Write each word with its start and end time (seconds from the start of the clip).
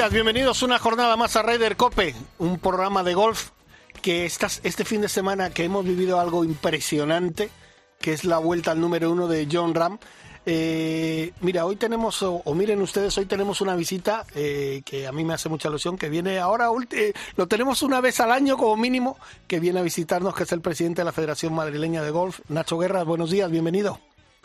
Días, 0.00 0.14
bienvenidos 0.14 0.62
una 0.62 0.78
jornada 0.78 1.14
más 1.18 1.36
a 1.36 1.42
Raider 1.42 1.76
Cope, 1.76 2.14
un 2.38 2.58
programa 2.58 3.02
de 3.02 3.12
golf 3.12 3.50
que 4.00 4.24
este 4.24 4.86
fin 4.86 5.02
de 5.02 5.10
semana 5.10 5.50
que 5.50 5.64
hemos 5.64 5.84
vivido 5.84 6.18
algo 6.18 6.42
impresionante, 6.42 7.50
que 8.00 8.14
es 8.14 8.24
la 8.24 8.38
vuelta 8.38 8.70
al 8.70 8.80
número 8.80 9.10
uno 9.10 9.28
de 9.28 9.46
John 9.52 9.74
Ram. 9.74 9.98
Eh, 10.46 11.32
mira, 11.42 11.66
hoy 11.66 11.76
tenemos, 11.76 12.22
o, 12.22 12.42
miren 12.54 12.80
ustedes, 12.80 13.18
hoy 13.18 13.26
tenemos 13.26 13.60
una 13.60 13.76
visita 13.76 14.24
eh, 14.34 14.80
que 14.86 15.06
a 15.06 15.12
mí 15.12 15.22
me 15.22 15.34
hace 15.34 15.50
mucha 15.50 15.68
ilusión, 15.68 15.98
que 15.98 16.08
viene 16.08 16.38
ahora, 16.38 16.70
eh, 16.92 17.12
lo 17.36 17.46
tenemos 17.46 17.82
una 17.82 18.00
vez 18.00 18.20
al 18.20 18.32
año 18.32 18.56
como 18.56 18.78
mínimo, 18.78 19.18
que 19.46 19.60
viene 19.60 19.80
a 19.80 19.82
visitarnos, 19.82 20.34
que 20.34 20.44
es 20.44 20.52
el 20.52 20.62
presidente 20.62 21.02
de 21.02 21.04
la 21.04 21.12
Federación 21.12 21.52
Madrileña 21.52 22.02
de 22.02 22.10
Golf, 22.10 22.40
Nacho 22.48 22.78
Guerra. 22.78 23.02
Buenos 23.02 23.30
días, 23.30 23.50
bienvenido. 23.50 24.00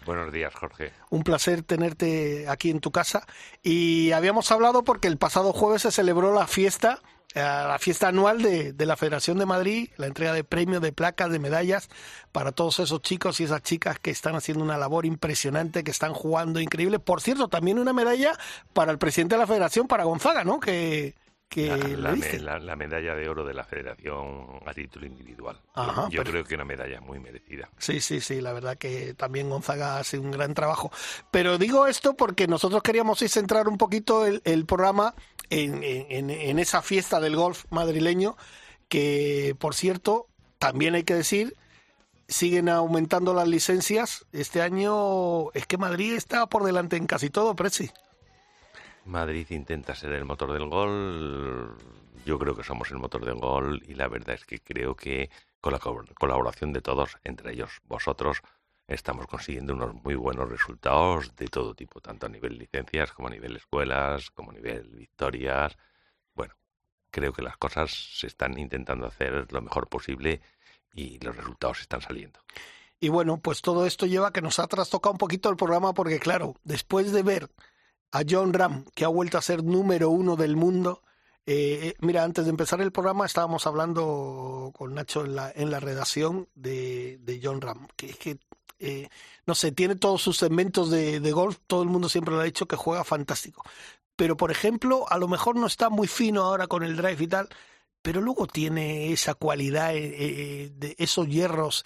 Buenos 0.06 0.32
días, 0.32 0.54
Jorge. 0.54 0.92
Un 1.10 1.24
placer 1.24 1.64
tenerte 1.64 2.48
aquí 2.48 2.70
en 2.70 2.80
tu 2.80 2.92
casa. 2.92 3.26
Y 3.64 4.12
habíamos 4.12 4.52
hablado 4.52 4.84
porque 4.84 5.08
el 5.08 5.18
pasado 5.18 5.52
jueves 5.52 5.82
se 5.82 5.92
celebró 5.92 6.34
la 6.34 6.46
fiesta, 6.46 7.02
eh, 7.34 7.40
la 7.42 7.80
fiesta 7.80 8.10
anual 8.10 8.42
de, 8.42 8.74
de 8.74 8.86
la 8.86 8.96
Federación 8.96 9.40
de 9.40 9.48
Madrid, 9.48 9.90
la 9.98 10.06
entrega 10.06 10.34
de 10.34 10.44
premios, 10.44 10.82
de 10.82 10.94
placas, 10.94 11.32
de 11.32 11.40
medallas 11.40 11.90
para 12.32 12.52
todos 12.52 12.80
esos 12.80 13.02
chicos 13.02 13.40
y 13.40 13.46
esas 13.46 13.64
chicas 13.64 13.98
que 14.00 14.12
están 14.12 14.36
haciendo 14.36 14.64
una 14.64 14.78
labor 14.78 15.08
impresionante, 15.08 15.84
que 15.84 15.92
están 15.92 16.14
jugando 16.14 16.60
increíble. 16.60 17.00
Por 17.00 17.22
cierto, 17.22 17.48
también 17.48 17.80
una 17.80 17.94
medalla 17.94 18.38
para 18.74 18.92
el 18.92 19.00
presidente 19.00 19.36
de 19.36 19.40
la 19.40 19.48
Federación, 19.48 19.88
para 19.88 20.04
Gonzaga, 20.04 20.44
¿no? 20.44 20.60
Que, 20.60 21.16
que 21.48 21.68
La, 21.68 21.78
le 21.78 21.98
la 21.98 22.10
me- 22.12 22.16
diste. 22.16 22.40
la- 22.40 22.60
la 22.60 22.76
medalla 22.76 23.16
de 23.16 23.30
oro 23.30 23.46
de 23.46 23.54
la 23.54 23.64
Federación 23.64 24.60
a 24.66 24.74
título 24.74 25.06
individual. 25.06 25.62
Ajá, 25.74 26.08
Yo 26.10 26.24
creo 26.24 26.44
que 26.44 26.56
una 26.56 26.66
medalla 26.66 27.00
muy 27.02 27.20
merecida. 27.20 27.70
Sí, 27.78 28.02
sí, 28.02 28.20
sí, 28.20 28.42
la 28.42 28.52
verdad 28.52 28.78
que 28.78 29.14
también 29.14 29.50
Gonzaga 29.50 30.00
hace 30.00 30.18
un 30.20 30.32
gran 30.32 30.54
trabajo. 30.54 30.92
Pero 31.32 31.58
digo 31.58 31.88
esto 31.88 32.16
porque 32.16 32.48
nosotros 32.48 32.82
queríamos 32.84 33.22
ir 33.22 33.30
centrar 33.30 33.68
un 33.68 33.78
poquito 33.78 34.26
el, 34.26 34.42
el 34.44 34.66
programa 34.66 35.14
en, 35.50 35.84
en- 35.84 36.30
en 36.30 36.60
esa 36.60 36.82
fiesta 36.82 37.20
del 37.20 37.36
golf 37.36 37.66
madrileño, 37.70 38.36
que 38.90 39.56
por 39.60 39.76
cierto, 39.76 40.28
también 40.60 40.96
hay 40.96 41.04
que 41.04 41.14
decir, 41.16 41.56
siguen 42.28 42.70
aumentando 42.70 43.34
las 43.34 43.48
licencias. 43.48 44.26
Este 44.32 44.62
año 44.62 45.52
es 45.52 45.68
que 45.68 45.78
Madrid 45.78 46.14
está 46.14 46.48
por 46.48 46.64
delante 46.64 46.98
en 46.98 47.06
casi 47.06 47.30
todo, 47.30 47.56
Prezi. 47.56 47.92
Madrid 49.06 49.48
intenta 49.52 49.96
ser 49.96 50.14
el 50.14 50.26
motor 50.26 50.52
del 50.54 50.68
gol. 50.68 51.78
Yo 52.26 52.40
creo 52.40 52.56
que 52.56 52.64
somos 52.64 52.90
el 52.92 52.98
motor 52.98 53.24
del 53.24 53.36
gol 53.36 53.82
y 53.88 53.94
la 53.94 54.08
verdad 54.08 54.36
es 54.36 54.46
que 54.46 54.60
creo 54.60 54.96
que 54.96 55.30
con 55.62 55.74
la 55.74 55.80
co- 55.80 56.04
colaboración 56.16 56.74
de 56.74 56.82
todos, 56.82 57.18
entre 57.24 57.54
ellos 57.54 57.82
vosotros, 57.86 58.42
estamos 58.88 59.28
consiguiendo 59.28 59.74
unos 59.74 59.94
muy 59.94 60.16
buenos 60.16 60.50
resultados 60.50 61.36
de 61.36 61.48
todo 61.48 61.74
tipo, 61.76 62.02
tanto 62.02 62.26
a 62.26 62.30
nivel 62.30 62.58
licencias 62.58 63.12
como 63.12 63.28
a 63.28 63.32
nivel 63.32 63.56
escuelas, 63.56 64.32
como 64.32 64.52
a 64.52 64.54
nivel 64.54 64.90
victorias. 64.90 65.78
Bueno, 66.34 66.56
creo 67.12 67.32
que 67.34 67.42
las 67.42 67.58
cosas 67.58 67.92
se 67.92 68.28
están 68.28 68.58
intentando 68.58 69.06
hacer 69.08 69.52
lo 69.52 69.62
mejor 69.62 69.88
posible 69.88 70.42
y 70.94 71.20
los 71.20 71.36
resultados 71.36 71.82
están 71.82 72.02
saliendo. 72.02 72.40
Y 73.00 73.10
bueno, 73.10 73.38
pues 73.38 73.62
todo 73.62 73.86
esto 73.86 74.06
lleva 74.06 74.30
a 74.30 74.32
que 74.32 74.42
nos 74.42 74.58
ha 74.60 74.68
trastocado 74.68 75.12
un 75.12 75.18
poquito 75.20 75.50
el 75.50 75.58
programa 75.58 75.94
porque 75.94 76.20
claro, 76.20 76.56
después 76.64 77.12
de 77.12 77.22
ver 77.24 77.50
a 78.12 78.22
John 78.28 78.54
Ram, 78.54 78.86
que 78.94 79.06
ha 79.06 79.10
vuelto 79.10 79.38
a 79.38 79.42
ser 79.42 79.64
número 79.64 80.10
uno 80.10 80.36
del 80.36 80.56
mundo, 80.56 81.02
eh, 81.48 81.90
eh, 81.90 81.96
mira, 82.00 82.24
antes 82.24 82.46
de 82.46 82.50
empezar 82.50 82.82
el 82.82 82.92
programa 82.92 83.26
estábamos 83.26 83.68
hablando 83.68 84.72
con 84.76 84.96
Nacho 84.96 85.26
en 85.26 85.36
la, 85.36 85.52
en 85.56 85.70
la 85.70 85.80
redacción 85.80 86.50
de, 86.56 87.20
de 87.20 87.40
John 87.42 87.62
Ram, 87.62 87.88
que 87.96 88.10
es 88.10 88.18
que, 88.18 88.40
eh, 88.80 89.10
no 89.46 89.54
sé, 89.54 89.72
tiene 89.72 89.96
todos 89.96 90.24
sus 90.24 90.38
segmentos 90.38 90.90
de, 90.90 91.20
golf, 91.32 91.58
todo 91.68 91.84
el 91.84 91.90
mundo 91.90 92.10
siempre 92.10 92.34
lo 92.34 92.42
ha 92.42 92.46
dicho 92.46 92.68
que 92.68 92.76
juega 92.76 93.04
fantástico. 93.04 93.64
Pero, 94.16 94.38
por 94.38 94.50
ejemplo, 94.50 95.06
a 95.10 95.20
lo 95.20 95.28
mejor 95.28 95.56
no 95.56 95.68
está 95.68 95.90
muy 95.90 96.08
fino 96.08 96.42
ahora 96.44 96.68
con 96.68 96.84
el 96.84 96.96
drive 96.96 97.24
y 97.24 97.28
tal, 97.28 97.50
pero 98.02 98.22
luego 98.22 98.48
tiene 98.48 99.12
esa 99.12 99.36
cualidad 99.36 99.90
de 99.94 100.96
esos 100.98 101.28
hierros, 101.28 101.86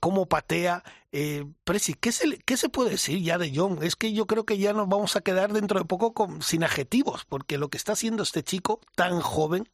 cómo 0.00 0.26
patea. 0.26 0.84
Eh, 1.16 1.46
Presi, 1.62 1.94
¿qué 1.94 2.10
se, 2.10 2.40
¿qué 2.40 2.56
puede 2.68 2.90
decir 2.90 3.22
ya 3.22 3.38
de 3.38 3.52
John? 3.54 3.78
Es 3.82 3.94
que 3.94 4.12
yo 4.12 4.26
creo 4.26 4.44
que 4.44 4.58
ya 4.58 4.72
nos 4.72 4.88
vamos 4.88 5.14
a 5.14 5.20
quedar 5.20 5.52
dentro 5.52 5.78
de 5.78 5.84
poco 5.84 6.26
sin 6.40 6.64
adjetivos, 6.64 7.24
porque 7.24 7.56
lo 7.56 7.68
que 7.68 7.76
está 7.76 7.92
haciendo 7.92 8.24
este 8.24 8.42
chico 8.42 8.80
tan 8.96 9.20
joven 9.20 9.68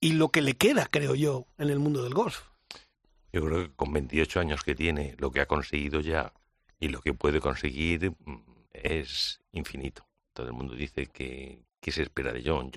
y 0.00 0.14
lo 0.14 0.30
que 0.30 0.42
le 0.42 0.56
queda, 0.56 0.86
creo 0.90 1.14
yo, 1.14 1.46
en 1.58 1.70
el 1.70 1.78
mundo 1.78 2.02
del 2.02 2.14
golf. 2.14 2.48
Yo 3.32 3.44
creo 3.44 3.62
que 3.62 3.74
con 3.76 3.92
28 3.92 4.40
años 4.40 4.64
que 4.64 4.74
tiene, 4.74 5.14
lo 5.18 5.30
que 5.30 5.40
ha 5.40 5.46
conseguido 5.46 6.00
ya 6.00 6.32
y 6.80 6.88
lo 6.88 7.00
que 7.00 7.14
puede 7.14 7.38
conseguir 7.40 8.10
mm, 8.24 8.40
es 8.72 9.40
infinito. 9.52 10.04
Todo 10.32 10.48
el 10.48 10.52
mundo 10.52 10.74
dice 10.74 11.06
que, 11.06 11.62
que 11.80 11.92
se 11.92 12.02
espera 12.02 12.32
de 12.32 12.42
John. 12.44 12.72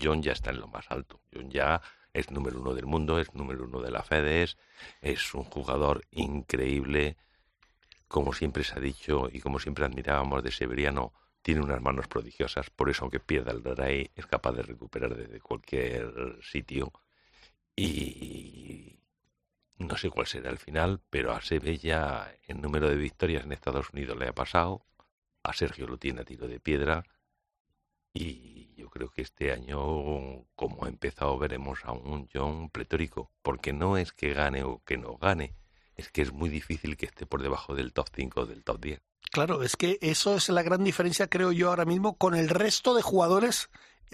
John 0.00 0.22
ya 0.22 0.30
está 0.30 0.50
en 0.50 0.60
lo 0.60 0.68
más 0.68 0.88
alto. 0.92 1.20
John 1.34 1.50
ya 1.50 1.82
es 2.12 2.30
número 2.30 2.60
uno 2.60 2.72
del 2.72 2.86
mundo, 2.86 3.18
es 3.18 3.34
número 3.34 3.64
uno 3.64 3.80
de 3.80 3.90
la 3.90 4.04
FEDES, 4.04 4.56
es 5.00 5.34
un 5.34 5.42
jugador 5.42 6.02
increíble. 6.12 7.16
Como 8.12 8.34
siempre 8.34 8.62
se 8.62 8.74
ha 8.74 8.78
dicho 8.78 9.30
y 9.32 9.40
como 9.40 9.58
siempre 9.58 9.86
admirábamos 9.86 10.42
de 10.42 10.50
Severiano, 10.50 11.14
tiene 11.40 11.62
unas 11.62 11.80
manos 11.80 12.08
prodigiosas, 12.08 12.68
por 12.68 12.90
eso 12.90 13.04
aunque 13.04 13.20
pierda 13.20 13.52
el 13.52 13.62
drive 13.62 14.10
es 14.14 14.26
capaz 14.26 14.52
de 14.52 14.62
recuperar 14.62 15.16
desde 15.16 15.40
cualquier 15.40 16.38
sitio. 16.42 16.92
Y 17.74 19.00
no 19.78 19.96
sé 19.96 20.10
cuál 20.10 20.26
será 20.26 20.50
el 20.50 20.58
final, 20.58 21.00
pero 21.08 21.32
a 21.32 21.40
Seve 21.40 21.78
ya 21.78 22.30
el 22.46 22.60
número 22.60 22.90
de 22.90 22.96
victorias 22.96 23.44
en 23.44 23.52
Estados 23.52 23.88
Unidos 23.94 24.18
le 24.18 24.28
ha 24.28 24.34
pasado, 24.34 24.84
a 25.42 25.54
Sergio 25.54 25.86
lo 25.86 25.96
tiene 25.96 26.20
a 26.20 26.24
tiro 26.26 26.46
de 26.48 26.60
piedra 26.60 27.04
y 28.12 28.74
yo 28.74 28.90
creo 28.90 29.08
que 29.08 29.22
este 29.22 29.52
año, 29.52 30.44
como 30.54 30.84
ha 30.84 30.88
empezado, 30.88 31.38
veremos 31.38 31.82
a 31.86 31.92
un 31.92 32.28
John 32.30 32.68
pletórico, 32.68 33.30
porque 33.40 33.72
no 33.72 33.96
es 33.96 34.12
que 34.12 34.34
gane 34.34 34.64
o 34.64 34.82
que 34.84 34.98
no 34.98 35.16
gane, 35.16 35.54
es 35.96 36.10
que 36.10 36.22
es 36.22 36.32
muy 36.32 36.48
difícil 36.48 36.96
que 36.96 37.06
esté 37.06 37.26
por 37.26 37.42
debajo 37.42 37.74
del 37.74 37.92
top 37.92 38.08
5 38.14 38.40
o 38.42 38.46
del 38.46 38.62
top 38.64 38.80
10. 38.80 39.00
Claro, 39.30 39.62
es 39.62 39.76
que 39.76 39.98
eso 40.02 40.34
es 40.36 40.48
la 40.50 40.62
gran 40.62 40.84
diferencia, 40.84 41.26
creo 41.28 41.52
yo, 41.52 41.70
ahora 41.70 41.84
mismo 41.86 42.16
con 42.18 42.34
el 42.34 42.48
resto 42.48 42.94
de 42.94 43.02
jugadores. 43.02 43.70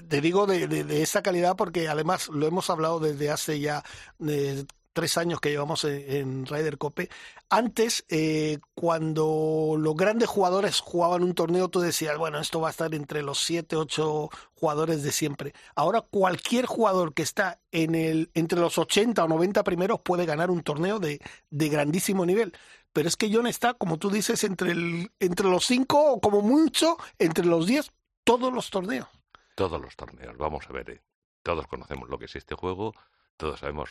Te 0.09 0.21
digo 0.21 0.47
de, 0.47 0.69
de- 0.69 1.03
esa 1.03 1.22
calidad 1.22 1.56
porque 1.56 1.88
además 1.88 2.28
lo 2.28 2.47
hemos 2.47 2.71
hablado 2.71 3.00
desde 3.00 3.31
hace 3.31 3.59
ya 3.59 3.83
eh, 4.28 4.65
tres 4.98 5.16
años 5.16 5.41
que 5.41 5.50
llevamos 5.50 5.84
en, 5.84 6.10
en 6.10 6.47
Ryder 6.47 6.76
Cope. 6.76 7.09
Antes, 7.48 8.04
eh, 8.09 8.59
cuando 8.75 9.76
los 9.78 9.94
grandes 9.94 10.28
jugadores 10.28 10.81
jugaban 10.81 11.22
un 11.22 11.34
torneo, 11.34 11.69
tú 11.69 11.78
decías, 11.78 12.19
bueno, 12.19 12.41
esto 12.41 12.60
va 12.60 12.66
a 12.66 12.70
estar 12.72 12.92
entre 12.97 13.22
los 13.22 13.38
siete, 13.38 13.76
ocho 13.76 14.28
jugadores 14.54 15.04
de 15.04 15.12
siempre. 15.12 15.54
Ahora 15.76 16.00
cualquier 16.00 16.66
jugador 16.66 17.14
que 17.14 17.22
está 17.22 17.60
en 17.70 17.94
el, 17.94 18.32
entre 18.34 18.58
los 18.58 18.76
80 18.76 19.22
o 19.22 19.28
90 19.28 19.62
primeros 19.62 20.00
puede 20.00 20.26
ganar 20.26 20.50
un 20.50 20.64
torneo 20.64 20.98
de, 20.98 21.20
de 21.48 21.69
grandísimo 21.69 22.26
nivel. 22.26 22.52
Pero 22.93 23.06
es 23.06 23.17
que 23.17 23.32
John 23.32 23.46
está, 23.46 23.75
como 23.75 23.99
tú 23.99 24.11
dices, 24.11 24.43
entre, 24.43 24.73
el, 24.73 25.12
entre 25.20 25.46
los 25.46 25.64
cinco 25.64 26.14
o 26.14 26.20
como 26.20 26.43
mucho 26.43 26.96
entre 27.20 27.46
los 27.46 27.69
diez, 27.69 27.93
todos 28.25 28.52
los 28.52 28.69
torneos. 28.70 29.06
Todos 29.55 29.81
los 29.81 29.94
torneos, 29.94 30.37
vamos 30.37 30.64
a 30.69 30.73
ver, 30.73 30.90
eh, 30.90 31.02
todos 31.44 31.69
conocemos 31.69 32.08
lo 32.08 32.19
que 32.19 32.25
es 32.25 32.34
este 32.34 32.56
juego, 32.56 32.94
todos 33.37 33.61
sabemos, 33.61 33.90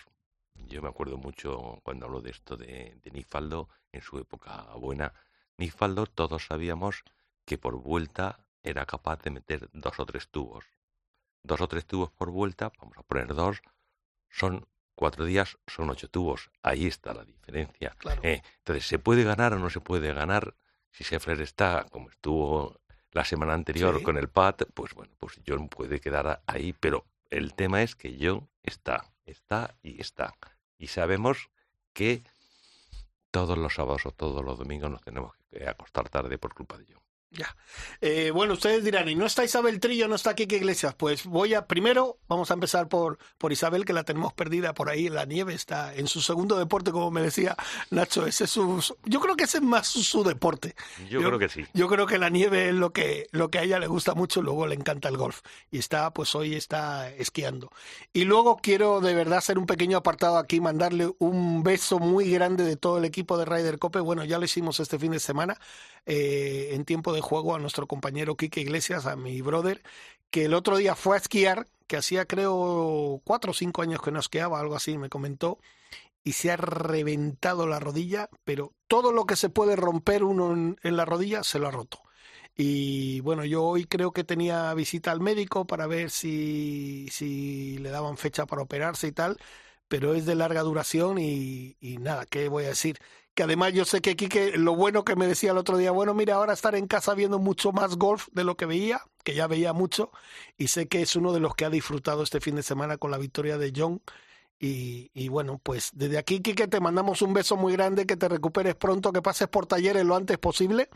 yo 0.68 0.82
me 0.82 0.90
acuerdo 0.90 1.18
mucho 1.18 1.80
cuando 1.84 2.06
hablo 2.06 2.22
de 2.22 2.32
esto 2.32 2.58
de, 2.58 2.98
de 3.04 3.12
Nick 3.12 3.28
Faldo, 3.28 3.70
en 3.92 4.02
su 4.02 4.18
época 4.20 4.64
buena, 4.76 5.14
Nick 5.58 5.74
Faldo 5.76 6.06
todos 6.06 6.46
sabíamos 6.46 7.04
que 7.46 7.58
por 7.58 7.76
vuelta 7.76 8.40
era 8.64 8.86
capaz 8.86 9.22
de 9.24 9.32
meter 9.32 9.70
dos 9.74 10.00
o 10.00 10.06
tres 10.06 10.28
tubos. 10.30 10.66
Dos 11.44 11.62
o 11.62 11.68
tres 11.68 11.86
tubos 11.86 12.12
por 12.12 12.30
vuelta, 12.32 12.72
vamos 12.80 12.98
a 12.98 13.04
poner 13.04 13.34
dos, 13.34 13.62
son 14.30 14.68
cuatro 14.96 15.24
días, 15.26 15.58
son 15.68 15.90
ocho 15.90 16.10
tubos. 16.10 16.52
Ahí 16.62 16.88
está 16.88 17.14
la 17.14 17.24
diferencia. 17.24 17.96
Claro. 17.98 18.22
Eh, 18.24 18.42
entonces, 18.58 18.86
¿se 18.88 19.00
puede 19.00 19.24
ganar 19.24 19.54
o 19.54 19.60
no 19.60 19.70
se 19.70 19.80
puede 19.80 20.14
ganar? 20.14 20.56
Si 20.92 21.04
Scheffler 21.04 21.40
está 21.42 21.86
como 21.92 22.10
estuvo 22.10 22.82
la 23.12 23.24
semana 23.24 23.54
anterior 23.54 23.98
Sí. 24.00 24.04
con 24.04 24.18
el 24.18 24.28
PAT, 24.28 24.64
pues 24.74 24.94
bueno, 24.94 25.14
pues 25.18 25.40
John 25.48 25.70
puede 25.70 26.02
quedar 26.02 26.42
ahí, 26.48 26.74
pero 26.74 27.06
el 27.30 27.54
tema 27.54 27.82
es 27.84 27.96
que 27.96 28.18
John 28.20 28.50
está, 28.64 29.06
está 29.28 29.76
y 29.84 30.02
está. 30.02 30.36
Y 30.78 30.88
sabemos 30.88 31.50
que 31.94 32.24
todos 33.32 33.58
los 33.58 33.76
sábados 33.76 34.06
o 34.06 34.12
todos 34.12 34.44
los 34.44 34.58
domingos 34.58 34.90
nos 34.90 35.02
tenemos 35.02 35.36
que 35.52 35.68
acostar 35.68 36.10
tarde 36.10 36.38
por 36.38 36.54
culpa 36.54 36.78
de 36.78 36.86
John. 36.90 37.07
Ya. 37.32 37.56
Eh, 38.00 38.32
bueno, 38.32 38.54
ustedes 38.54 38.84
dirán, 38.84 39.10
¿y 39.10 39.16
no 39.16 39.26
está 39.26 39.44
Isabel 39.44 39.80
Trillo, 39.82 40.08
no 40.08 40.16
está 40.16 40.34
Kike 40.34 40.56
Iglesias? 40.56 40.96
Pues 40.96 41.26
voy 41.26 41.54
a, 41.54 41.68
primero, 41.68 42.20
vamos 42.30 42.52
a 42.52 42.54
empezar 42.54 42.88
por, 42.88 43.20
por 43.38 43.52
Isabel, 43.52 43.84
que 43.84 43.92
la 43.92 44.04
tenemos 44.04 44.34
perdida 44.34 44.74
por 44.74 44.90
ahí 44.90 45.08
en 45.08 45.16
la 45.16 45.26
nieve, 45.26 45.54
está 45.54 45.94
en 45.94 46.08
su 46.08 46.22
segundo 46.22 46.58
deporte, 46.58 46.92
como 46.92 47.12
me 47.12 47.22
decía 47.22 47.56
Nacho, 47.92 48.26
ese 48.26 48.46
es 48.46 48.52
su, 48.52 48.82
yo 49.04 49.20
creo 49.20 49.36
que 49.36 49.44
ese 49.44 49.58
es 49.58 49.64
más 49.64 49.88
su, 49.88 50.24
deporte. 50.24 50.76
Yo, 51.10 51.20
creo 51.20 51.38
que 51.38 51.50
sí. 51.50 51.66
Yo 51.74 51.88
creo 51.88 52.08
que 52.08 52.18
la 52.18 52.30
nieve 52.30 52.70
es 52.70 52.76
lo 52.76 52.94
que, 52.94 53.28
lo 53.32 53.52
que 53.52 53.60
a 53.60 53.64
ella 53.64 53.80
le 53.80 53.88
gusta 53.88 54.14
mucho, 54.14 54.42
luego 54.42 54.66
le 54.66 54.76
encanta 54.76 55.10
el 55.10 55.18
golf. 55.18 55.42
Y 55.70 55.80
está, 55.80 56.12
pues 56.12 56.34
hoy 56.34 56.56
está 56.56 57.12
esquiando. 57.12 57.72
Y 58.14 58.24
luego 58.24 58.58
quiero 58.58 59.02
de 59.02 59.14
verdad 59.14 59.40
hacer 59.40 59.58
un 59.58 59.66
pequeño 59.66 59.98
apartado 59.98 60.38
aquí, 60.38 60.62
mandarle 60.62 61.12
un 61.20 61.62
beso 61.62 62.00
muy 62.00 62.32
grande 62.32 62.64
de 62.64 62.78
todo 62.78 62.98
el 62.98 63.06
equipo 63.06 63.38
de 63.38 63.46
Ryder 63.46 63.80
Cope. 63.80 64.00
Bueno, 64.00 64.24
ya 64.24 64.40
lo 64.40 64.46
hicimos 64.46 64.80
este 64.80 64.98
fin 64.98 65.12
de 65.12 65.20
semana, 65.20 65.60
eh, 66.06 66.70
en 66.72 66.86
tiempo 66.86 67.14
de 67.14 67.17
juego 67.22 67.56
a 67.56 67.60
nuestro 67.60 67.88
compañero 67.88 68.36
Quique 68.36 68.62
Iglesias, 68.62 69.06
a 69.06 69.16
mi 69.16 69.42
brother, 69.42 69.82
que 70.30 70.46
el 70.46 70.54
otro 70.54 70.78
día 70.78 70.96
fue 70.96 71.16
a 71.18 71.20
esquiar, 71.20 71.68
que 71.88 71.98
hacía 71.98 72.26
creo 72.26 73.22
cuatro 73.24 73.52
o 73.52 73.54
cinco 73.54 73.82
años 73.82 74.02
que 74.02 74.12
no 74.12 74.20
esquiaba, 74.20 74.60
algo 74.60 74.76
así, 74.76 74.98
me 74.98 75.10
comentó, 75.10 75.60
y 76.24 76.34
se 76.34 76.52
ha 76.52 76.58
reventado 76.58 77.68
la 77.68 77.80
rodilla, 77.80 78.30
pero 78.44 78.74
todo 78.88 79.12
lo 79.14 79.26
que 79.26 79.38
se 79.38 79.50
puede 79.50 79.76
romper 79.76 80.24
uno 80.24 80.76
en, 80.82 80.98
la 80.98 81.06
rodilla 81.06 81.44
se 81.44 81.60
lo 81.60 81.68
ha 81.68 81.72
roto. 81.72 82.02
Y 82.56 83.22
bueno, 83.22 83.46
yo 83.46 83.64
hoy 83.64 83.86
creo 83.86 84.12
que 84.12 84.24
tenía 84.24 84.74
visita 84.74 85.12
al 85.12 85.22
médico 85.22 85.66
para 85.66 85.88
ver 85.88 86.10
si, 86.10 87.08
si 87.12 87.78
le 87.78 87.92
daban 87.92 88.18
fecha 88.18 88.46
para 88.46 88.64
operarse 88.64 89.08
y 89.08 89.12
tal, 89.14 89.38
pero 89.88 90.16
es 90.16 90.26
de 90.26 90.36
larga 90.36 90.64
duración 90.64 91.18
y, 91.20 91.78
y 91.80 91.98
nada, 91.98 92.26
¿qué 92.26 92.50
voy 92.50 92.66
a 92.66 92.70
decir? 92.70 93.00
Que 93.38 93.44
además 93.44 93.72
yo 93.72 93.86
sé 93.86 94.02
que 94.02 94.16
Quique, 94.16 94.58
lo 94.58 94.76
bueno 94.76 95.06
que 95.06 95.16
me 95.16 95.28
decía 95.28 95.52
el 95.52 95.60
otro 95.60 95.78
día, 95.78 95.92
bueno, 95.92 96.16
mira, 96.16 96.34
ahora 96.34 96.54
estar 96.54 96.74
en 96.74 96.88
casa 96.88 97.14
viendo 97.14 97.38
mucho 97.38 97.72
más 97.72 97.96
golf 97.96 98.30
de 98.32 98.44
lo 98.44 98.58
que 98.58 98.66
veía, 98.66 99.04
que 99.24 99.36
ya 99.36 99.46
veía 99.46 99.74
mucho, 99.74 100.10
y 100.58 100.70
sé 100.70 100.88
que 100.88 101.04
es 101.04 101.16
uno 101.16 101.32
de 101.32 101.40
los 101.40 101.54
que 101.54 101.66
ha 101.66 101.70
disfrutado 101.70 102.24
este 102.24 102.42
fin 102.42 102.56
de 102.56 102.64
semana 102.64 102.98
con 102.98 103.12
la 103.12 103.20
victoria 103.20 103.60
de 103.60 103.72
John. 103.76 104.02
Y, 104.60 105.12
y 105.14 105.28
bueno, 105.30 105.62
pues 105.62 105.92
desde 105.94 106.18
aquí, 106.18 106.40
Quique, 106.40 106.68
te 106.68 106.80
mandamos 106.80 107.22
un 107.22 107.34
beso 107.36 107.58
muy 107.58 107.74
grande, 107.74 108.08
que 108.08 108.18
te 108.18 108.28
recuperes 108.28 108.74
pronto, 108.74 109.14
que 109.14 109.22
pases 109.22 109.48
por 109.50 109.68
talleres 109.68 110.04
lo 110.04 110.16
antes 110.16 110.40
posible, 110.40 110.90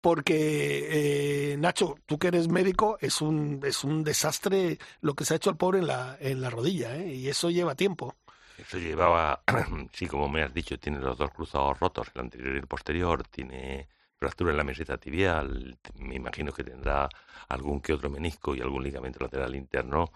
porque 0.00 1.54
eh, 1.54 1.56
Nacho, 1.56 1.96
tú 2.06 2.20
que 2.20 2.28
eres 2.28 2.46
médico, 2.46 2.98
es 3.00 3.20
un, 3.20 3.60
es 3.64 3.82
un 3.82 4.04
desastre 4.04 4.78
lo 5.00 5.14
que 5.14 5.24
se 5.24 5.34
ha 5.34 5.38
hecho 5.38 5.50
al 5.50 5.56
pobre 5.56 5.80
en 5.80 5.88
la, 5.88 6.16
en 6.20 6.40
la 6.40 6.50
rodilla, 6.50 6.96
¿eh? 6.96 7.14
y 7.14 7.28
eso 7.28 7.50
lleva 7.50 7.74
tiempo. 7.74 8.14
Eso 8.58 8.78
llevaba, 8.78 9.42
sí, 9.92 10.06
como 10.06 10.28
me 10.28 10.42
has 10.42 10.54
dicho, 10.54 10.78
tiene 10.78 10.98
los 11.00 11.18
dos 11.18 11.30
cruzados 11.30 11.78
rotos, 11.80 12.08
el 12.14 12.20
anterior 12.22 12.54
y 12.54 12.58
el 12.58 12.66
posterior, 12.66 13.26
tiene 13.26 13.88
fractura 14.16 14.52
en 14.52 14.56
la 14.56 14.64
meseta 14.64 14.96
tibial, 14.96 15.76
me 15.96 16.14
imagino 16.14 16.52
que 16.52 16.64
tendrá 16.64 17.08
algún 17.48 17.80
que 17.80 17.92
otro 17.92 18.08
menisco 18.08 18.54
y 18.54 18.60
algún 18.60 18.84
ligamento 18.84 19.20
lateral 19.20 19.54
interno. 19.54 20.10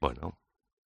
Bueno, 0.00 0.38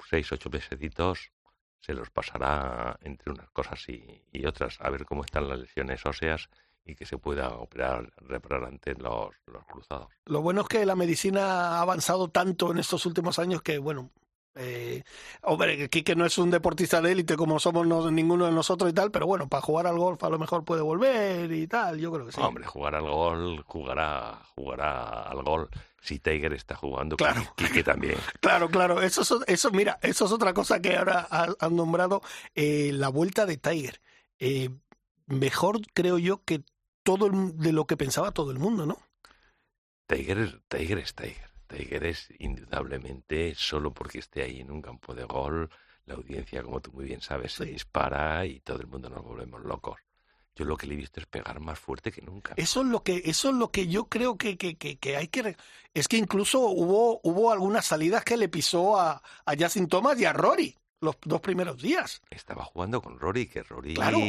seis, 0.08 0.32
ocho 0.32 0.50
mesecitos 0.50 1.32
se 1.80 1.94
los 1.94 2.10
pasará 2.10 2.98
entre 3.02 3.32
unas 3.32 3.50
cosas 3.52 3.88
y, 3.88 4.22
y, 4.32 4.46
otras, 4.46 4.78
a 4.82 4.90
ver 4.90 5.06
cómo 5.06 5.24
están 5.24 5.48
las 5.48 5.60
lesiones 5.60 6.06
óseas 6.06 6.50
y 6.86 6.96
que 6.96 7.06
se 7.06 7.18
pueda 7.18 7.50
operar, 7.50 8.12
reparar 8.18 8.66
ante 8.66 8.94
los, 8.96 9.30
los 9.46 9.66
cruzados. 9.66 10.10
Lo 10.26 10.42
bueno 10.42 10.62
es 10.62 10.68
que 10.68 10.86
la 10.86 10.96
medicina 10.96 11.78
ha 11.78 11.82
avanzado 11.82 12.30
tanto 12.30 12.72
en 12.72 12.80
estos 12.80 13.06
últimos 13.06 13.40
años 13.40 13.62
que, 13.62 13.78
bueno, 13.78 14.12
eh, 14.56 15.04
hombre, 15.44 15.90
Quique 15.90 16.16
no 16.16 16.26
es 16.26 16.38
un 16.38 16.50
deportista 16.50 17.02
de 17.02 17.12
élite 17.12 17.36
como 17.36 17.60
somos 17.60 17.86
no, 17.86 18.10
ninguno 18.12 18.46
de 18.46 18.52
nosotros 18.52 18.90
y 18.90 18.94
tal, 18.94 19.12
pero 19.12 19.28
bueno, 19.28 19.48
para 19.48 19.62
jugar 19.62 19.88
al 19.88 19.98
golf 19.98 20.24
a 20.24 20.30
lo 20.30 20.40
mejor 20.40 20.66
puede 20.66 20.82
volver 20.82 21.52
y 21.52 21.68
tal, 21.68 22.00
yo 22.00 22.12
creo 22.12 22.26
que 22.26 22.32
sí. 22.32 22.42
Hombre, 22.42 22.66
jugar 22.66 22.96
al 22.96 23.04
golf, 23.04 23.62
jugará, 23.66 24.42
jugará 24.56 25.24
al 25.24 25.44
golf. 25.44 25.70
Si 26.02 26.20
Tiger 26.20 26.54
está 26.54 26.76
jugando, 26.76 27.18
claro. 27.18 27.44
Quique 27.56 27.84
también. 27.84 28.16
claro, 28.42 28.70
claro, 28.70 29.02
eso, 29.02 29.22
eso, 29.46 29.72
mira, 29.72 30.00
eso 30.02 30.26
es 30.26 30.32
otra 30.32 30.54
cosa 30.54 30.82
que 30.82 30.96
ahora 30.96 31.28
han 31.30 31.76
nombrado, 31.76 32.22
eh, 32.56 32.92
la 32.94 33.10
vuelta 33.10 33.46
de 33.46 33.58
Tiger. 33.58 34.02
Eh, 34.40 34.70
mejor 35.28 35.80
creo 35.94 36.18
yo 36.18 36.44
que 36.44 36.64
todo 37.04 37.28
el, 37.28 37.58
de 37.58 37.74
lo 37.74 37.86
que 37.86 37.98
pensaba 37.98 38.32
todo 38.32 38.52
el 38.52 38.60
mundo, 38.60 38.86
¿no? 38.86 38.98
Tiger, 40.08 40.62
Tiger 40.68 40.98
es 41.00 41.14
Tiger. 41.14 41.49
Tiger 41.70 42.04
es 42.06 42.28
indudablemente, 42.40 43.54
solo 43.56 43.94
porque 43.94 44.20
esté 44.20 44.44
ahí 44.44 44.60
en 44.60 44.72
un 44.72 44.82
campo 44.82 45.14
de 45.14 45.24
gol, 45.24 45.70
la 46.06 46.16
audiencia, 46.16 46.64
como 46.64 46.82
tú 46.82 46.92
muy 46.92 47.06
bien 47.06 47.22
sabes, 47.22 47.54
se 47.54 47.66
dispara 47.66 48.46
y 48.46 48.60
todo 48.60 48.80
el 48.82 48.88
mundo 48.88 49.10
nos 49.10 49.24
volvemos 49.24 49.62
locos. 49.62 50.00
Yo 50.56 50.66
lo 50.66 50.76
que 50.76 50.88
le 50.88 50.96
he 50.96 50.98
visto 50.98 51.20
es 51.22 51.26
pegar 51.26 51.60
más 51.62 51.80
fuerte 51.80 52.12
que 52.12 52.22
nunca. 52.22 52.54
Eso 52.58 52.82
es 52.82 52.88
lo 52.88 53.02
que, 53.04 53.22
eso 53.24 53.50
es 53.50 53.56
lo 53.56 53.72
que 53.72 53.88
yo 53.88 54.06
creo 54.10 54.38
que, 54.38 54.58
que, 54.58 54.76
que, 54.76 54.98
que 54.98 55.16
hay 55.16 55.28
que... 55.30 55.56
Es 55.94 56.08
que 56.08 56.18
incluso 56.18 56.60
hubo, 56.62 57.22
hubo 57.24 57.52
algunas 57.52 57.86
salidas 57.86 58.26
que 58.26 58.36
le 58.36 58.50
pisó 58.50 59.00
a, 59.00 59.22
a 59.46 59.54
Justin 59.58 59.88
Thomas 59.88 60.20
y 60.20 60.26
a 60.26 60.34
Rory 60.34 60.76
los 61.02 61.16
dos 61.24 61.40
primeros 61.40 61.82
días. 61.82 62.22
Estaba 62.30 62.66
jugando 62.66 63.02
con 63.02 63.20
Rory, 63.20 63.48
que 63.48 63.64
Rory 63.64 63.94
Claro. 63.94 64.20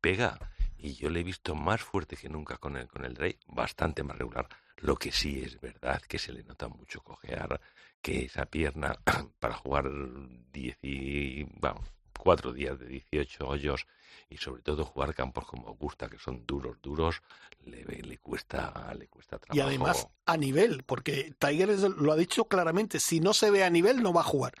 pega. 0.00 0.38
Y 0.76 0.94
yo 0.94 1.10
le 1.10 1.20
he 1.20 1.24
visto 1.24 1.54
más 1.54 1.80
fuerte 1.82 2.16
que 2.16 2.28
nunca 2.28 2.56
con 2.56 2.76
el, 2.76 2.88
con 2.88 3.04
el 3.04 3.14
Rey, 3.14 3.36
bastante 3.46 4.02
más 4.02 4.18
regular. 4.18 4.48
Lo 4.80 4.96
que 4.96 5.12
sí 5.12 5.42
es 5.44 5.60
verdad 5.60 6.00
que 6.02 6.18
se 6.18 6.32
le 6.32 6.42
nota 6.42 6.68
mucho 6.68 7.02
cojear, 7.02 7.60
que 8.00 8.24
esa 8.24 8.46
pierna 8.46 8.98
para 9.38 9.54
jugar 9.54 9.90
diez 10.52 10.78
y, 10.82 11.44
bueno, 11.44 11.82
cuatro 12.18 12.52
días 12.52 12.78
de 12.78 12.86
18 12.86 13.46
hoyos 13.46 13.86
y 14.28 14.36
sobre 14.36 14.62
todo 14.62 14.84
jugar 14.84 15.14
campos 15.14 15.46
como 15.46 15.68
Augusta, 15.68 16.08
que 16.08 16.18
son 16.18 16.46
duros, 16.46 16.76
duros, 16.80 17.22
le, 17.64 17.84
le 17.84 18.18
cuesta 18.18 18.94
le 18.96 19.08
cuesta 19.08 19.38
trabajo. 19.38 19.56
Y 19.56 19.60
además 19.60 20.08
a 20.26 20.36
nivel, 20.36 20.82
porque 20.84 21.34
Tiger 21.38 21.68
lo 21.78 22.12
ha 22.12 22.16
dicho 22.16 22.44
claramente, 22.44 23.00
si 23.00 23.20
no 23.20 23.34
se 23.34 23.50
ve 23.50 23.64
a 23.64 23.70
nivel 23.70 24.02
no 24.02 24.12
va 24.12 24.20
a 24.20 24.24
jugar. 24.24 24.54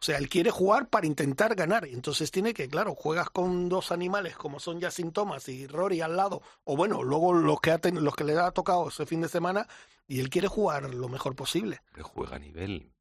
O 0.00 0.04
sea, 0.04 0.16
él 0.16 0.28
quiere 0.30 0.50
jugar 0.50 0.88
para 0.88 1.06
intentar 1.06 1.54
ganar. 1.54 1.84
Entonces 1.86 2.30
tiene 2.30 2.54
que, 2.54 2.68
claro, 2.68 2.94
juegas 2.94 3.28
con 3.28 3.68
dos 3.68 3.92
animales 3.92 4.34
como 4.36 4.58
son 4.58 4.80
Justin 4.80 5.12
Thomas 5.12 5.46
y 5.50 5.66
Rory 5.66 6.00
al 6.00 6.16
lado, 6.16 6.40
o 6.64 6.74
bueno, 6.76 7.02
luego 7.02 7.34
los 7.34 7.60
que, 7.60 7.70
ha 7.70 7.78
ten- 7.78 8.02
los 8.02 8.14
que 8.16 8.24
le 8.24 8.38
ha 8.38 8.50
tocado 8.50 8.88
ese 8.88 9.04
fin 9.04 9.20
de 9.20 9.28
semana, 9.28 9.68
y 10.08 10.20
él 10.20 10.30
quiere 10.30 10.48
jugar 10.48 10.92
lo 10.94 11.08
mejor 11.08 11.36
posible. 11.36 11.82
Le 11.94 12.02
juega 12.02 12.36
a 12.36 12.38
nivel. 12.38 12.92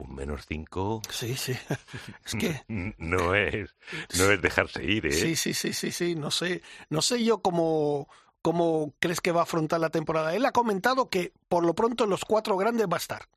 Un 0.00 0.14
menos 0.14 0.46
cinco 0.46 1.02
Sí, 1.10 1.36
sí. 1.36 1.52
Es 2.24 2.34
que 2.34 2.62
no 2.98 3.34
es, 3.34 3.74
no 4.16 4.30
es 4.30 4.40
dejarse 4.42 4.84
ir, 4.84 5.06
¿eh? 5.06 5.12
Sí, 5.12 5.34
sí, 5.36 5.54
sí, 5.54 5.72
sí, 5.72 5.90
sí. 5.92 6.14
No 6.14 6.30
sé, 6.30 6.62
no 6.90 7.02
sé 7.02 7.22
yo 7.24 7.40
cómo, 7.42 8.08
cómo 8.42 8.94
crees 9.00 9.20
que 9.20 9.32
va 9.32 9.40
a 9.40 9.42
afrontar 9.44 9.80
la 9.80 9.90
temporada. 9.90 10.34
Él 10.34 10.44
ha 10.46 10.52
comentado 10.52 11.08
que 11.08 11.32
por 11.48 11.64
lo 11.64 11.74
pronto 11.74 12.04
en 12.04 12.10
los 12.10 12.24
cuatro 12.24 12.56
grandes 12.56 12.86
va 12.86 12.96
a 12.96 13.00
estar. 13.00 13.28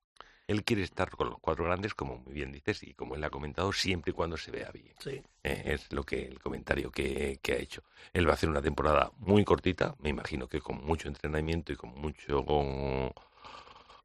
Él 0.51 0.63
quiere 0.63 0.83
estar 0.83 1.09
con 1.11 1.29
los 1.29 1.39
cuatro 1.39 1.65
grandes, 1.65 1.93
como 1.93 2.17
muy 2.19 2.33
bien 2.33 2.51
dices, 2.51 2.83
y 2.83 2.93
como 2.93 3.15
él 3.15 3.23
ha 3.23 3.29
comentado, 3.29 3.71
siempre 3.73 4.11
y 4.11 4.13
cuando 4.13 4.37
se 4.37 4.51
vea 4.51 4.71
bien. 4.71 4.93
Sí. 4.99 5.21
Eh, 5.43 5.63
es 5.65 5.91
lo 5.91 6.03
que 6.03 6.23
el 6.25 6.39
comentario 6.39 6.91
que, 6.91 7.39
que 7.41 7.53
ha 7.53 7.57
hecho. 7.57 7.83
Él 8.13 8.27
va 8.27 8.31
a 8.31 8.33
hacer 8.35 8.49
una 8.49 8.61
temporada 8.61 9.11
muy 9.17 9.43
cortita, 9.45 9.95
me 9.99 10.09
imagino 10.09 10.47
que 10.47 10.61
con 10.61 10.83
mucho 10.83 11.07
entrenamiento 11.07 11.71
y 11.73 11.75
con 11.75 11.89
mucho 11.99 12.43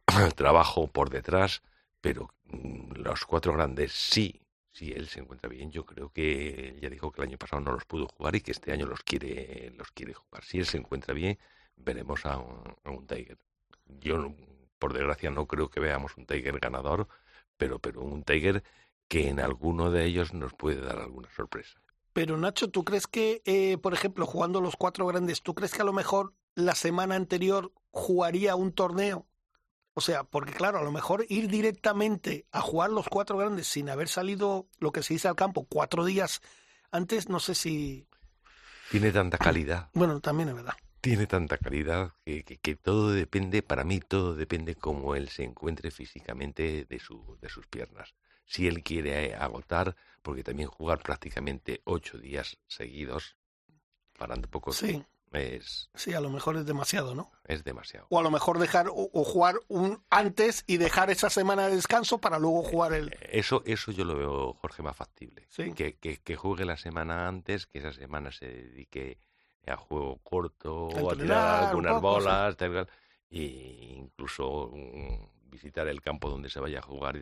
trabajo 0.37 0.87
por 0.89 1.11
detrás, 1.11 1.63
pero 2.01 2.31
mm, 2.47 2.93
los 3.03 3.25
cuatro 3.27 3.53
grandes 3.53 3.93
sí, 3.93 4.41
si 4.73 4.93
él 4.93 5.09
se 5.09 5.21
encuentra 5.21 5.49
bien, 5.49 5.71
yo 5.71 5.85
creo 5.85 6.11
que 6.13 6.69
él 6.71 6.81
ya 6.81 6.91
dijo 6.91 7.11
que 7.13 7.23
el 7.23 7.29
año 7.29 7.39
pasado 7.39 7.63
no 7.63 7.73
los 7.73 7.85
pudo 7.85 8.07
jugar 8.09 8.37
y 8.37 8.41
que 8.41 8.53
este 8.53 8.73
año 8.73 8.87
los 8.87 9.03
quiere, 9.03 9.73
los 9.77 9.91
quiere 9.93 10.15
jugar. 10.15 10.45
Si 10.45 10.59
él 10.59 10.67
se 10.67 10.79
encuentra 10.79 11.15
bien, 11.15 11.39
veremos 11.77 12.25
a 12.27 12.39
un, 12.39 12.63
a 12.85 12.91
un 12.91 13.07
Tiger. 13.07 13.39
Yo, 14.01 14.19
no- 14.19 14.35
por 14.79 14.93
desgracia, 14.93 15.31
no 15.31 15.47
creo 15.47 15.71
que 15.71 15.81
veamos 15.81 16.17
un 16.17 16.27
Tiger 16.27 16.59
ganador, 16.59 17.09
pero, 17.57 17.79
pero 17.79 18.03
un 18.03 18.23
Tiger 18.23 18.63
que 19.09 19.29
en 19.29 19.41
alguno 19.41 19.91
de 19.91 20.05
ellos 20.05 20.35
nos 20.35 20.55
puede 20.55 20.81
dar 20.81 20.99
alguna 20.99 21.29
sorpresa. 21.35 21.81
Pero 22.13 22.37
Nacho, 22.37 22.71
¿tú 22.71 22.85
crees 22.85 23.07
que, 23.07 23.43
eh, 23.45 23.77
por 23.79 23.93
ejemplo, 23.93 24.27
jugando 24.27 24.61
los 24.61 24.77
cuatro 24.77 25.07
grandes, 25.07 25.43
¿tú 25.43 25.55
crees 25.55 25.73
que 25.73 25.83
a 25.83 25.85
lo 25.85 25.93
mejor 25.93 26.33
la 26.55 26.75
semana 26.75 27.15
anterior 27.15 27.73
jugaría 27.91 28.57
un 28.57 28.73
torneo? 28.73 29.27
O 29.93 30.01
sea, 30.01 30.25
porque 30.25 30.53
claro, 30.53 30.79
a 30.79 30.83
lo 30.83 30.93
mejor 30.93 31.25
ir 31.29 31.49
directamente 31.49 32.47
a 32.53 32.61
jugar 32.61 32.91
los 32.91 33.09
cuatro 33.09 33.37
grandes 33.39 33.67
sin 33.67 33.89
haber 33.89 34.09
salido 34.09 34.67
lo 34.79 34.93
que 34.93 35.03
se 35.03 35.15
dice 35.15 35.29
al 35.29 35.37
campo 35.37 35.67
cuatro 35.69 36.05
días 36.05 36.41
antes, 36.91 37.29
no 37.29 37.41
sé 37.41 37.55
si... 37.55 38.07
Tiene 38.91 39.11
tanta 39.11 39.37
calidad, 39.39 39.91
Bueno, 39.95 40.21
también 40.21 40.51
es 40.51 40.55
verdad. 40.55 40.75
Tiene 41.01 41.27
tanta 41.27 41.59
calidad 41.59 42.13
que, 42.25 42.45
que, 42.45 42.59
que 42.59 42.77
todo 42.77 43.13
depende, 43.13 43.63
para 43.63 43.85
mí 43.85 44.01
todo 44.01 44.35
depende 44.35 44.75
cómo 44.75 45.15
él 45.15 45.29
se 45.29 45.45
encuentre 45.45 45.91
físicamente 45.91 46.85
de, 46.89 46.99
su, 46.99 47.39
de 47.41 47.49
sus 47.49 47.67
piernas. 47.67 48.15
Si 48.45 48.67
él 48.67 48.83
quiere 48.83 49.35
agotar, 49.35 49.97
porque 50.23 50.45
también 50.45 50.69
jugar 50.69 51.03
prácticamente 51.03 51.81
ocho 51.85 52.19
días 52.19 52.59
seguidos, 52.67 53.37
parando 54.17 54.49
poco, 54.49 54.73
Sí, 54.73 55.05
es, 55.33 55.91
sí, 55.95 56.15
a 56.15 56.21
lo 56.21 56.31
mejor 56.31 56.57
es 56.57 56.65
demasiado, 56.67 57.15
¿no? 57.15 57.31
es 57.47 57.65
demasiado. 57.65 58.07
O 58.11 58.19
a 58.19 58.23
lo 58.23 58.31
mejor 58.31 58.59
dejar 58.59 58.89
o, 58.89 59.11
o 59.13 59.25
jugar 59.25 59.57
un 59.69 60.03
antes 60.11 60.65
y 60.67 60.77
dejar 60.79 61.11
esa 61.11 61.31
semana 61.31 61.69
de 61.69 61.77
descanso 61.77 62.19
para 62.19 62.39
luego 62.39 62.63
jugar 62.63 62.93
el... 62.95 63.15
Eso, 63.31 63.63
eso 63.67 63.93
yo 63.93 64.05
lo 64.05 64.17
veo, 64.17 64.55
Jorge, 64.55 64.83
más 64.83 64.97
factible. 64.97 65.47
Sí. 65.51 65.73
Que, 65.73 65.97
que, 65.97 66.19
que 66.19 66.37
juegue 66.37 66.65
la 66.65 66.77
semana 66.77 67.29
antes, 67.29 67.67
que 67.67 67.81
esa 67.81 67.93
semana 67.93 68.33
se 68.33 68.47
dedique 68.47 69.19
a 69.67 69.77
juego 69.77 70.19
corto, 70.23 70.89
A 70.95 71.13
a, 71.13 71.17
tirar 71.17 71.65
algunas 71.65 72.01
bolas, 72.01 72.57
tal, 72.57 72.89
e 73.31 73.95
incluso 73.97 74.71
mm, 74.73 75.51
visitar 75.51 75.89
el 75.89 76.01
campo 76.01 76.31
donde 76.31 76.49
se 76.49 76.61
vaya 76.61 76.79
a 76.79 76.83
jugar. 76.83 77.19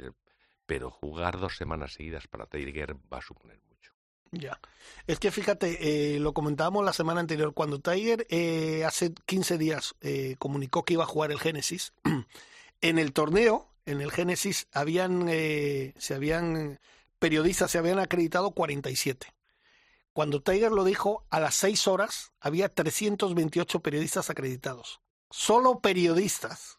Pero 0.67 0.91
jugar 0.91 1.39
dos 1.39 1.57
semanas 1.57 1.93
seguidas 1.93 2.27
para 2.27 2.47
Tiger 2.47 2.97
va 3.13 3.19
a 3.19 3.23
suponer 3.23 3.59
mucho. 3.69 3.93
Ya. 4.31 4.59
Es 5.07 5.19
que 5.19 5.31
fíjate, 5.31 6.15
eh, 6.17 6.21
lo 6.21 6.33
comentábamos 6.33 6.85
la 6.85 6.93
semana 6.93 7.21
anterior, 7.21 7.53
cuando 7.55 7.81
Tiger 7.81 8.27
eh, 8.31 8.85
hace 8.85 9.13
15 9.27 9.59
días 9.59 9.95
eh, 10.01 10.37
comunicó 10.39 10.85
que 10.85 10.95
iba 10.95 11.05
a 11.05 11.09
jugar 11.09 11.31
el 11.33 11.39
Génesis, 11.39 11.93
en 12.81 12.99
el 12.99 13.13
torneo, 13.13 13.69
en 13.87 14.01
el 14.01 14.11
Génesis, 14.11 14.67
habían, 14.73 15.27
eh, 15.29 15.93
se 15.99 16.15
habían, 16.15 16.81
periodistas 17.19 17.71
se 17.71 17.79
habían 17.79 17.99
acreditado 17.99 18.53
47. 18.53 19.34
Cuando 20.15 20.41
Tiger 20.41 20.71
lo 20.71 20.85
dijo, 20.85 21.27
a 21.29 21.41
las 21.41 21.57
6 21.57 21.89
horas 21.89 22.33
había 22.41 22.69
328 22.69 23.81
periodistas 23.81 24.31
acreditados. 24.31 25.01
Solo 25.29 25.81
periodistas. 25.81 26.79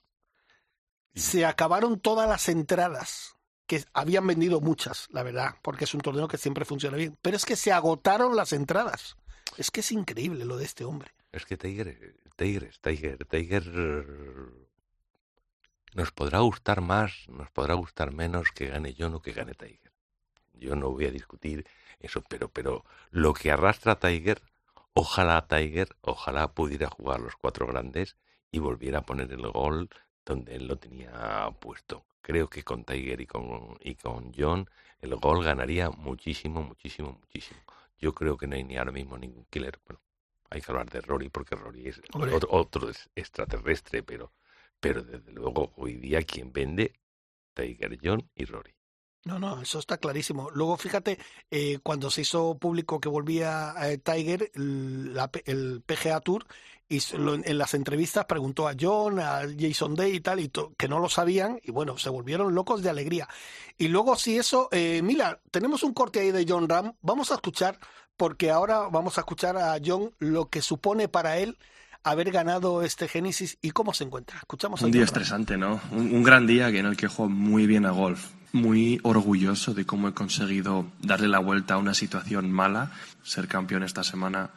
Se 1.14 1.46
acabaron 1.46 2.00
todas 2.00 2.30
las 2.30 2.48
entradas 2.48 3.36
que 3.68 3.84
habían 3.92 4.26
vendido 4.26 4.62
muchas, 4.62 5.10
la 5.12 5.22
verdad, 5.22 5.56
porque 5.62 5.84
es 5.84 5.94
un 5.94 6.00
torneo 6.00 6.30
que 6.30 6.38
siempre 6.38 6.64
funciona 6.64 6.96
bien. 6.96 7.18
Pero 7.22 7.36
es 7.36 7.44
que 7.44 7.58
se 7.58 7.74
agotaron 7.74 8.38
las 8.38 8.54
entradas. 8.54 9.18
Es 9.58 9.70
que 9.70 9.82
es 9.82 9.92
increíble 9.92 10.46
lo 10.46 10.56
de 10.56 10.64
este 10.64 10.86
hombre. 10.86 11.12
Es 11.34 11.46
que 11.46 11.58
Tiger, 11.58 12.16
Tiger, 12.38 12.78
Tiger, 12.78 13.26
Tiger 13.26 13.66
nos 15.94 16.12
podrá 16.14 16.40
gustar 16.40 16.80
más, 16.80 17.28
nos 17.28 17.52
podrá 17.52 17.74
gustar 17.74 18.14
menos 18.14 18.52
que 18.52 18.68
gane 18.68 18.96
John 18.98 19.16
o 19.16 19.22
que 19.22 19.34
gane 19.34 19.56
Tiger. 19.56 19.95
Yo 20.60 20.76
no 20.76 20.92
voy 20.92 21.06
a 21.06 21.12
discutir 21.12 21.66
eso, 22.00 22.22
pero, 22.30 22.50
pero 22.50 22.84
lo 23.12 23.34
que 23.34 23.52
arrastra 23.52 24.00
Tiger, 24.00 24.42
ojalá 24.94 25.48
Tiger, 25.48 25.90
ojalá 26.02 26.54
pudiera 26.54 26.88
jugar 26.90 27.20
los 27.20 27.36
cuatro 27.36 27.68
grandes 27.68 28.16
y 28.52 28.60
volviera 28.60 29.00
a 29.00 29.06
poner 29.06 29.32
el 29.32 29.48
gol 29.52 29.90
donde 30.26 30.56
él 30.56 30.68
lo 30.68 30.78
tenía 30.78 31.50
puesto. 31.60 32.06
Creo 32.22 32.50
que 32.50 32.64
con 32.64 32.84
Tiger 32.86 33.22
y 33.22 33.28
con, 33.28 33.78
y 33.82 33.96
con 33.96 34.34
John 34.36 34.70
el 35.02 35.16
gol 35.18 35.44
ganaría 35.44 35.90
muchísimo, 35.92 36.64
muchísimo, 36.64 37.12
muchísimo. 37.20 37.62
Yo 38.00 38.14
creo 38.14 38.38
que 38.38 38.48
no 38.48 38.56
hay 38.56 38.64
ni 38.64 38.78
ahora 38.78 38.92
mismo 38.92 39.18
ningún 39.18 39.46
killer. 39.50 39.80
Bueno, 39.86 40.02
hay 40.50 40.62
que 40.62 40.72
hablar 40.72 40.90
de 40.90 41.02
Rory 41.02 41.30
porque 41.30 41.56
Rory 41.56 41.88
es 41.88 42.02
otro, 42.14 42.48
otro 42.52 42.90
es- 42.90 43.10
extraterrestre, 43.16 44.04
pero, 44.04 44.32
pero 44.80 45.04
desde 45.04 45.32
luego 45.32 45.74
hoy 45.78 45.96
día 45.96 46.24
quien 46.24 46.52
vende 46.52 46.94
Tiger, 47.56 47.98
John 48.04 48.30
y 48.36 48.46
Rory. 48.46 48.74
No, 49.26 49.40
no, 49.40 49.60
eso 49.62 49.80
está 49.80 49.98
clarísimo. 49.98 50.50
Luego, 50.54 50.78
fíjate, 50.78 51.18
eh, 51.50 51.80
cuando 51.82 52.12
se 52.12 52.22
hizo 52.22 52.58
público 52.60 53.00
que 53.00 53.10
volvía 53.10 53.74
eh, 53.82 53.98
Tiger, 53.98 54.52
el, 54.54 55.16
la 55.16 55.32
P- 55.32 55.42
el 55.48 55.82
PGA 55.84 56.20
Tour, 56.22 56.46
y 56.88 57.00
lo- 57.18 57.34
en 57.34 57.58
las 57.58 57.74
entrevistas 57.74 58.26
preguntó 58.26 58.68
a 58.68 58.76
John, 58.80 59.20
a 59.20 59.42
Jason 59.60 59.96
Day 59.96 60.18
y 60.18 60.20
tal, 60.20 60.40
y 60.40 60.50
to- 60.50 60.74
que 60.78 60.88
no 60.88 61.00
lo 61.00 61.10
sabían, 61.10 61.60
y 61.64 61.72
bueno, 61.72 61.98
se 61.98 62.10
volvieron 62.10 62.54
locos 62.54 62.84
de 62.84 62.92
alegría. 62.92 63.28
Y 63.80 63.88
luego, 63.88 64.16
si 64.16 64.38
eso, 64.38 64.70
eh, 64.72 65.02
mira, 65.04 65.40
tenemos 65.50 65.82
un 65.82 65.94
corte 65.96 66.20
ahí 66.20 66.32
de 66.32 66.46
John 66.48 66.70
Ram, 66.70 66.94
vamos 67.02 67.32
a 67.32 67.36
escuchar, 67.36 67.80
porque 68.18 68.52
ahora 68.52 68.82
vamos 68.92 69.18
a 69.18 69.22
escuchar 69.22 69.58
a 69.58 69.76
John 69.84 70.12
lo 70.20 70.50
que 70.50 70.62
supone 70.62 71.08
para 71.08 71.40
él 71.40 71.58
haber 72.04 72.30
ganado 72.30 72.84
este 72.84 73.08
Génesis 73.08 73.58
y 73.60 73.72
cómo 73.72 73.92
se 73.96 74.04
encuentra. 74.04 74.38
Escuchamos 74.38 74.84
a 74.84 74.86
Un 74.86 74.92
día 74.92 75.02
John 75.02 75.08
Ram. 75.08 75.22
estresante, 75.24 75.58
¿no? 75.58 75.82
Un, 75.92 76.14
un 76.14 76.22
gran 76.24 76.46
día 76.46 76.72
que 76.72 76.78
en 76.78 76.86
el 76.86 76.96
que 76.96 77.08
juego 77.08 77.32
muy 77.32 77.66
bien 77.66 77.88
a 77.88 77.92
golf. 77.92 78.30
Muy 78.56 79.02
orgulloso 79.04 79.74
de 79.74 79.86
cómo 79.86 80.08
he 80.08 80.14
conseguido 80.14 80.86
darle 81.02 81.28
la 81.28 81.40
vuelta 81.40 81.74
a 81.74 81.78
una 81.78 81.94
situación 81.94 82.50
mala, 82.50 82.94
ser 83.22 83.50
campeón 83.50 83.84
esta 83.84 84.02
semana 84.02 84.52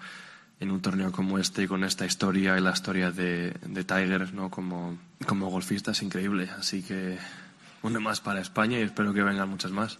en 0.60 0.70
un 0.70 0.80
torneo 0.80 1.10
como 1.10 1.36
este 1.36 1.64
y 1.64 1.66
con 1.66 1.82
esta 1.82 2.06
historia 2.06 2.56
y 2.56 2.60
la 2.60 2.70
historia 2.70 3.10
de, 3.10 3.50
de 3.60 3.82
Tiger, 3.82 4.32
¿no? 4.34 4.52
Como, 4.52 4.96
golfista 5.50 5.90
es 5.90 6.02
increíble. 6.02 6.48
Así 6.56 6.84
que 6.84 7.18
uno 7.82 7.98
más 7.98 8.20
para 8.20 8.40
España 8.40 8.78
y 8.78 8.82
espero 8.82 9.12
que 9.12 9.24
vengan 9.24 9.48
muchas 9.48 9.72
más. 9.72 9.98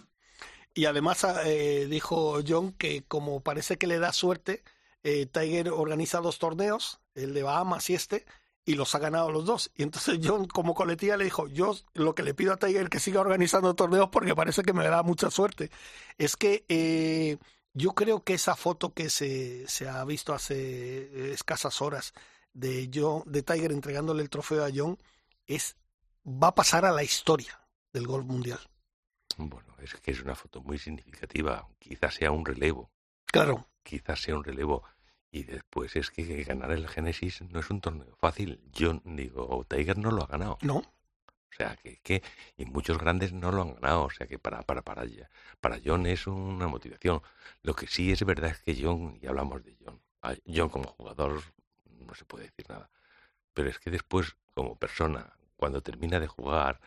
Y 0.73 0.85
además 0.85 1.27
eh, 1.43 1.87
dijo 1.89 2.39
John 2.47 2.71
que 2.71 3.03
como 3.03 3.41
parece 3.41 3.77
que 3.77 3.87
le 3.87 3.99
da 3.99 4.13
suerte, 4.13 4.63
eh, 5.03 5.25
Tiger 5.25 5.71
organiza 5.71 6.21
dos 6.21 6.39
torneos, 6.39 7.01
el 7.15 7.33
de 7.33 7.43
Bahamas 7.43 7.89
y 7.89 7.95
este, 7.95 8.25
y 8.69 8.75
los 8.75 8.93
ha 8.93 8.99
ganado 8.99 9.31
los 9.31 9.45
dos. 9.45 9.71
Y 9.75 9.81
entonces 9.81 10.19
John 10.23 10.47
como 10.47 10.75
coletilla 10.75 11.17
le 11.17 11.23
dijo, 11.23 11.47
yo 11.47 11.75
lo 11.95 12.13
que 12.13 12.21
le 12.21 12.35
pido 12.35 12.53
a 12.53 12.57
Tiger 12.57 12.87
que 12.87 12.99
siga 12.99 13.19
organizando 13.19 13.73
torneos 13.73 14.09
porque 14.11 14.35
parece 14.35 14.61
que 14.61 14.73
me 14.73 14.87
da 14.87 15.01
mucha 15.01 15.31
suerte. 15.31 15.71
Es 16.19 16.35
que 16.35 16.65
eh, 16.69 17.37
yo 17.73 17.93
creo 17.93 18.23
que 18.23 18.35
esa 18.35 18.55
foto 18.55 18.93
que 18.93 19.09
se, 19.09 19.67
se 19.67 19.89
ha 19.89 20.05
visto 20.05 20.35
hace 20.35 20.55
eh, 20.55 21.31
escasas 21.33 21.81
horas 21.81 22.13
de, 22.53 22.91
John, 22.93 23.23
de 23.25 23.41
Tiger 23.41 23.71
entregándole 23.71 24.21
el 24.21 24.29
trofeo 24.29 24.63
a 24.63 24.69
John 24.73 24.99
es, 25.47 25.75
va 26.23 26.49
a 26.49 26.55
pasar 26.55 26.85
a 26.85 26.91
la 26.91 27.01
historia 27.01 27.59
del 27.91 28.05
golf 28.05 28.25
mundial. 28.25 28.59
Bueno, 29.37 29.73
es 29.81 29.95
que 29.95 30.11
es 30.11 30.21
una 30.21 30.35
foto 30.35 30.61
muy 30.61 30.77
significativa. 30.77 31.67
Quizás 31.79 32.13
sea 32.13 32.29
un 32.29 32.45
relevo, 32.45 32.91
Claro, 33.25 33.67
quizás 33.83 34.21
sea 34.21 34.35
un 34.35 34.43
relevo. 34.43 34.83
Y 35.31 35.43
después 35.43 35.95
es 35.95 36.09
que 36.09 36.43
ganar 36.43 36.71
el 36.71 36.87
Génesis 36.87 37.41
no 37.41 37.59
es 37.59 37.69
un 37.69 37.81
torneo 37.81 38.15
fácil. 38.17 38.59
Yo 38.71 38.99
digo, 39.05 39.65
Tiger 39.67 39.97
no 39.97 40.11
lo 40.11 40.23
ha 40.23 40.27
ganado. 40.27 40.57
¿no? 40.61 40.77
O 40.77 41.55
sea, 41.55 41.75
que, 41.75 41.97
que 41.97 42.23
y 42.57 42.65
muchos 42.65 42.97
grandes 42.97 43.31
no 43.33 43.51
lo 43.51 43.61
han 43.61 43.75
ganado. 43.75 44.05
O 44.05 44.09
sea, 44.09 44.25
que 44.27 44.39
para, 44.39 44.63
para, 44.63 44.81
para, 44.81 45.03
para 45.61 45.79
John 45.83 46.07
es 46.07 46.25
una 46.25 46.67
motivación. 46.67 47.21
Lo 47.61 47.75
que 47.75 47.87
sí 47.87 48.11
es 48.11 48.23
verdad 48.25 48.51
es 48.51 48.59
que 48.59 48.81
John, 48.81 49.19
y 49.21 49.27
hablamos 49.27 49.63
de 49.63 49.75
John, 49.83 50.01
John 50.47 50.69
como 50.69 50.87
jugador 50.87 51.41
no 51.85 52.15
se 52.15 52.25
puede 52.25 52.45
decir 52.45 52.65
nada. 52.69 52.89
Pero 53.53 53.69
es 53.69 53.79
que 53.79 53.91
después, 53.91 54.35
como 54.55 54.77
persona, 54.77 55.33
cuando 55.57 55.81
termina 55.81 56.19
de 56.19 56.27
jugar, 56.27 56.79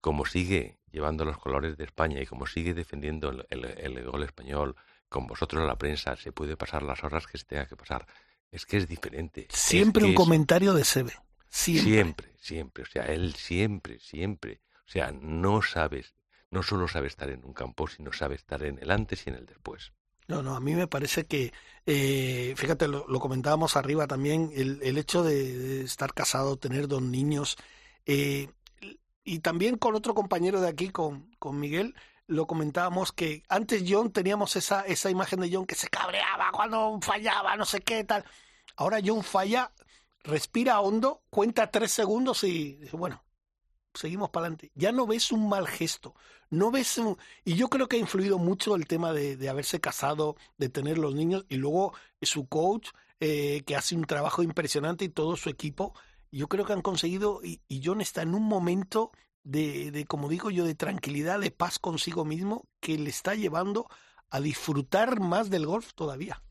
como 0.00 0.26
sigue 0.26 0.78
llevando 0.90 1.24
los 1.24 1.38
colores 1.38 1.76
de 1.76 1.84
España 1.84 2.20
y 2.20 2.26
como 2.26 2.46
sigue 2.46 2.74
defendiendo 2.74 3.30
el, 3.30 3.46
el, 3.50 3.64
el 3.64 4.04
gol 4.04 4.22
español, 4.22 4.76
con 5.08 5.26
vosotros 5.26 5.66
la 5.66 5.76
prensa, 5.76 6.16
se 6.16 6.32
puede 6.32 6.56
pasar 6.56 6.82
las 6.82 7.02
horas 7.04 7.26
que 7.26 7.38
se 7.38 7.44
tenga 7.44 7.66
que 7.66 7.76
pasar. 7.76 8.06
Es 8.50 8.66
que 8.66 8.76
es 8.76 8.88
diferente. 8.88 9.46
Siempre 9.50 10.02
es 10.02 10.06
un 10.06 10.10
es, 10.12 10.16
comentario 10.16 10.74
de 10.74 10.84
Sebe. 10.84 11.12
Siempre. 11.48 11.84
siempre, 11.84 12.32
siempre. 12.38 12.82
O 12.84 12.86
sea, 12.86 13.04
él 13.06 13.34
siempre, 13.34 13.98
siempre. 14.00 14.60
O 14.86 14.90
sea, 14.90 15.12
no 15.12 15.62
sabes, 15.62 16.14
no 16.50 16.62
solo 16.62 16.88
sabe 16.88 17.08
estar 17.08 17.30
en 17.30 17.44
un 17.44 17.52
campo, 17.52 17.86
sino 17.88 18.12
sabe 18.12 18.34
estar 18.34 18.62
en 18.62 18.78
el 18.80 18.90
antes 18.90 19.26
y 19.26 19.30
en 19.30 19.36
el 19.36 19.46
después. 19.46 19.92
No, 20.26 20.42
no, 20.42 20.56
a 20.56 20.60
mí 20.60 20.74
me 20.74 20.86
parece 20.86 21.26
que, 21.26 21.52
eh, 21.84 22.54
fíjate, 22.56 22.88
lo, 22.88 23.06
lo, 23.06 23.20
comentábamos 23.20 23.76
arriba 23.76 24.06
también, 24.06 24.50
el, 24.54 24.80
el 24.82 24.96
hecho 24.96 25.22
de, 25.22 25.56
de, 25.56 25.80
estar 25.82 26.14
casado, 26.14 26.56
tener 26.56 26.88
dos 26.88 27.02
niños, 27.02 27.56
eh, 28.06 28.48
y 29.22 29.40
también 29.40 29.76
con 29.76 29.94
otro 29.94 30.14
compañero 30.14 30.60
de 30.60 30.68
aquí, 30.68 30.88
con, 30.88 31.30
con 31.38 31.60
Miguel, 31.60 31.94
lo 32.26 32.46
comentábamos 32.46 33.12
que 33.12 33.42
antes 33.48 33.84
John 33.86 34.10
teníamos 34.12 34.56
esa, 34.56 34.82
esa 34.82 35.10
imagen 35.10 35.40
de 35.40 35.50
John 35.52 35.66
que 35.66 35.74
se 35.74 35.88
cabreaba 35.88 36.50
cuando 36.52 36.98
fallaba, 37.02 37.56
no 37.56 37.64
sé 37.64 37.80
qué 37.80 38.04
tal. 38.04 38.24
Ahora 38.76 38.98
John 39.04 39.22
falla, 39.22 39.72
respira 40.22 40.80
hondo, 40.80 41.22
cuenta 41.30 41.70
tres 41.70 41.92
segundos 41.92 42.44
y 42.44 42.78
bueno, 42.92 43.22
seguimos 43.92 44.30
para 44.30 44.46
adelante. 44.46 44.72
Ya 44.74 44.92
no 44.92 45.06
ves 45.06 45.32
un 45.32 45.48
mal 45.48 45.66
gesto, 45.66 46.14
no 46.50 46.70
ves 46.70 46.98
un... 46.98 47.16
Y 47.44 47.54
yo 47.54 47.68
creo 47.68 47.88
que 47.88 47.96
ha 47.96 48.00
influido 48.00 48.38
mucho 48.38 48.74
el 48.74 48.86
tema 48.86 49.12
de, 49.12 49.36
de 49.36 49.48
haberse 49.48 49.80
casado, 49.80 50.36
de 50.56 50.68
tener 50.68 50.98
los 50.98 51.14
niños 51.14 51.44
y 51.48 51.56
luego 51.56 51.94
su 52.22 52.48
coach, 52.48 52.88
eh, 53.20 53.62
que 53.66 53.76
hace 53.76 53.94
un 53.94 54.04
trabajo 54.04 54.42
impresionante 54.42 55.04
y 55.04 55.08
todo 55.08 55.36
su 55.36 55.50
equipo. 55.50 55.94
Yo 56.32 56.48
creo 56.48 56.64
que 56.64 56.72
han 56.72 56.82
conseguido, 56.82 57.40
y, 57.44 57.60
y 57.68 57.80
John 57.84 58.00
está 58.00 58.22
en 58.22 58.34
un 58.34 58.42
momento 58.42 59.12
de, 59.44 59.90
de, 59.90 60.06
como 60.06 60.28
digo 60.28 60.50
yo, 60.50 60.64
de 60.64 60.74
tranquilidad, 60.74 61.38
de 61.38 61.50
paz 61.50 61.78
consigo 61.78 62.24
mismo, 62.24 62.66
que 62.80 62.98
le 62.98 63.10
está 63.10 63.34
llevando 63.34 63.86
a 64.30 64.40
disfrutar 64.40 65.20
más 65.20 65.50
del 65.50 65.66
golf 65.66 65.92
todavía. 65.94 66.42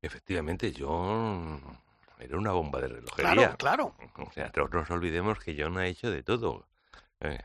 Efectivamente, 0.00 0.72
John 0.76 1.60
era 2.18 2.38
una 2.38 2.52
bomba 2.52 2.80
de 2.80 2.88
relojería. 2.88 3.56
Claro, 3.56 3.56
claro. 3.56 3.96
O 4.16 4.32
sea, 4.32 4.52
no 4.56 4.68
nos 4.68 4.90
olvidemos 4.90 5.38
que 5.38 5.56
John 5.58 5.76
ha 5.78 5.86
hecho 5.86 6.10
de 6.10 6.22
todo. 6.22 6.66
Eh, 7.20 7.38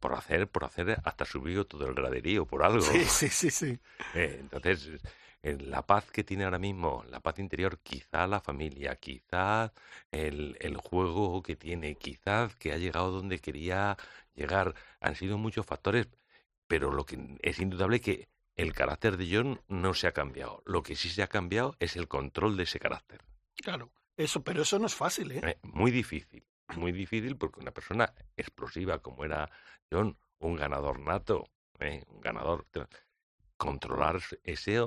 por 0.00 0.14
hacer, 0.14 0.48
por 0.48 0.64
hacer 0.64 1.00
hasta 1.04 1.24
subido 1.24 1.66
todo 1.66 1.86
el 1.86 1.94
graderío, 1.94 2.46
por 2.46 2.62
algo. 2.62 2.80
Sí, 2.80 3.04
sí, 3.04 3.28
sí, 3.28 3.50
sí. 3.50 3.78
Eh, 4.14 4.38
entonces, 4.40 5.00
en 5.42 5.70
la 5.70 5.86
paz 5.86 6.10
que 6.10 6.24
tiene 6.24 6.44
ahora 6.44 6.58
mismo, 6.58 7.04
la 7.08 7.20
paz 7.20 7.38
interior, 7.38 7.78
quizá 7.80 8.26
la 8.26 8.40
familia, 8.40 8.96
quizá 8.96 9.72
el, 10.10 10.56
el 10.60 10.76
juego 10.76 11.42
que 11.42 11.56
tiene, 11.56 11.96
quizás 11.96 12.56
que 12.56 12.72
ha 12.72 12.78
llegado 12.78 13.10
donde 13.10 13.38
quería 13.38 13.96
llegar, 14.34 14.74
han 15.00 15.14
sido 15.14 15.38
muchos 15.38 15.66
factores, 15.66 16.08
pero 16.66 16.90
lo 16.90 17.04
que 17.04 17.38
es 17.42 17.60
indudable 17.60 18.00
que 18.00 18.28
el 18.56 18.72
carácter 18.72 19.16
de 19.16 19.28
John 19.30 19.60
no 19.68 19.94
se 19.94 20.06
ha 20.06 20.12
cambiado. 20.12 20.62
Lo 20.64 20.82
que 20.82 20.96
sí 20.96 21.10
se 21.10 21.22
ha 21.22 21.28
cambiado 21.28 21.76
es 21.78 21.96
el 21.96 22.08
control 22.08 22.56
de 22.56 22.64
ese 22.64 22.78
carácter. 22.78 23.22
Claro, 23.56 23.90
eso, 24.16 24.42
pero 24.42 24.62
eso 24.62 24.78
no 24.78 24.86
es 24.86 24.94
fácil, 24.94 25.32
¿eh? 25.32 25.40
eh 25.42 25.58
muy 25.62 25.90
difícil, 25.90 26.46
muy 26.76 26.92
difícil 26.92 27.36
porque 27.36 27.60
una 27.60 27.70
persona 27.70 28.12
explosiva 28.36 28.98
como 29.00 29.24
era 29.24 29.50
John, 29.90 30.18
un 30.38 30.56
ganador 30.56 31.00
nato, 31.00 31.48
¿eh? 31.78 32.02
un 32.08 32.20
ganador, 32.20 32.66
controlar 33.56 34.20
ese 34.44 34.80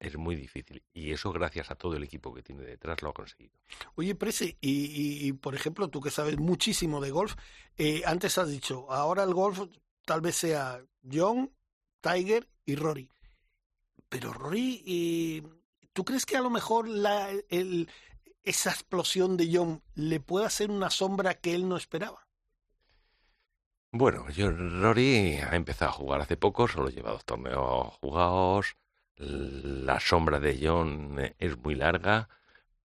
es 0.00 0.16
muy 0.16 0.36
difícil. 0.36 0.82
Y 0.92 1.12
eso 1.12 1.32
gracias 1.32 1.70
a 1.70 1.74
todo 1.74 1.96
el 1.96 2.04
equipo 2.04 2.32
que 2.32 2.42
tiene 2.42 2.62
detrás 2.62 3.02
lo 3.02 3.10
ha 3.10 3.14
conseguido. 3.14 3.52
Oye, 3.96 4.14
Prese, 4.14 4.56
y, 4.60 5.26
y, 5.26 5.32
por 5.32 5.54
ejemplo, 5.54 5.88
tú 5.88 6.00
que 6.00 6.10
sabes 6.10 6.38
muchísimo 6.38 7.00
de 7.00 7.10
golf, 7.10 7.34
eh, 7.76 8.02
antes 8.06 8.38
has 8.38 8.48
dicho, 8.48 8.90
ahora 8.92 9.24
el 9.24 9.34
golf 9.34 9.60
tal 10.04 10.20
vez 10.20 10.36
sea 10.36 10.82
John, 11.10 11.52
Tiger 12.00 12.48
y 12.64 12.76
Rory. 12.76 13.10
Pero 14.08 14.32
Rory, 14.32 14.82
eh, 14.86 15.42
¿tú 15.92 16.04
crees 16.04 16.24
que 16.24 16.36
a 16.36 16.40
lo 16.40 16.50
mejor 16.50 16.88
la, 16.88 17.30
el, 17.48 17.90
esa 18.42 18.70
explosión 18.70 19.36
de 19.36 19.50
John 19.52 19.82
le 19.94 20.20
puede 20.20 20.46
hacer 20.46 20.70
una 20.70 20.90
sombra 20.90 21.34
que 21.34 21.54
él 21.54 21.68
no 21.68 21.76
esperaba? 21.76 22.27
Bueno, 23.90 24.28
yo, 24.30 24.50
Rory 24.50 25.36
ha 25.38 25.54
empezado 25.56 25.90
a 25.90 25.94
jugar 25.94 26.20
hace 26.20 26.36
poco, 26.36 26.68
solo 26.68 26.90
lleva 26.90 27.10
dos 27.10 27.24
torneos 27.24 27.94
jugados. 28.00 28.76
La 29.16 29.98
sombra 30.00 30.40
de 30.40 30.58
John 30.62 31.18
es 31.38 31.56
muy 31.58 31.74
larga, 31.74 32.28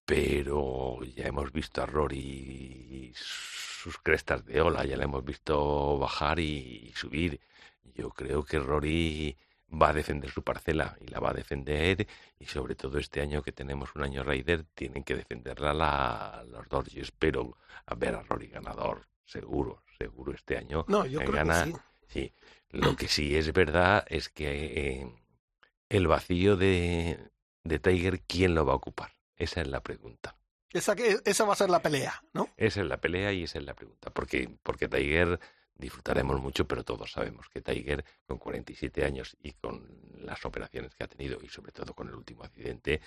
pero 0.06 1.02
ya 1.04 1.26
hemos 1.26 1.52
visto 1.52 1.82
a 1.82 1.86
Rory 1.86 3.12
sus 3.16 3.98
crestas 3.98 4.44
de 4.46 4.60
ola, 4.60 4.84
ya 4.84 4.96
la 4.96 5.04
hemos 5.04 5.24
visto 5.24 5.98
bajar 5.98 6.40
y 6.40 6.92
subir. 6.96 7.40
Yo 7.84 8.10
creo 8.10 8.44
que 8.44 8.58
Rory 8.58 9.36
va 9.70 9.90
a 9.90 9.92
defender 9.94 10.30
su 10.30 10.42
parcela 10.42 10.96
y 11.00 11.08
la 11.08 11.20
va 11.20 11.30
a 11.30 11.34
defender 11.34 12.06
y 12.38 12.46
sobre 12.46 12.74
todo 12.74 12.98
este 12.98 13.20
año 13.20 13.42
que 13.42 13.52
tenemos 13.52 13.94
un 13.94 14.02
año 14.02 14.24
Raider 14.24 14.64
tienen 14.74 15.04
que 15.04 15.16
defenderla 15.16 15.74
la, 15.74 16.44
los 16.48 16.68
dos. 16.68 16.86
Yo 16.88 17.02
espero 17.02 17.56
a 17.86 17.94
ver 17.94 18.14
a 18.14 18.22
Rory 18.22 18.48
ganador, 18.48 19.06
seguro, 19.28 19.82
seguro 19.98 20.32
este 20.32 20.56
año. 20.56 20.84
No, 20.88 21.06
yo 21.06 21.20
creo 21.20 21.32
gana, 21.32 21.64
que 21.64 21.72
sí. 21.72 21.78
sí. 22.08 22.32
Lo 22.70 22.96
que 22.96 23.08
sí 23.08 23.36
es 23.36 23.52
verdad 23.52 24.04
es 24.08 24.28
que 24.28 25.00
eh, 25.00 25.12
el 25.88 26.06
vacío 26.06 26.56
de, 26.56 27.18
de 27.64 27.78
Tiger, 27.78 28.20
¿quién 28.22 28.54
lo 28.54 28.64
va 28.64 28.72
a 28.72 28.76
ocupar? 28.76 29.12
Esa 29.36 29.60
es 29.60 29.68
la 29.68 29.80
pregunta. 29.80 30.36
Esa, 30.72 30.94
esa 31.24 31.44
va 31.44 31.52
a 31.54 31.56
ser 31.56 31.70
la 31.70 31.80
pelea, 31.80 32.22
¿no? 32.34 32.50
Esa 32.56 32.82
es 32.82 32.86
la 32.86 33.00
pelea 33.00 33.32
y 33.32 33.44
esa 33.44 33.58
es 33.58 33.64
la 33.64 33.74
pregunta. 33.74 34.10
Porque, 34.10 34.50
porque 34.62 34.88
Tiger 34.88 35.40
disfrutaremos 35.74 36.40
mucho, 36.40 36.66
pero 36.66 36.84
todos 36.84 37.12
sabemos 37.12 37.48
que 37.48 37.62
Tiger, 37.62 38.04
con 38.26 38.38
47 38.38 39.04
años 39.04 39.36
y 39.40 39.52
con 39.52 39.86
las 40.18 40.44
operaciones 40.44 40.94
que 40.94 41.04
ha 41.04 41.08
tenido 41.08 41.38
y 41.40 41.48
sobre 41.48 41.72
todo 41.72 41.94
con 41.94 42.08
el 42.08 42.14
último 42.14 42.42
accidente, 42.44 43.00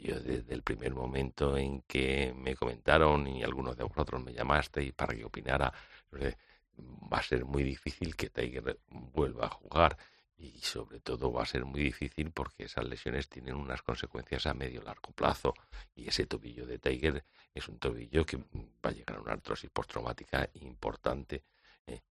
yo 0.00 0.20
desde 0.20 0.54
el 0.54 0.62
primer 0.62 0.94
momento 0.94 1.56
en 1.56 1.82
que 1.82 2.34
me 2.36 2.54
comentaron 2.56 3.26
y 3.26 3.42
algunos 3.42 3.76
de 3.76 3.84
vosotros 3.84 4.22
me 4.22 4.32
llamasteis 4.32 4.92
para 4.92 5.14
que 5.14 5.24
opinara, 5.24 5.72
va 6.12 7.18
a 7.18 7.22
ser 7.22 7.44
muy 7.44 7.62
difícil 7.62 8.16
que 8.16 8.30
Tiger 8.30 8.78
vuelva 8.88 9.46
a 9.46 9.50
jugar 9.50 9.96
y 10.36 10.58
sobre 10.60 11.00
todo 11.00 11.32
va 11.32 11.42
a 11.42 11.46
ser 11.46 11.64
muy 11.64 11.82
difícil 11.82 12.32
porque 12.32 12.64
esas 12.64 12.84
lesiones 12.84 13.28
tienen 13.28 13.54
unas 13.54 13.82
consecuencias 13.82 14.46
a 14.46 14.54
medio 14.54 14.82
largo 14.82 15.12
plazo 15.12 15.54
y 15.94 16.08
ese 16.08 16.26
tobillo 16.26 16.66
de 16.66 16.78
Tiger 16.78 17.24
es 17.54 17.68
un 17.68 17.78
tobillo 17.78 18.26
que 18.26 18.36
va 18.36 18.90
a 18.90 18.92
llegar 18.92 19.18
a 19.18 19.20
una 19.20 19.32
artrosis 19.32 19.70
postraumática 19.70 20.48
importante 20.54 21.44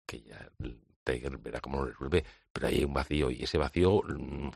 que 0.06 0.22
ya 0.22 0.50
Tiger 1.04 1.38
verá 1.38 1.60
cómo 1.60 1.78
lo 1.78 1.86
resuelve, 1.86 2.24
pero 2.52 2.68
hay 2.68 2.84
un 2.84 2.94
vacío 2.94 3.30
y 3.30 3.42
ese 3.42 3.58
vacío 3.58 4.02
mm, 4.02 4.50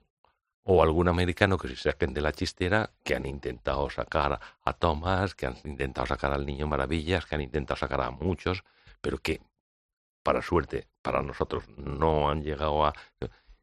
o 0.69 0.83
algún 0.83 1.07
americano 1.07 1.59
que 1.59 1.69
se 1.69 1.77
saquen 1.77 2.13
de 2.13 2.21
la 2.21 2.33
chistera, 2.33 2.91
que 3.05 3.15
han 3.15 3.25
intentado 3.25 3.89
sacar 3.89 4.41
a 4.65 4.73
Thomas, 4.73 5.37
que 5.37 5.47
han 5.47 5.57
intentado 5.63 6.09
sacar 6.09 6.33
al 6.33 6.45
Niño 6.45 6.67
Maravillas, 6.67 7.25
que 7.25 7.37
han 7.37 7.41
intentado 7.41 7.79
sacar 7.79 8.01
a 8.01 8.11
muchos, 8.11 8.65
pero 9.01 9.19
que, 9.19 9.41
para 10.25 10.43
suerte, 10.43 10.89
para 11.03 11.23
nosotros 11.23 11.69
no 11.77 12.29
han 12.29 12.43
llegado 12.43 12.85
a... 12.85 12.93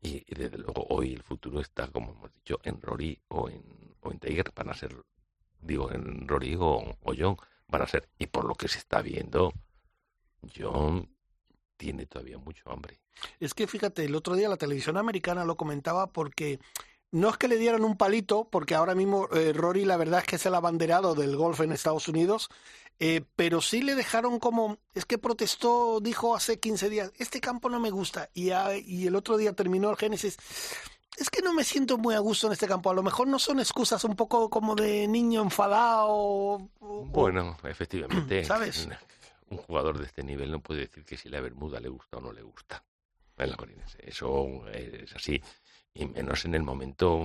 Y, 0.02 0.24
desde 0.34 0.58
luego 0.58 0.86
hoy 0.90 1.14
el 1.14 1.24
futuro 1.24 1.60
está, 1.60 1.88
como 1.88 2.14
hemos 2.14 2.32
dicho, 2.32 2.60
en 2.64 2.82
Rory 2.82 3.20
o 3.28 3.50
en, 3.50 3.64
o 4.00 4.10
en 4.10 4.20
Tiger, 4.20 4.54
van 4.56 4.70
a 4.70 4.74
ser, 4.74 4.96
digo, 5.60 5.92
en 5.92 6.26
Rory 6.26 6.56
o, 6.56 6.96
o 7.02 7.14
John, 7.18 7.36
van 7.68 7.82
a 7.82 7.88
ser, 7.88 8.08
y 8.18 8.28
por 8.28 8.46
lo 8.46 8.56
que 8.56 8.70
se 8.70 8.78
está 8.78 9.02
viendo, 9.02 9.52
John 10.56 11.10
tiene 11.76 12.06
todavía 12.06 12.38
mucho 12.38 12.72
hambre. 12.72 13.02
Es 13.42 13.54
que 13.54 13.68
fíjate, 13.68 14.06
el 14.06 14.16
otro 14.16 14.36
día 14.36 14.48
la 14.48 14.58
televisión 14.58 14.98
americana 14.98 15.44
lo 15.44 15.58
comentaba 15.58 16.08
porque 16.08 16.60
no 17.14 17.30
es 17.30 17.38
que 17.38 17.48
le 17.48 17.58
dieran 17.58 17.84
un 17.84 17.96
palito, 17.96 18.50
porque 18.52 18.74
ahora 18.74 18.96
mismo 18.96 19.30
eh, 19.32 19.54
Rory 19.54 19.86
la 19.86 19.98
verdad 19.98 20.22
es 20.22 20.26
que 20.26 20.36
es 20.38 20.46
el 20.48 20.56
abanderado 20.56 21.14
del 21.14 21.36
golf 21.36 21.62
en 21.62 21.72
Estados 21.72 22.08
Unidos, 22.08 22.50
eh, 23.00 23.24
pero 23.36 23.62
sí 23.62 23.84
le 23.84 23.94
dejaron 23.94 24.40
como, 24.40 24.80
es 24.96 25.06
que 25.06 25.20
protestó, 25.20 26.00
dijo 26.02 26.36
hace 26.36 26.60
15 26.60 26.90
días, 26.90 27.12
este 27.20 27.40
campo 27.40 27.70
no 27.70 27.80
me 27.80 27.92
gusta, 27.92 28.32
y, 28.34 28.50
y 28.86 29.06
el 29.06 29.16
otro 29.16 29.38
día 29.38 29.54
terminó 29.54 29.92
el 29.92 29.98
Génesis. 29.98 30.38
Es 31.16 31.30
que 31.30 31.44
no 31.44 31.54
me 31.54 31.64
siento 31.64 32.00
muy 32.00 32.16
a 32.16 32.20
gusto 32.20 32.48
en 32.48 32.54
este 32.54 32.68
campo. 32.68 32.90
A 32.90 32.96
lo 32.96 33.04
mejor 33.04 33.28
no 33.28 33.38
son 33.38 33.60
excusas 33.60 34.04
un 34.04 34.16
poco 34.16 34.50
como 34.50 34.74
de 34.74 35.08
niño 35.08 35.44
enfadado. 35.44 36.68
bueno, 36.80 37.56
efectivamente. 37.64 38.44
¿Sabes? 38.46 38.90
un 39.52 39.58
jugador 39.58 40.00
de 40.00 40.06
este 40.06 40.24
nivel 40.24 40.50
no 40.50 40.62
puede 40.62 40.88
decir 40.88 41.06
que 41.06 41.16
si 41.16 41.30
la 41.30 41.40
Bermuda 41.40 41.80
le 41.80 41.90
gusta 41.90 42.18
o 42.18 42.22
no 42.22 42.34
le 42.34 42.42
gusta. 42.42 42.84
Eso 44.00 44.68
es 44.70 45.16
así. 45.16 45.42
Y 45.94 46.06
menos 46.06 46.46
en 46.46 46.56
el 46.56 46.64
momento 46.64 47.22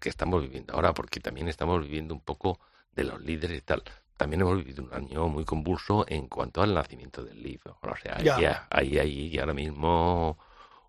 que 0.00 0.08
estamos 0.08 0.42
viviendo 0.42 0.74
ahora, 0.74 0.92
porque 0.92 1.20
también 1.20 1.48
estamos 1.48 1.82
viviendo 1.82 2.14
un 2.14 2.20
poco 2.20 2.60
de 2.92 3.04
los 3.04 3.20
líderes 3.20 3.58
y 3.58 3.62
tal. 3.62 3.82
También 4.16 4.42
hemos 4.42 4.58
vivido 4.58 4.84
un 4.84 4.94
año 4.94 5.28
muy 5.28 5.44
convulso 5.44 6.04
en 6.08 6.28
cuanto 6.28 6.62
al 6.62 6.74
nacimiento 6.74 7.24
del 7.24 7.42
libro. 7.42 7.78
O 7.82 7.96
sea, 7.96 8.18
hay 8.70 8.98
ahí 8.98 9.38
ahora 9.38 9.54
mismo 9.54 10.38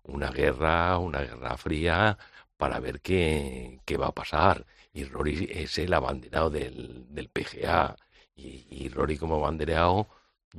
una 0.04 0.30
guerra, 0.30 0.98
una 0.98 1.20
guerra 1.20 1.56
fría 1.56 2.16
para 2.56 2.80
ver 2.80 3.00
qué, 3.00 3.80
qué 3.84 3.96
va 3.96 4.08
a 4.08 4.12
pasar. 4.14 4.66
Y 4.92 5.04
Rory 5.04 5.48
es 5.50 5.78
el 5.78 5.92
abanderado 5.94 6.50
del, 6.50 7.06
del 7.08 7.28
PGA. 7.28 7.96
Y, 8.34 8.66
y 8.70 8.88
Rory 8.90 9.16
como 9.18 9.36
abanderado 9.36 10.08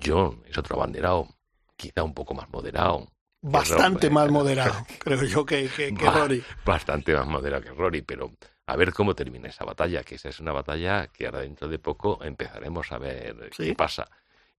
John 0.02 0.43
es 0.46 0.58
otro 0.58 0.76
abanderado, 0.78 1.28
quizá 1.76 2.04
un 2.04 2.13
poco 2.13 2.34
más 2.34 2.50
moderado. 2.50 3.08
Bastante 3.50 4.10
más 4.10 4.30
moderado, 4.30 4.86
creo 5.00 5.24
yo, 5.24 5.46
que, 5.46 5.70
que, 5.70 5.92
Rory. 5.92 6.44
Bastante 6.66 7.14
más 7.14 7.28
moderado 7.28 7.64
que 7.64 7.72
Rory, 7.72 8.02
pero 8.02 8.32
a 8.66 8.76
ver 8.76 8.94
cómo 8.94 9.16
termina 9.16 9.50
esa 9.50 9.66
batalla, 9.66 10.04
que 10.04 10.16
esa 10.16 10.30
es 10.30 10.40
una 10.40 10.52
batalla 10.52 11.08
que 11.08 11.26
ahora 11.26 11.40
dentro 11.40 11.68
de 11.68 11.80
poco 11.80 12.24
empezaremos 12.24 12.92
a 12.92 12.98
ver 12.98 13.50
qué 13.56 13.74
pasa. 13.76 14.10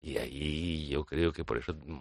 Y 0.02 0.18
ahí 0.18 0.88
yo 0.88 1.06
creo 1.06 1.34
que 1.34 1.44
por 1.44 1.58
eso 1.58 1.74
mm, 1.74 2.00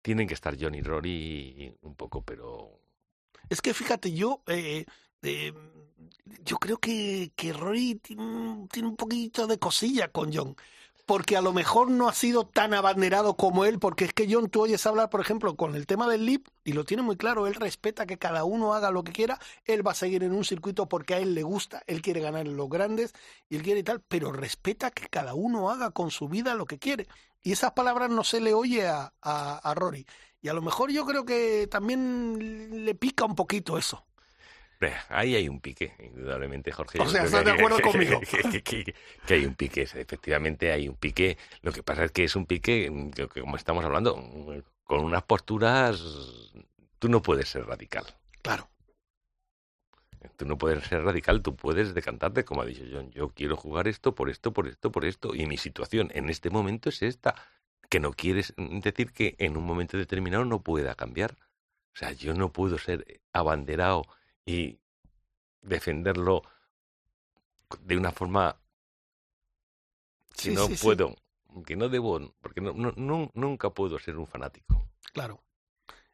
tienen 0.00 0.26
que 0.26 0.34
estar 0.34 0.56
John 0.58 0.74
y 0.74 0.82
Rory 0.82 1.76
un 1.82 1.94
poco, 1.94 2.22
pero... 2.22 2.78
Es 3.48 3.60
que 3.60 3.74
fíjate, 3.74 4.12
yo 4.12 4.42
eh, 4.46 4.86
eh, 5.22 5.52
yo 6.44 6.58
creo 6.58 6.78
que, 6.78 7.32
que 7.36 7.52
Rory 7.52 7.96
tiene, 7.96 8.22
un 8.22 8.96
poquito 8.96 9.46
de 9.46 9.58
cosilla 9.58 10.08
con 10.08 10.32
John. 10.32 10.56
Porque 11.04 11.36
a 11.36 11.42
lo 11.42 11.52
mejor 11.52 11.90
no 11.90 12.08
ha 12.08 12.14
sido 12.14 12.46
tan 12.46 12.74
abanderado 12.74 13.36
como 13.36 13.64
él, 13.64 13.78
porque 13.80 14.04
es 14.04 14.12
que 14.12 14.32
John, 14.32 14.48
tú 14.48 14.62
oyes 14.62 14.86
hablar, 14.86 15.10
por 15.10 15.20
ejemplo, 15.20 15.56
con 15.56 15.74
el 15.74 15.86
tema 15.86 16.08
del 16.08 16.24
LIP, 16.24 16.46
y 16.64 16.72
lo 16.72 16.84
tiene 16.84 17.02
muy 17.02 17.16
claro, 17.16 17.46
él 17.48 17.54
respeta 17.54 18.06
que 18.06 18.18
cada 18.18 18.44
uno 18.44 18.72
haga 18.72 18.92
lo 18.92 19.02
que 19.02 19.12
quiera, 19.12 19.38
él 19.64 19.86
va 19.86 19.92
a 19.92 19.96
seguir 19.96 20.22
en 20.22 20.32
un 20.32 20.44
circuito 20.44 20.88
porque 20.88 21.14
a 21.14 21.18
él 21.18 21.34
le 21.34 21.42
gusta, 21.42 21.82
él 21.86 22.02
quiere 22.02 22.20
ganar 22.20 22.46
en 22.46 22.56
los 22.56 22.68
grandes, 22.68 23.12
y 23.48 23.56
él 23.56 23.62
quiere 23.62 23.80
y 23.80 23.82
tal, 23.82 24.00
pero 24.00 24.32
respeta 24.32 24.92
que 24.92 25.08
cada 25.08 25.34
uno 25.34 25.70
haga 25.70 25.90
con 25.90 26.10
su 26.10 26.28
vida 26.28 26.54
lo 26.54 26.66
que 26.66 26.78
quiere. 26.78 27.08
Y 27.42 27.52
esas 27.52 27.72
palabras 27.72 28.08
no 28.10 28.22
se 28.22 28.40
le 28.40 28.54
oye 28.54 28.86
a, 28.86 29.12
a, 29.20 29.56
a 29.58 29.74
Rory. 29.74 30.06
Y 30.40 30.48
a 30.48 30.54
lo 30.54 30.62
mejor 30.62 30.90
yo 30.92 31.04
creo 31.04 31.24
que 31.24 31.66
también 31.68 32.84
le 32.84 32.94
pica 32.94 33.24
un 33.24 33.34
poquito 33.34 33.76
eso. 33.78 34.04
Ahí 35.08 35.34
hay 35.34 35.48
un 35.48 35.60
pique, 35.60 35.94
indudablemente, 35.98 36.72
Jorge. 36.72 37.00
O 37.00 37.06
sea, 37.06 37.24
¿estás 37.24 37.44
de 37.44 37.52
acuerdo 37.52 37.80
conmigo? 37.80 38.20
Que, 39.26 39.34
hay 39.34 39.46
un 39.46 39.54
pique, 39.54 39.82
efectivamente 39.82 40.72
hay 40.72 40.88
un 40.88 40.96
pique. 40.96 41.38
Lo 41.62 41.72
que 41.72 41.82
pasa 41.82 42.04
es 42.04 42.12
que 42.12 42.24
es 42.24 42.36
un 42.36 42.46
pique, 42.46 43.10
que, 43.14 43.40
como 43.40 43.56
estamos 43.56 43.84
hablando, 43.84 44.14
con 44.84 45.04
unas 45.04 45.22
posturas, 45.22 46.02
tú 46.98 47.08
no 47.08 47.22
puedes 47.22 47.48
ser 47.48 47.66
radical. 47.66 48.04
Claro. 48.42 48.68
Tú 50.36 50.46
no 50.46 50.56
puedes 50.56 50.84
ser 50.84 51.02
radical, 51.02 51.42
tú 51.42 51.56
puedes 51.56 51.94
decantarte, 51.94 52.44
como 52.44 52.62
ha 52.62 52.66
dicho 52.66 52.84
John, 52.90 53.10
yo 53.10 53.30
quiero 53.30 53.56
jugar 53.56 53.88
esto 53.88 54.14
por 54.14 54.30
esto, 54.30 54.52
por 54.52 54.68
esto, 54.68 54.92
por 54.92 55.04
esto, 55.04 55.34
y 55.34 55.46
mi 55.46 55.56
situación 55.56 56.10
en 56.14 56.30
este 56.30 56.50
momento 56.50 56.88
es 56.88 57.02
esta, 57.02 57.34
que 57.88 58.00
no 58.00 58.12
quieres 58.12 58.54
decir 58.56 59.12
que 59.12 59.34
en 59.38 59.56
un 59.56 59.64
momento 59.64 59.96
determinado 59.96 60.44
no 60.44 60.62
pueda 60.62 60.94
cambiar. 60.94 61.36
O 61.94 61.98
sea, 61.98 62.12
yo 62.12 62.32
no 62.34 62.52
puedo 62.52 62.78
ser 62.78 63.20
abanderado 63.32 64.04
y 64.44 64.78
defenderlo 65.60 66.42
de 67.80 67.96
una 67.96 68.12
forma 68.12 68.56
que 70.36 70.50
no 70.50 70.68
puedo, 70.80 71.16
que 71.66 71.76
no 71.76 71.88
debo, 71.88 72.34
porque 72.40 72.60
no, 72.60 72.72
no, 72.72 73.30
nunca 73.34 73.70
puedo 73.70 73.98
ser 73.98 74.16
un 74.16 74.26
fanático. 74.26 74.88
Claro. 75.12 75.42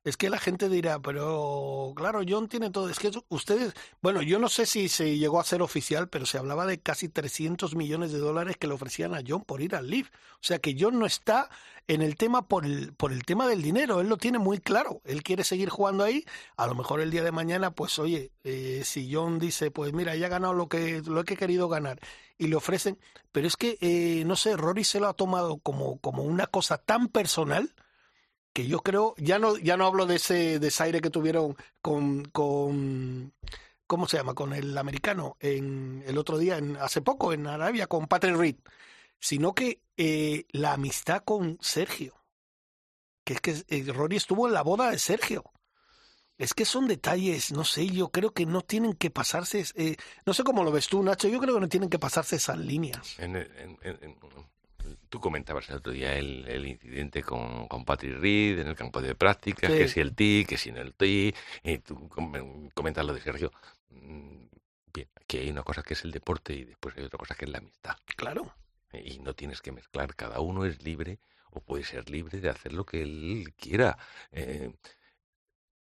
Es 0.08 0.16
que 0.16 0.30
la 0.30 0.38
gente 0.38 0.70
dirá, 0.70 0.98
pero 1.00 1.92
claro, 1.94 2.22
John 2.26 2.48
tiene 2.48 2.70
todo. 2.70 2.88
Es 2.88 2.98
que 2.98 3.10
ustedes, 3.28 3.74
bueno, 4.00 4.22
yo 4.22 4.38
no 4.38 4.48
sé 4.48 4.64
si 4.64 4.88
se 4.88 5.18
llegó 5.18 5.38
a 5.38 5.44
ser 5.44 5.60
oficial, 5.60 6.08
pero 6.08 6.24
se 6.24 6.38
hablaba 6.38 6.64
de 6.64 6.80
casi 6.80 7.10
300 7.10 7.74
millones 7.74 8.10
de 8.10 8.18
dólares 8.18 8.56
que 8.56 8.66
le 8.66 8.72
ofrecían 8.72 9.14
a 9.14 9.20
John 9.26 9.44
por 9.44 9.60
ir 9.60 9.74
al 9.74 9.90
Live. 9.90 10.08
O 10.36 10.40
sea 10.40 10.60
que 10.60 10.74
John 10.78 10.98
no 10.98 11.04
está 11.04 11.50
en 11.88 12.00
el 12.00 12.16
tema 12.16 12.48
por 12.48 12.64
el, 12.64 12.94
por 12.94 13.12
el 13.12 13.24
tema 13.26 13.46
del 13.46 13.60
dinero. 13.60 14.00
Él 14.00 14.08
lo 14.08 14.16
tiene 14.16 14.38
muy 14.38 14.60
claro. 14.60 15.02
Él 15.04 15.22
quiere 15.22 15.44
seguir 15.44 15.68
jugando 15.68 16.04
ahí. 16.04 16.24
A 16.56 16.66
lo 16.66 16.74
mejor 16.74 17.00
el 17.00 17.10
día 17.10 17.22
de 17.22 17.32
mañana, 17.32 17.72
pues 17.72 17.98
oye, 17.98 18.32
eh, 18.44 18.80
si 18.86 19.12
John 19.12 19.38
dice, 19.38 19.70
pues 19.70 19.92
mira, 19.92 20.16
ya 20.16 20.26
ha 20.26 20.30
ganado 20.30 20.54
lo 20.54 20.70
que, 20.70 21.02
lo 21.02 21.22
que 21.24 21.34
he 21.34 21.36
querido 21.36 21.68
ganar 21.68 22.00
y 22.38 22.46
le 22.46 22.56
ofrecen. 22.56 22.98
Pero 23.30 23.46
es 23.46 23.58
que, 23.58 23.76
eh, 23.82 24.24
no 24.24 24.36
sé, 24.36 24.56
Rory 24.56 24.84
se 24.84 25.00
lo 25.00 25.08
ha 25.08 25.12
tomado 25.12 25.58
como, 25.58 25.98
como 25.98 26.22
una 26.22 26.46
cosa 26.46 26.78
tan 26.78 27.08
personal 27.08 27.74
que 28.58 28.66
yo 28.66 28.80
creo, 28.80 29.14
ya 29.18 29.38
no, 29.38 29.56
ya 29.56 29.76
no 29.76 29.86
hablo 29.86 30.04
de 30.04 30.16
ese 30.16 30.58
desaire 30.58 31.00
que 31.00 31.10
tuvieron 31.10 31.56
con, 31.80 32.24
con 32.24 33.32
¿cómo 33.86 34.08
se 34.08 34.16
llama? 34.16 34.34
con 34.34 34.52
el 34.52 34.76
americano 34.76 35.36
en 35.38 36.02
el 36.08 36.18
otro 36.18 36.38
día, 36.38 36.58
en, 36.58 36.76
hace 36.76 37.00
poco, 37.00 37.32
en 37.32 37.46
Arabia, 37.46 37.86
con 37.86 38.08
Patrick 38.08 38.34
Reed, 38.34 38.56
sino 39.20 39.54
que 39.54 39.80
eh, 39.96 40.44
la 40.50 40.72
amistad 40.72 41.22
con 41.24 41.56
Sergio. 41.60 42.16
Que 43.22 43.34
es 43.34 43.40
que 43.40 43.64
eh, 43.68 43.92
Rory 43.92 44.16
estuvo 44.16 44.48
en 44.48 44.54
la 44.54 44.62
boda 44.62 44.90
de 44.90 44.98
Sergio. 44.98 45.44
Es 46.36 46.52
que 46.52 46.64
son 46.64 46.88
detalles, 46.88 47.52
no 47.52 47.62
sé, 47.62 47.86
yo 47.86 48.10
creo 48.10 48.32
que 48.32 48.44
no 48.44 48.62
tienen 48.62 48.94
que 48.94 49.10
pasarse, 49.10 49.66
eh, 49.76 49.94
no 50.26 50.34
sé 50.34 50.42
cómo 50.42 50.64
lo 50.64 50.72
ves 50.72 50.88
tú, 50.88 51.00
Nacho, 51.00 51.28
yo 51.28 51.38
creo 51.38 51.54
que 51.54 51.60
no 51.60 51.68
tienen 51.68 51.90
que 51.90 52.00
pasarse 52.00 52.34
esas 52.34 52.58
líneas. 52.58 53.20
En, 53.20 53.36
Tú 55.09 55.20
comentabas 55.20 55.68
el 55.70 55.77
otro 55.77 55.92
día 55.92 56.16
el, 56.16 56.66
incidente 56.66 57.22
con, 57.22 57.68
con, 57.68 57.85
Patrick 57.85 58.18
Reed 58.18 58.59
en 58.61 58.68
el 58.68 58.77
campo 58.77 59.01
de 59.01 59.14
prácticas, 59.14 59.70
que 59.70 59.88
si 59.88 60.01
el 60.01 60.14
TI, 60.14 60.44
que 60.46 60.57
si 60.57 60.72
no 60.72 60.81
el 60.81 60.94
TI, 60.94 61.35
y 61.62 61.79
tú 61.79 62.09
comentas 62.74 63.05
lo 63.05 63.14
de 63.14 63.20
Sergio. 63.20 63.53
Mm, 63.90 64.46
bien, 64.92 65.09
aquí 65.20 65.38
hay 65.38 65.51
una 65.51 65.62
cosa 65.62 65.83
que 65.83 65.94
es 65.94 66.05
el 66.05 66.11
deporte 66.11 66.53
y 66.55 66.64
después 66.64 66.96
hay 66.96 67.05
otra 67.05 67.18
cosa 67.18 67.35
que 67.35 67.44
es 67.44 67.51
la 67.51 67.59
amistad. 67.59 67.96
Claro. 68.16 68.55
Y 68.92 69.18
no 69.18 69.35
tienes 69.35 69.61
que 69.61 69.72
mezclar, 69.72 70.14
cada 70.14 70.40
uno 70.40 70.64
es 70.64 70.83
libre 70.83 71.18
o 71.51 71.61
puede 71.61 71.85
ser 71.85 72.11
libre 72.11 72.40
de 72.40 72.48
hacer 72.48 72.72
lo 72.72 72.85
que 72.85 73.03
él 73.03 73.55
quiera. 73.57 73.98
Eh, 74.33 74.72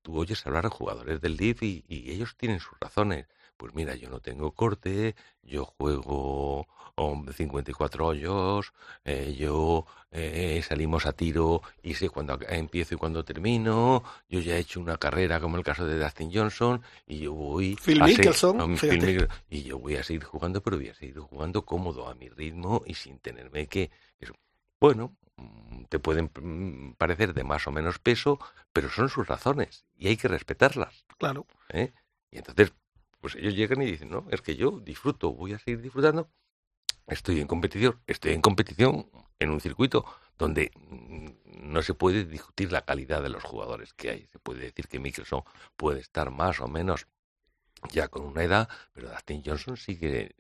tú 0.03 0.19
oyes 0.19 0.47
hablar 0.47 0.67
a 0.67 0.71
jugadores 0.71 1.21
del 1.21 1.37
LIV 1.37 1.63
y, 1.63 1.85
y 1.89 2.11
ellos 2.11 2.37
tienen 2.37 2.61
sus 2.61 2.79
razones 2.81 3.27
pues 3.65 3.75
mira, 3.75 3.95
yo 3.95 4.11
no 4.11 4.21
tengo 4.21 4.53
corte, 4.53 5.15
yo 5.43 5.65
juego 5.65 6.67
54 7.33 8.07
hoyos, 8.07 8.75
eh, 9.07 9.35
yo 9.39 9.87
eh, 10.11 10.61
salimos 10.63 11.07
a 11.07 11.15
tiro 11.15 11.63
y 11.83 11.95
sé 11.95 12.11
cuándo 12.11 12.39
empiezo 12.47 12.95
y 12.95 12.99
cuándo 12.99 13.25
termino, 13.25 14.05
yo 14.29 14.41
ya 14.41 14.57
he 14.57 14.59
hecho 14.59 14.81
una 14.81 14.99
carrera 14.99 15.41
como 15.41 15.57
el 15.57 15.65
caso 15.65 15.87
de 15.87 15.99
Dustin 15.99 16.31
Johnson 16.31 16.83
y 17.07 17.21
yo 17.21 17.33
voy 17.33 17.75
a 17.81 18.77
seguir, 18.77 19.29
y 19.49 19.63
yo 19.63 19.79
voy 19.79 19.97
a 19.97 20.03
seguir 20.03 20.25
jugando, 20.25 20.63
pero 20.63 20.77
voy 20.77 20.91
a 20.91 20.95
seguir 20.95 21.19
jugando 21.21 21.65
cómodo 21.65 22.07
a 22.07 22.15
mi 22.15 22.29
ritmo 22.29 22.83
y 22.85 22.93
sin 22.93 23.19
tenerme 23.19 23.67
que, 23.67 23.91
bueno, 24.79 25.17
mm, 25.37 25.85
te 25.85 25.99
pueden 25.99 26.31
mm, 26.39 26.97
parecer 26.99 27.33
de 27.33 27.45
más 27.45 27.67
o 27.67 27.73
menos 27.73 27.99
peso, 27.99 28.39
pero 28.75 28.91
son 28.91 29.09
sus 29.09 29.27
razones 29.27 29.87
y 29.97 30.09
hay 30.09 30.19
que 30.19 30.29
respetarlas. 30.29 31.07
Claro. 31.17 31.47
¿eh? 31.71 31.95
Y 32.31 32.37
entonces, 32.37 32.75
pues 33.25 33.37
ellos 33.37 33.55
llegan 33.55 33.81
y 33.81 33.87
dicen, 33.87 34.11
no, 34.11 34.27
es 34.31 34.43
que 34.43 34.55
yo 34.55 34.81
disfruto, 34.81 35.33
voy 35.33 35.55
a 35.55 35.59
seguir 35.59 35.81
disfrutando, 35.81 36.29
estoy 37.07 37.41
en 37.41 37.47
competición, 37.47 37.99
estoy 38.07 38.33
en 38.33 38.43
competición 38.43 39.09
en 39.39 39.49
un 39.49 39.63
circuito 39.63 40.05
donde 40.37 40.71
mm, 40.77 41.71
no 41.73 41.81
se 41.81 41.95
puede 41.95 42.27
discutir 42.27 42.71
la 42.71 42.83
calidad 42.83 43.23
de 43.23 43.31
los 43.31 43.43
jugadores 43.43 43.95
que 43.95 44.11
hay. 44.11 44.29
Se 44.31 44.39
puede 44.39 44.61
decir 44.61 44.89
que 44.89 44.99
Microsoft 44.99 45.47
puede 45.75 46.01
estar 46.01 46.31
más 46.31 46.61
o 46.61 46.69
menos 46.69 47.07
ya 47.91 48.09
con 48.09 48.27
una 48.27 48.43
edad, 48.43 48.69
pero 48.93 49.09
Dustin 49.09 49.43
Johnson 49.43 49.79
sigue 49.79 50.35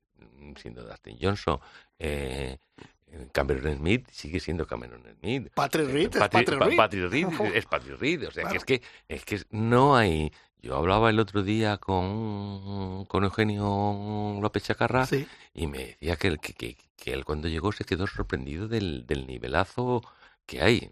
siendo 0.60 0.84
Dustin 0.84 1.16
Johnson. 1.18 1.60
Eh, 1.98 2.58
Cameron 3.32 3.78
Smith 3.78 4.10
sigue 4.10 4.40
siendo 4.40 4.66
Cameron 4.66 5.02
Smith. 5.20 5.50
Patrick 5.54 5.88
Reed, 5.88 6.10
es 6.12 6.18
Patrick, 6.76 7.10
Reed. 7.10 7.30
es 7.54 7.64
Patrick 7.64 7.98
Reed. 7.98 8.28
O 8.28 8.30
sea, 8.30 8.46
que 8.46 8.58
es 8.58 8.64
que 8.66 8.82
es 9.08 9.24
que 9.24 9.40
no 9.48 9.96
hay 9.96 10.30
yo 10.64 10.76
hablaba 10.76 11.10
el 11.10 11.20
otro 11.20 11.42
día 11.42 11.76
con, 11.76 13.04
con 13.04 13.24
Eugenio 13.24 14.38
López 14.40 14.64
Chacarra 14.64 15.06
y 15.52 15.66
me 15.66 15.78
decía 15.78 16.16
que, 16.16 16.38
que, 16.38 16.54
que, 16.54 16.78
que, 16.96 17.12
él 17.12 17.26
cuando 17.26 17.48
llegó 17.48 17.70
se 17.70 17.84
quedó 17.84 18.06
sorprendido 18.06 18.66
del, 18.66 19.06
del 19.06 19.26
nivelazo 19.26 20.02
que 20.46 20.62
hay. 20.62 20.90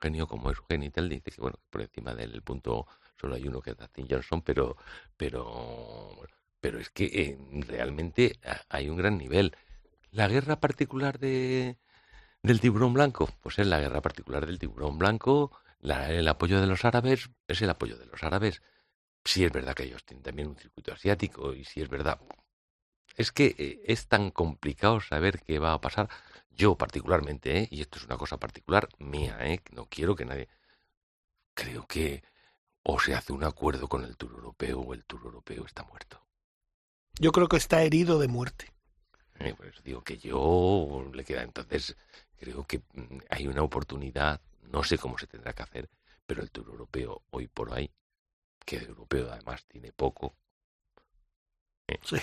Eugenio, 0.00 0.26
como 0.26 0.50
es 0.50 0.56
Eugenio 0.58 0.88
y 0.88 0.90
tal, 0.90 1.10
dice 1.10 1.30
que 1.30 1.40
bueno, 1.42 1.58
por 1.68 1.82
encima 1.82 2.14
del 2.14 2.40
punto 2.40 2.86
solo 3.20 3.34
hay 3.34 3.46
uno 3.46 3.60
que 3.60 3.72
es 3.72 3.76
Dustin 3.76 4.06
Johnson, 4.08 4.40
pero, 4.40 4.78
pero, 5.14 6.16
pero 6.58 6.78
es 6.78 6.88
que 6.88 7.04
eh, 7.04 7.38
realmente 7.68 8.40
hay 8.70 8.88
un 8.88 8.96
gran 8.96 9.18
nivel. 9.18 9.54
La 10.10 10.26
guerra 10.26 10.58
particular 10.58 11.18
de, 11.18 11.76
del 12.42 12.60
tiburón 12.60 12.94
blanco, 12.94 13.28
pues 13.42 13.58
es 13.58 13.66
la 13.66 13.78
guerra 13.78 14.00
particular 14.00 14.46
del 14.46 14.58
tiburón 14.58 14.96
blanco 14.98 15.52
el 15.82 16.28
apoyo 16.28 16.60
de 16.60 16.66
los 16.66 16.84
árabes 16.84 17.30
es 17.48 17.62
el 17.62 17.70
apoyo 17.70 17.96
de 17.96 18.06
los 18.06 18.22
árabes. 18.22 18.62
Si 19.24 19.44
es 19.44 19.52
verdad 19.52 19.74
que 19.74 19.84
ellos 19.84 20.04
tienen 20.04 20.22
también 20.22 20.48
un 20.48 20.56
circuito 20.56 20.92
asiático 20.92 21.54
y 21.54 21.64
si 21.64 21.80
es 21.82 21.88
verdad, 21.88 22.20
es 23.16 23.32
que 23.32 23.54
eh, 23.58 23.82
es 23.86 24.06
tan 24.06 24.30
complicado 24.30 25.00
saber 25.00 25.40
qué 25.42 25.58
va 25.58 25.72
a 25.72 25.80
pasar. 25.80 26.08
Yo 26.50 26.76
particularmente, 26.76 27.58
¿eh? 27.58 27.68
y 27.70 27.80
esto 27.80 27.98
es 27.98 28.04
una 28.04 28.16
cosa 28.16 28.38
particular 28.38 28.88
mía, 28.98 29.38
¿eh? 29.40 29.60
no 29.72 29.86
quiero 29.86 30.14
que 30.14 30.24
nadie... 30.24 30.48
Creo 31.54 31.86
que 31.86 32.22
o 32.82 32.98
se 32.98 33.14
hace 33.14 33.32
un 33.32 33.44
acuerdo 33.44 33.88
con 33.88 34.04
el 34.04 34.16
Tour 34.16 34.32
Europeo 34.32 34.80
o 34.80 34.94
el 34.94 35.04
Tour 35.04 35.22
Europeo 35.24 35.66
está 35.66 35.82
muerto. 35.82 36.24
Yo 37.18 37.32
creo 37.32 37.48
que 37.48 37.56
está 37.56 37.82
herido 37.82 38.18
de 38.18 38.28
muerte. 38.28 38.72
Eh, 39.38 39.54
pues 39.56 39.82
digo 39.82 40.02
que 40.02 40.18
yo 40.18 41.10
le 41.12 41.24
queda 41.24 41.42
entonces 41.42 41.96
creo 42.38 42.66
que 42.66 42.78
mm, 42.94 43.18
hay 43.30 43.46
una 43.46 43.62
oportunidad 43.62 44.40
no 44.70 44.82
sé 44.84 44.98
cómo 44.98 45.18
se 45.18 45.26
tendrá 45.26 45.52
que 45.52 45.62
hacer, 45.62 45.90
pero 46.26 46.42
el 46.42 46.50
Tour 46.50 46.68
Europeo 46.68 47.22
hoy 47.30 47.48
por 47.48 47.72
hoy, 47.72 47.90
que 48.64 48.76
el 48.76 48.86
europeo 48.86 49.30
además 49.32 49.64
tiene 49.66 49.92
poco, 49.92 50.34
¿eh? 51.88 51.98
sí. 52.02 52.16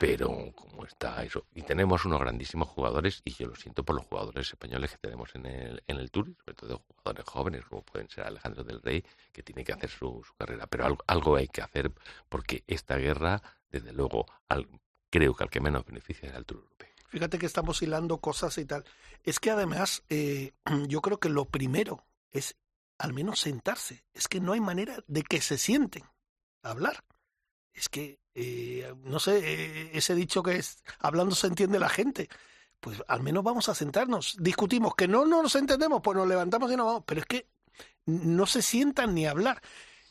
pero 0.00 0.52
como 0.54 0.84
está 0.84 1.22
eso, 1.22 1.46
y 1.54 1.62
tenemos 1.62 2.04
unos 2.04 2.20
grandísimos 2.20 2.68
jugadores, 2.68 3.22
y 3.24 3.34
yo 3.34 3.46
lo 3.46 3.54
siento 3.54 3.84
por 3.84 3.94
los 3.94 4.06
jugadores 4.06 4.48
españoles 4.48 4.90
que 4.90 4.98
tenemos 4.98 5.34
en 5.34 5.46
el, 5.46 5.82
en 5.86 5.98
el 5.98 6.10
Tour, 6.10 6.34
sobre 6.38 6.54
todo 6.54 6.84
jugadores 6.88 7.24
jóvenes, 7.26 7.64
como 7.66 7.82
pueden 7.82 8.08
ser 8.08 8.24
Alejandro 8.24 8.64
del 8.64 8.82
Rey, 8.82 9.04
que 9.32 9.42
tiene 9.42 9.64
que 9.64 9.72
hacer 9.72 9.90
su, 9.90 10.24
carrera, 10.36 10.66
pero 10.66 10.86
algo, 10.86 11.04
algo, 11.06 11.36
hay 11.36 11.48
que 11.48 11.62
hacer, 11.62 11.92
porque 12.28 12.64
esta 12.66 12.96
guerra, 12.96 13.40
desde 13.70 13.92
luego, 13.92 14.26
al, 14.48 14.66
creo 15.10 15.34
que 15.34 15.44
al 15.44 15.50
que 15.50 15.60
menos 15.60 15.84
beneficia 15.84 16.28
es 16.28 16.34
al 16.34 16.44
Tour 16.44 16.60
Europeo. 16.62 16.93
Fíjate 17.14 17.38
que 17.38 17.46
estamos 17.46 17.80
hilando 17.80 18.18
cosas 18.18 18.58
y 18.58 18.64
tal. 18.64 18.82
Es 19.22 19.38
que 19.38 19.52
además 19.52 20.02
eh, 20.08 20.50
yo 20.88 21.00
creo 21.00 21.20
que 21.20 21.28
lo 21.28 21.44
primero 21.44 22.04
es 22.32 22.56
al 22.98 23.12
menos 23.12 23.38
sentarse. 23.38 24.02
Es 24.12 24.26
que 24.26 24.40
no 24.40 24.52
hay 24.52 24.60
manera 24.60 24.96
de 25.06 25.22
que 25.22 25.40
se 25.40 25.56
sienten 25.56 26.02
hablar. 26.60 27.04
Es 27.72 27.88
que, 27.88 28.18
eh, 28.34 28.92
no 29.04 29.20
sé, 29.20 29.38
eh, 29.38 29.90
ese 29.94 30.16
dicho 30.16 30.42
que 30.42 30.56
es 30.56 30.82
hablando 30.98 31.36
se 31.36 31.46
entiende 31.46 31.78
la 31.78 31.88
gente. 31.88 32.28
Pues 32.80 33.00
al 33.06 33.22
menos 33.22 33.44
vamos 33.44 33.68
a 33.68 33.76
sentarnos. 33.76 34.36
Discutimos 34.40 34.96
que 34.96 35.06
no, 35.06 35.24
no 35.24 35.40
nos 35.40 35.54
entendemos, 35.54 36.00
pues 36.02 36.16
nos 36.16 36.26
levantamos 36.26 36.72
y 36.72 36.76
nos 36.76 36.86
vamos. 36.86 37.04
Pero 37.06 37.20
es 37.20 37.26
que 37.26 37.46
no 38.06 38.44
se 38.46 38.60
sientan 38.60 39.14
ni 39.14 39.24
hablar. 39.24 39.62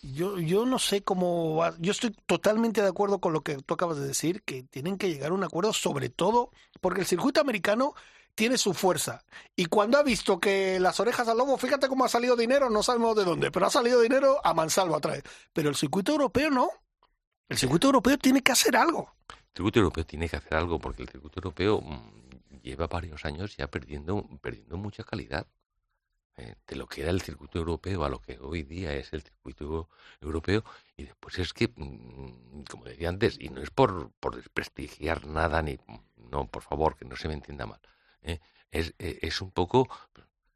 Yo, 0.04 0.38
yo 0.38 0.66
no 0.66 0.80
sé 0.80 1.02
cómo. 1.02 1.63
Yo 1.80 1.92
estoy 1.94 2.12
totalmente 2.26 2.82
de 2.82 2.89
acuerdo 2.89 3.20
con 3.20 3.32
lo 3.32 3.42
que 3.42 3.56
tú 3.58 3.74
acabas 3.74 3.98
de 3.98 4.06
decir, 4.06 4.44
que 4.44 4.63
tienen 4.63 4.98
que 4.98 5.10
llegar 5.10 5.32
a 5.32 5.34
un 5.34 5.44
acuerdo, 5.46 5.72
sobre 5.72 6.10
todo 6.10 6.52
porque 6.82 7.00
el 7.00 7.08
circuito 7.08 7.39
americano 7.39 7.94
tiene 8.36 8.58
su 8.58 8.74
fuerza. 8.74 9.24
Y 9.56 9.66
cuando 9.68 9.98
ha 9.98 10.04
visto 10.04 10.42
que 10.42 10.78
las 10.80 11.00
orejas 11.00 11.30
al 11.30 11.38
lobo, 11.38 11.58
fíjate 11.58 11.88
cómo 11.88 12.04
ha 12.04 12.10
salido 12.10 12.36
dinero, 12.36 12.70
no 12.70 12.84
sabemos 12.84 13.16
de 13.16 13.24
dónde, 13.24 13.50
pero 13.50 13.66
ha 13.66 13.70
salido 13.70 14.02
dinero 14.02 14.42
a 14.44 14.54
mansalva 14.54 14.98
otra 14.98 15.13
vez. 15.13 15.24
Pero 15.54 15.70
el 15.70 15.76
circuito 15.76 16.12
europeo 16.12 16.50
no. 16.50 16.70
El 17.48 17.58
circuito 17.58 17.88
europeo 17.88 18.18
tiene 18.18 18.42
que 18.42 18.52
hacer 18.52 18.76
algo. 18.76 19.16
El 19.30 19.56
circuito 19.56 19.80
europeo 19.80 20.06
tiene 20.06 20.28
que 20.28 20.36
hacer 20.36 20.56
algo 20.56 20.80
porque 20.80 21.04
el 21.04 21.10
circuito 21.10 21.39
europeo 21.39 21.80
mm, 21.80 22.62
lleva 22.62 22.88
varios 22.88 23.24
años 23.24 23.56
ya 23.56 23.68
perdiendo, 23.68 24.28
perdiendo 24.42 24.76
mucha 24.76 25.04
calidad. 25.04 25.48
Eh, 26.36 26.56
de 26.65 26.76
lo 26.76 26.88
que 26.88 27.02
era 27.02 27.12
el 27.12 27.22
circuito 27.22 27.60
europeo 27.60 28.04
a 28.04 28.10
lo 28.10 28.19
que 28.19 28.39
hoy 28.39 28.63
día 28.63 28.91
es 28.93 29.13
el 29.13 29.22
circuito 29.22 29.88
europeo 30.19 30.63
y 30.98 31.04
después 31.04 31.38
es 31.38 31.54
que 31.54 31.67
mm, 31.67 32.63
como 32.72 32.86
decía 32.86 33.10
antes 33.10 33.38
y 33.39 33.50
no 33.50 33.62
es 33.62 33.69
por, 33.69 34.10
por 34.19 34.36
desprestigiar 34.36 35.28
nada 35.28 35.62
ni 35.62 35.78
no 36.17 36.48
por 36.48 36.63
favor 36.63 36.96
que 36.96 37.06
no 37.06 37.15
se 37.17 37.28
me 37.28 37.36
entienda 37.36 37.67
mal 37.67 37.80
eh, 38.24 38.39
es, 38.72 38.96
eh, 38.98 39.19
es 39.22 39.41
un 39.41 39.52
poco 39.52 39.88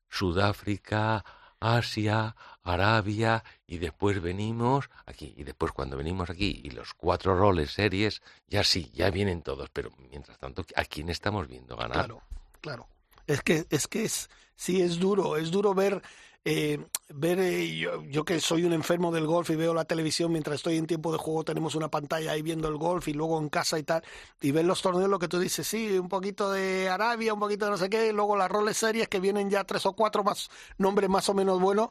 Sudáfrica 0.09 1.23
Asia, 1.59 2.35
Arabia 2.63 3.43
y 3.65 3.77
después 3.77 4.21
venimos 4.21 4.89
aquí 5.05 5.33
y 5.37 5.43
después 5.43 5.71
cuando 5.71 5.97
venimos 5.97 6.29
aquí 6.29 6.61
y 6.63 6.71
los 6.71 6.93
cuatro 6.93 7.37
roles 7.37 7.71
series 7.71 8.21
ya 8.47 8.63
sí, 8.63 8.91
ya 8.93 9.09
vienen 9.09 9.41
todos, 9.41 9.69
pero 9.69 9.91
mientras 10.09 10.37
tanto 10.37 10.65
¿a 10.75 10.85
quién 10.85 11.09
estamos 11.09 11.47
viendo 11.47 11.75
ganar? 11.75 12.05
Claro, 12.05 12.21
claro. 12.61 12.87
Es 13.27 13.41
que 13.41 13.65
es 13.69 13.87
que 13.87 14.05
es 14.05 14.29
sí 14.55 14.81
es 14.81 14.99
duro, 14.99 15.37
es 15.37 15.51
duro 15.51 15.73
ver 15.73 16.01
eh, 16.49 16.79
ver, 17.09 17.39
eh, 17.39 17.77
yo, 17.77 18.01
yo, 18.05 18.23
que 18.23 18.39
soy 18.39 18.63
un 18.63 18.71
enfermo 18.71 19.11
del 19.11 19.27
golf 19.27 19.49
y 19.49 19.57
veo 19.57 19.73
la 19.73 19.83
televisión 19.83 20.31
mientras 20.31 20.55
estoy 20.55 20.77
en 20.77 20.87
tiempo 20.87 21.11
de 21.11 21.17
juego, 21.17 21.43
tenemos 21.43 21.75
una 21.75 21.89
pantalla 21.89 22.31
ahí 22.31 22.41
viendo 22.41 22.69
el 22.69 22.77
golf 22.77 23.05
y 23.09 23.13
luego 23.13 23.37
en 23.37 23.49
casa 23.49 23.77
y 23.77 23.83
tal, 23.83 24.01
y 24.39 24.51
ver 24.51 24.63
los 24.63 24.81
torneos, 24.81 25.09
lo 25.09 25.19
que 25.19 25.27
tú 25.27 25.39
dices, 25.39 25.67
sí, 25.67 25.97
un 25.97 26.07
poquito 26.07 26.49
de 26.49 26.87
Arabia, 26.87 27.33
un 27.33 27.41
poquito 27.41 27.65
de 27.65 27.71
no 27.71 27.77
sé 27.77 27.89
qué, 27.89 28.07
y 28.07 28.11
luego 28.13 28.37
las 28.37 28.49
roles 28.49 28.77
series 28.77 29.09
que 29.09 29.19
vienen 29.19 29.49
ya 29.49 29.65
tres 29.65 29.85
o 29.87 29.93
cuatro 29.93 30.23
más 30.23 30.49
nombres 30.77 31.09
más 31.09 31.27
o 31.27 31.33
menos 31.33 31.59
buenos, 31.59 31.89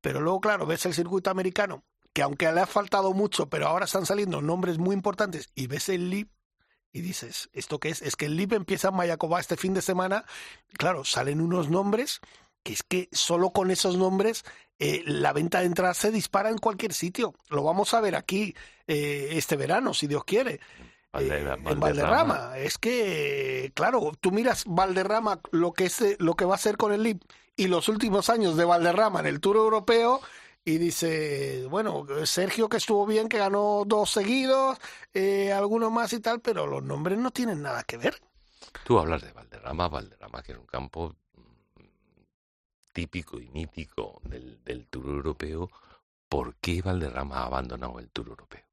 pero 0.00 0.20
luego, 0.20 0.40
claro, 0.40 0.66
ves 0.66 0.86
el 0.86 0.94
circuito 0.94 1.30
americano, 1.30 1.82
que 2.12 2.22
aunque 2.22 2.52
le 2.52 2.60
ha 2.60 2.66
faltado 2.66 3.12
mucho, 3.12 3.48
pero 3.48 3.66
ahora 3.66 3.86
están 3.86 4.06
saliendo 4.06 4.40
nombres 4.40 4.78
muy 4.78 4.94
importantes, 4.94 5.50
y 5.56 5.66
ves 5.66 5.88
el 5.88 6.10
LIP 6.10 6.30
y 6.96 7.02
dices, 7.02 7.50
¿esto 7.52 7.78
qué 7.78 7.90
es? 7.90 8.00
Es 8.00 8.16
que 8.16 8.24
el 8.24 8.36
LIP 8.36 8.54
empieza 8.54 8.88
en 8.88 8.94
Mayacoba 8.94 9.38
este 9.38 9.58
fin 9.58 9.74
de 9.74 9.82
semana. 9.82 10.24
Claro, 10.78 11.04
salen 11.04 11.42
unos 11.42 11.68
nombres 11.68 12.20
que 12.62 12.72
es 12.72 12.82
que 12.82 13.10
solo 13.12 13.50
con 13.50 13.70
esos 13.70 13.98
nombres 13.98 14.44
eh, 14.78 15.02
la 15.04 15.34
venta 15.34 15.60
de 15.60 15.66
entradas 15.66 15.98
se 15.98 16.10
dispara 16.10 16.48
en 16.48 16.56
cualquier 16.56 16.94
sitio. 16.94 17.34
Lo 17.50 17.62
vamos 17.62 17.92
a 17.92 18.00
ver 18.00 18.16
aquí 18.16 18.54
eh, 18.86 19.28
este 19.32 19.56
verano, 19.56 19.92
si 19.92 20.06
Dios 20.06 20.24
quiere. 20.24 20.58
Eh, 21.18 21.56
en 21.66 21.80
Valderrama. 21.80 22.56
Es 22.56 22.78
que, 22.78 23.72
claro, 23.74 24.12
tú 24.18 24.32
miras 24.32 24.64
Valderrama, 24.66 25.40
lo 25.50 25.74
que, 25.74 25.84
es, 25.84 26.16
lo 26.18 26.34
que 26.34 26.46
va 26.46 26.54
a 26.54 26.56
hacer 26.56 26.78
con 26.78 26.94
el 26.94 27.02
LIP 27.02 27.22
y 27.56 27.66
los 27.66 27.90
últimos 27.90 28.30
años 28.30 28.56
de 28.56 28.64
Valderrama 28.64 29.20
en 29.20 29.26
el 29.26 29.40
Tour 29.40 29.56
Europeo 29.56 30.22
y 30.68 30.78
dice, 30.78 31.64
bueno, 31.70 32.04
Sergio 32.24 32.68
que 32.68 32.78
estuvo 32.78 33.06
bien, 33.06 33.28
que 33.28 33.38
ganó 33.38 33.84
dos 33.86 34.10
seguidos, 34.10 34.76
eh, 35.14 35.52
algunos 35.52 35.92
más 35.92 36.12
y 36.12 36.18
tal, 36.18 36.40
pero 36.40 36.66
los 36.66 36.82
nombres 36.82 37.16
no 37.18 37.30
tienen 37.30 37.62
nada 37.62 37.84
que 37.84 37.96
ver. 37.96 38.20
Tú 38.84 38.98
hablas 38.98 39.22
de 39.22 39.30
Valderrama, 39.30 39.86
Valderrama 39.86 40.42
que 40.42 40.52
es 40.52 40.58
un 40.58 40.66
campo 40.66 41.14
mm, 41.36 41.82
típico 42.92 43.38
y 43.38 43.48
mítico 43.50 44.20
del, 44.24 44.58
del 44.64 44.88
Tour 44.88 45.06
Europeo. 45.06 45.70
¿Por 46.28 46.56
qué 46.56 46.82
Valderrama 46.82 47.36
ha 47.36 47.46
abandonado 47.46 48.00
el 48.00 48.10
Tour 48.10 48.30
Europeo? 48.30 48.64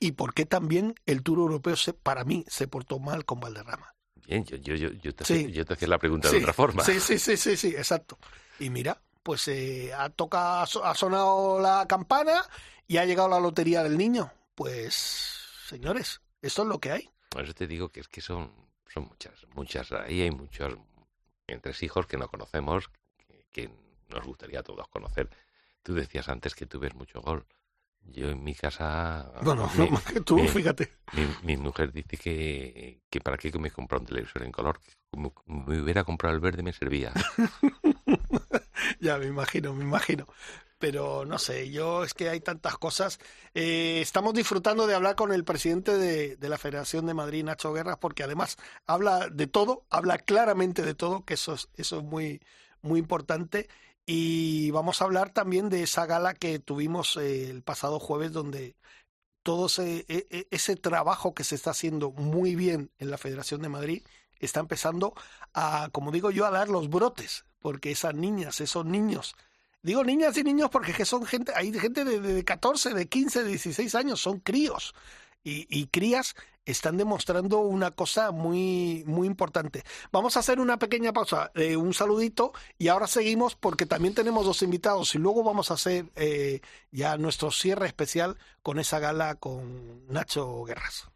¿Y 0.00 0.10
por 0.12 0.34
qué 0.34 0.44
también 0.44 0.96
el 1.06 1.22
Tour 1.22 1.38
Europeo 1.38 1.76
se, 1.76 1.92
para 1.92 2.24
mí 2.24 2.44
se 2.48 2.66
portó 2.66 2.98
mal 2.98 3.24
con 3.24 3.38
Valderrama? 3.38 3.94
Bien, 4.26 4.44
yo, 4.44 4.56
yo, 4.56 4.74
yo, 4.74 5.14
te, 5.14 5.52
yo 5.52 5.64
te 5.64 5.74
hacía 5.74 5.86
la 5.86 5.98
pregunta 5.98 6.28
de 6.28 6.38
otra 6.38 6.52
forma. 6.52 6.82
Sí, 6.82 6.98
sí, 6.98 7.16
sí, 7.20 7.36
sí, 7.36 7.56
sí, 7.56 7.68
exacto. 7.68 8.18
Y 8.58 8.70
mira, 8.70 9.00
pues 9.24 9.48
eh, 9.48 9.90
ha, 9.96 10.10
tocado, 10.10 10.84
ha 10.84 10.94
sonado 10.94 11.58
la 11.58 11.86
campana 11.88 12.44
y 12.86 12.98
ha 12.98 13.06
llegado 13.06 13.28
la 13.28 13.40
lotería 13.40 13.82
del 13.82 13.96
niño. 13.96 14.30
Pues, 14.54 15.64
señores, 15.66 16.20
esto 16.42 16.62
es 16.62 16.68
lo 16.68 16.78
que 16.78 16.92
hay. 16.92 17.10
Por 17.30 17.42
eso 17.42 17.54
te 17.54 17.66
digo 17.66 17.88
que 17.88 18.00
es 18.00 18.08
que 18.08 18.20
son, 18.20 18.52
son 18.86 19.08
muchas, 19.08 19.46
muchas. 19.54 19.90
Ahí 19.92 20.20
hay 20.20 20.30
muchos 20.30 20.76
entre 21.46 21.72
hijos 21.80 22.06
que 22.06 22.18
no 22.18 22.28
conocemos, 22.28 22.90
que, 23.50 23.70
nos 24.10 24.24
gustaría 24.24 24.60
a 24.60 24.62
todos 24.62 24.86
conocer. 24.88 25.28
Tú 25.82 25.94
decías 25.94 26.28
antes 26.28 26.54
que 26.54 26.66
tú 26.66 26.78
ves 26.78 26.94
mucho 26.94 27.20
gol. 27.20 27.46
Yo 28.02 28.28
en 28.28 28.44
mi 28.44 28.54
casa... 28.54 29.32
Bueno, 29.42 29.68
no 29.76 29.86
más 29.88 30.04
que 30.04 30.20
tú, 30.20 30.38
fíjate. 30.46 30.92
Mi, 31.42 31.56
mujer 31.56 31.90
dice 31.90 32.18
que, 32.18 33.00
que 33.08 33.20
para 33.20 33.38
qué 33.38 33.50
me 33.58 33.70
compró 33.70 33.98
un 33.98 34.06
televisor 34.06 34.42
en 34.42 34.52
color, 34.52 34.78
que 34.78 34.92
como 35.10 35.32
me 35.46 35.80
hubiera 35.80 36.04
comprado 36.04 36.34
el 36.34 36.40
verde 36.40 36.62
me 36.62 36.74
servía. 36.74 37.12
ya 39.00 39.18
me 39.18 39.26
imagino, 39.26 39.74
me 39.74 39.84
imagino. 39.84 40.26
Pero 40.78 41.24
no 41.24 41.38
sé, 41.38 41.70
yo 41.70 42.04
es 42.04 42.14
que 42.14 42.28
hay 42.28 42.40
tantas 42.40 42.76
cosas. 42.76 43.18
Eh, 43.54 44.00
estamos 44.02 44.34
disfrutando 44.34 44.86
de 44.86 44.94
hablar 44.94 45.16
con 45.16 45.32
el 45.32 45.44
presidente 45.44 45.96
de, 45.96 46.36
la 46.48 46.58
Federación 46.58 47.06
de 47.06 47.14
Madrid, 47.14 47.44
Nacho 47.44 47.72
Guerras, 47.72 47.98
porque 47.98 48.22
además 48.22 48.58
habla 48.86 49.28
de 49.30 49.46
todo, 49.46 49.86
habla 49.90 50.18
claramente 50.18 50.82
de 50.82 50.94
todo, 50.94 51.24
que 51.24 51.34
eso 51.34 51.54
es, 51.54 51.68
eso 51.76 51.98
es 51.98 52.04
muy, 52.04 52.42
muy 52.82 53.00
importante. 53.00 53.68
Y 54.06 54.70
vamos 54.72 55.00
a 55.00 55.06
hablar 55.06 55.30
también 55.30 55.70
de 55.70 55.82
esa 55.82 56.06
gala 56.06 56.34
que 56.34 56.58
tuvimos 56.58 57.16
eh, 57.16 57.50
el 57.50 57.62
pasado 57.62 57.98
jueves, 58.00 58.32
donde 58.32 58.76
todo 59.42 59.66
ese, 59.66 60.04
e, 60.08 60.26
e, 60.30 60.48
ese 60.50 60.76
trabajo 60.76 61.34
que 61.34 61.44
se 61.44 61.54
está 61.54 61.70
haciendo 61.70 62.10
muy 62.12 62.56
bien 62.56 62.90
en 62.98 63.10
la 63.10 63.18
Federación 63.18 63.62
de 63.62 63.68
Madrid 63.70 64.02
está 64.40 64.60
empezando 64.60 65.14
a, 65.54 65.88
como 65.92 66.12
digo 66.12 66.30
yo, 66.30 66.46
a 66.46 66.50
dar 66.50 66.68
los 66.68 66.90
brotes 66.90 67.46
porque 67.64 67.92
esas 67.92 68.14
niñas, 68.14 68.60
esos 68.60 68.84
niños, 68.84 69.36
digo 69.80 70.04
niñas 70.04 70.36
y 70.36 70.44
niños 70.44 70.68
porque 70.68 70.92
que 70.92 71.06
son 71.06 71.24
gente, 71.24 71.50
hay 71.56 71.72
gente 71.72 72.04
de, 72.04 72.20
de 72.20 72.44
14, 72.44 72.92
de 72.92 73.08
15, 73.08 73.42
de 73.42 73.48
16 73.48 73.94
años, 73.94 74.20
son 74.20 74.38
críos. 74.40 74.94
Y, 75.42 75.66
y, 75.70 75.86
crías 75.86 76.36
están 76.66 76.98
demostrando 76.98 77.60
una 77.60 77.90
cosa 77.90 78.32
muy, 78.32 79.02
muy 79.06 79.26
importante. 79.26 79.82
Vamos 80.12 80.36
a 80.36 80.40
hacer 80.40 80.60
una 80.60 80.78
pequeña 80.78 81.14
pausa, 81.14 81.52
eh, 81.54 81.76
un 81.76 81.94
saludito, 81.94 82.52
y 82.76 82.88
ahora 82.88 83.06
seguimos 83.06 83.54
porque 83.54 83.86
también 83.86 84.14
tenemos 84.14 84.44
dos 84.44 84.60
invitados 84.62 85.14
y 85.14 85.18
luego 85.18 85.42
vamos 85.42 85.70
a 85.70 85.74
hacer 85.74 86.10
eh, 86.16 86.60
ya 86.90 87.16
nuestro 87.16 87.50
cierre 87.50 87.86
especial 87.86 88.36
con 88.62 88.78
esa 88.78 88.98
gala 88.98 89.36
con 89.36 90.06
Nacho 90.08 90.64
Guerras. 90.64 91.13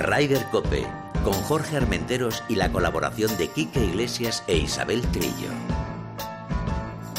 Rider 0.00 0.46
Cope, 0.50 0.86
con 1.22 1.34
Jorge 1.34 1.76
Armenteros 1.76 2.42
y 2.48 2.54
la 2.54 2.72
colaboración 2.72 3.36
de 3.36 3.48
Quique 3.48 3.84
Iglesias 3.84 4.42
e 4.46 4.56
Isabel 4.56 5.02
Trillo. 5.12 5.50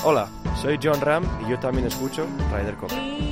Hola, 0.04 0.28
soy 0.60 0.80
John 0.82 1.00
Ram 1.00 1.24
y 1.46 1.52
yo 1.52 1.60
también 1.60 1.86
escucho 1.86 2.26
Rider 2.52 2.76
Cope. 2.78 3.31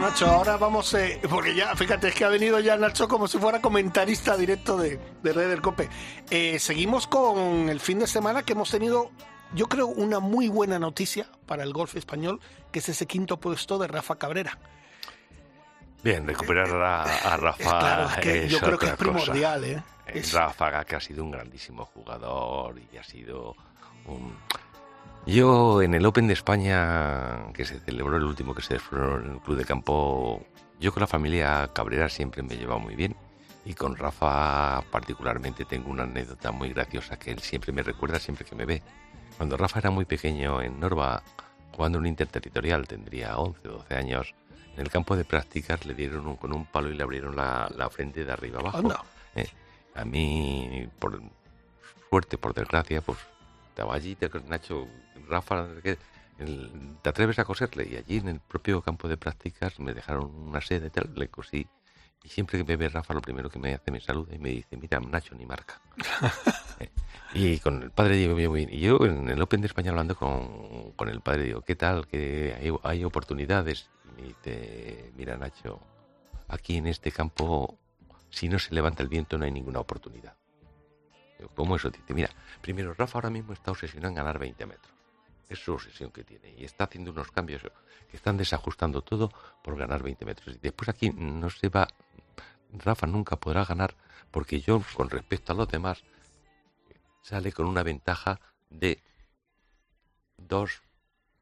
Nacho, 0.00 0.26
ahora 0.26 0.56
vamos, 0.56 0.94
eh, 0.94 1.20
porque 1.28 1.54
ya, 1.54 1.76
fíjate, 1.76 2.08
es 2.08 2.14
que 2.14 2.24
ha 2.24 2.30
venido 2.30 2.58
ya 2.58 2.74
Nacho 2.76 3.06
como 3.06 3.28
si 3.28 3.36
fuera 3.36 3.60
comentarista 3.60 4.34
directo 4.34 4.78
de, 4.78 4.98
de 5.22 5.32
Red 5.32 5.50
del 5.50 5.60
Cope. 5.60 5.90
Eh, 6.30 6.58
seguimos 6.58 7.06
con 7.06 7.68
el 7.68 7.80
fin 7.80 7.98
de 7.98 8.06
semana 8.06 8.42
que 8.42 8.54
hemos 8.54 8.70
tenido, 8.70 9.10
yo 9.54 9.66
creo, 9.66 9.88
una 9.88 10.18
muy 10.18 10.48
buena 10.48 10.78
noticia 10.78 11.26
para 11.44 11.64
el 11.64 11.74
golf 11.74 11.96
español, 11.96 12.40
que 12.72 12.78
es 12.78 12.88
ese 12.88 13.06
quinto 13.06 13.38
puesto 13.38 13.78
de 13.78 13.88
Rafa 13.88 14.16
Cabrera. 14.16 14.58
Bien, 16.02 16.26
recuperar 16.26 16.70
a, 16.74 17.36
Rafa. 17.36 17.78
Claro, 17.78 18.08
es 18.08 18.16
que 18.16 18.48
yo 18.48 18.58
creo 18.58 18.78
que 18.78 18.86
es 18.86 18.94
primordial, 18.94 19.64
¿eh? 19.64 19.82
Rafa, 20.32 20.82
que 20.86 20.96
ha 20.96 21.00
sido 21.00 21.22
un 21.22 21.30
grandísimo 21.30 21.84
jugador 21.84 22.80
y 22.90 22.96
ha 22.96 23.04
sido 23.04 23.54
un 24.06 24.34
yo 25.26 25.82
en 25.82 25.94
el 25.94 26.06
Open 26.06 26.26
de 26.26 26.32
España, 26.32 27.52
que 27.52 27.64
se 27.64 27.78
celebró 27.80 28.16
el 28.16 28.24
último 28.24 28.54
que 28.54 28.62
se 28.62 28.78
celebró 28.78 29.20
en 29.20 29.32
el 29.32 29.40
Club 29.40 29.56
de 29.56 29.64
Campo, 29.64 30.44
yo 30.80 30.92
con 30.92 31.02
la 31.02 31.06
familia 31.06 31.70
Cabrera 31.74 32.08
siempre 32.08 32.42
me 32.42 32.54
he 32.54 32.58
llevado 32.58 32.80
muy 32.80 32.94
bien. 32.94 33.14
Y 33.64 33.74
con 33.74 33.96
Rafa 33.96 34.82
particularmente 34.90 35.66
tengo 35.66 35.90
una 35.90 36.04
anécdota 36.04 36.50
muy 36.50 36.70
graciosa 36.70 37.18
que 37.18 37.30
él 37.30 37.40
siempre 37.40 37.72
me 37.72 37.82
recuerda 37.82 38.18
siempre 38.18 38.46
que 38.46 38.54
me 38.54 38.64
ve. 38.64 38.82
Cuando 39.36 39.56
Rafa 39.56 39.80
era 39.80 39.90
muy 39.90 40.06
pequeño 40.06 40.62
en 40.62 40.80
Norba, 40.80 41.22
jugando 41.72 41.98
un 41.98 42.06
interterritorial, 42.06 42.88
tendría 42.88 43.38
11 43.38 43.68
o 43.68 43.72
12 43.72 43.94
años, 43.94 44.34
en 44.74 44.80
el 44.80 44.90
campo 44.90 45.16
de 45.16 45.24
prácticas 45.24 45.84
le 45.84 45.94
dieron 45.94 46.36
con 46.36 46.52
un 46.54 46.64
palo 46.64 46.88
y 46.88 46.94
le 46.94 47.02
abrieron 47.02 47.36
la, 47.36 47.88
frente 47.90 48.24
de 48.24 48.32
arriba 48.32 48.60
abajo. 48.60 49.04
Eh, 49.34 49.48
a 49.94 50.04
mí, 50.04 50.88
por 50.98 51.20
suerte, 52.08 52.38
por 52.38 52.54
desgracia, 52.54 53.02
pues 53.02 53.18
estaba 53.68 53.94
allí, 53.94 54.16
Nacho, 54.48 54.88
Rafa, 55.30 55.66
¿te 57.02 57.08
atreves 57.08 57.38
a 57.38 57.44
coserle? 57.44 57.88
Y 57.88 57.96
allí 57.96 58.18
en 58.18 58.28
el 58.28 58.40
propio 58.40 58.82
campo 58.82 59.08
de 59.08 59.16
prácticas 59.16 59.78
me 59.80 59.94
dejaron 59.94 60.34
una 60.34 60.60
sede 60.60 60.88
y 60.88 60.90
tal, 60.90 61.10
le 61.14 61.28
cosí. 61.28 61.66
Y 62.22 62.28
siempre 62.28 62.58
que 62.58 62.64
me 62.64 62.76
ve 62.76 62.88
Rafa, 62.88 63.14
lo 63.14 63.22
primero 63.22 63.48
que 63.48 63.58
me 63.58 63.72
hace 63.72 63.90
me 63.90 64.00
saluda 64.00 64.34
y 64.34 64.38
me 64.38 64.50
dice, 64.50 64.76
mira, 64.76 65.00
Nacho, 65.00 65.34
ni 65.34 65.46
marca. 65.46 65.80
y 67.34 67.58
con 67.58 67.82
el 67.82 67.90
padre 67.90 68.16
digo, 68.16 68.34
bien, 68.34 68.68
y 68.70 68.80
yo 68.80 68.98
en 69.06 69.30
el 69.30 69.40
Open 69.40 69.62
de 69.62 69.68
España 69.68 69.90
hablando 69.90 70.14
con, 70.16 70.92
con 70.92 71.08
el 71.08 71.20
padre 71.22 71.44
digo, 71.44 71.62
¿qué 71.62 71.76
tal? 71.76 72.06
que 72.06 72.54
hay, 72.60 72.70
hay 72.82 73.04
oportunidades? 73.04 73.88
Y 74.04 74.20
me 74.20 74.28
dice, 74.28 75.12
mira, 75.16 75.38
Nacho, 75.38 75.80
aquí 76.48 76.76
en 76.76 76.88
este 76.88 77.10
campo, 77.10 77.78
si 78.28 78.48
no 78.48 78.58
se 78.58 78.74
levanta 78.74 79.02
el 79.02 79.08
viento 79.08 79.38
no 79.38 79.46
hay 79.46 79.52
ninguna 79.52 79.80
oportunidad. 79.80 80.34
¿Cómo 81.54 81.76
eso? 81.76 81.90
Dice, 81.90 82.12
mira, 82.12 82.28
primero, 82.60 82.92
Rafa 82.94 83.18
ahora 83.18 83.30
mismo 83.30 83.52
está 83.52 83.70
obsesionado 83.70 84.08
en 84.10 84.14
ganar 84.14 84.38
20 84.38 84.66
metros. 84.66 84.99
Es 85.50 85.58
su 85.58 85.74
obsesión 85.74 86.10
que 86.10 86.24
tiene. 86.24 86.54
Y 86.56 86.64
está 86.64 86.84
haciendo 86.84 87.10
unos 87.10 87.30
cambios 87.30 87.60
que 88.08 88.16
están 88.16 88.38
desajustando 88.38 89.02
todo 89.02 89.30
por 89.62 89.76
ganar 89.76 90.02
20 90.02 90.24
metros. 90.24 90.56
Y 90.56 90.58
después 90.58 90.88
aquí 90.88 91.10
no 91.10 91.50
se 91.50 91.68
va... 91.68 91.86
Rafa 92.72 93.06
nunca 93.06 93.36
podrá 93.36 93.66
ganar 93.66 93.94
porque 94.30 94.62
John, 94.64 94.82
con 94.96 95.10
respecto 95.10 95.52
a 95.52 95.56
los 95.56 95.68
demás, 95.68 96.02
sale 97.20 97.52
con 97.52 97.66
una 97.66 97.82
ventaja 97.82 98.40
de 98.70 99.02
dos, 100.38 100.82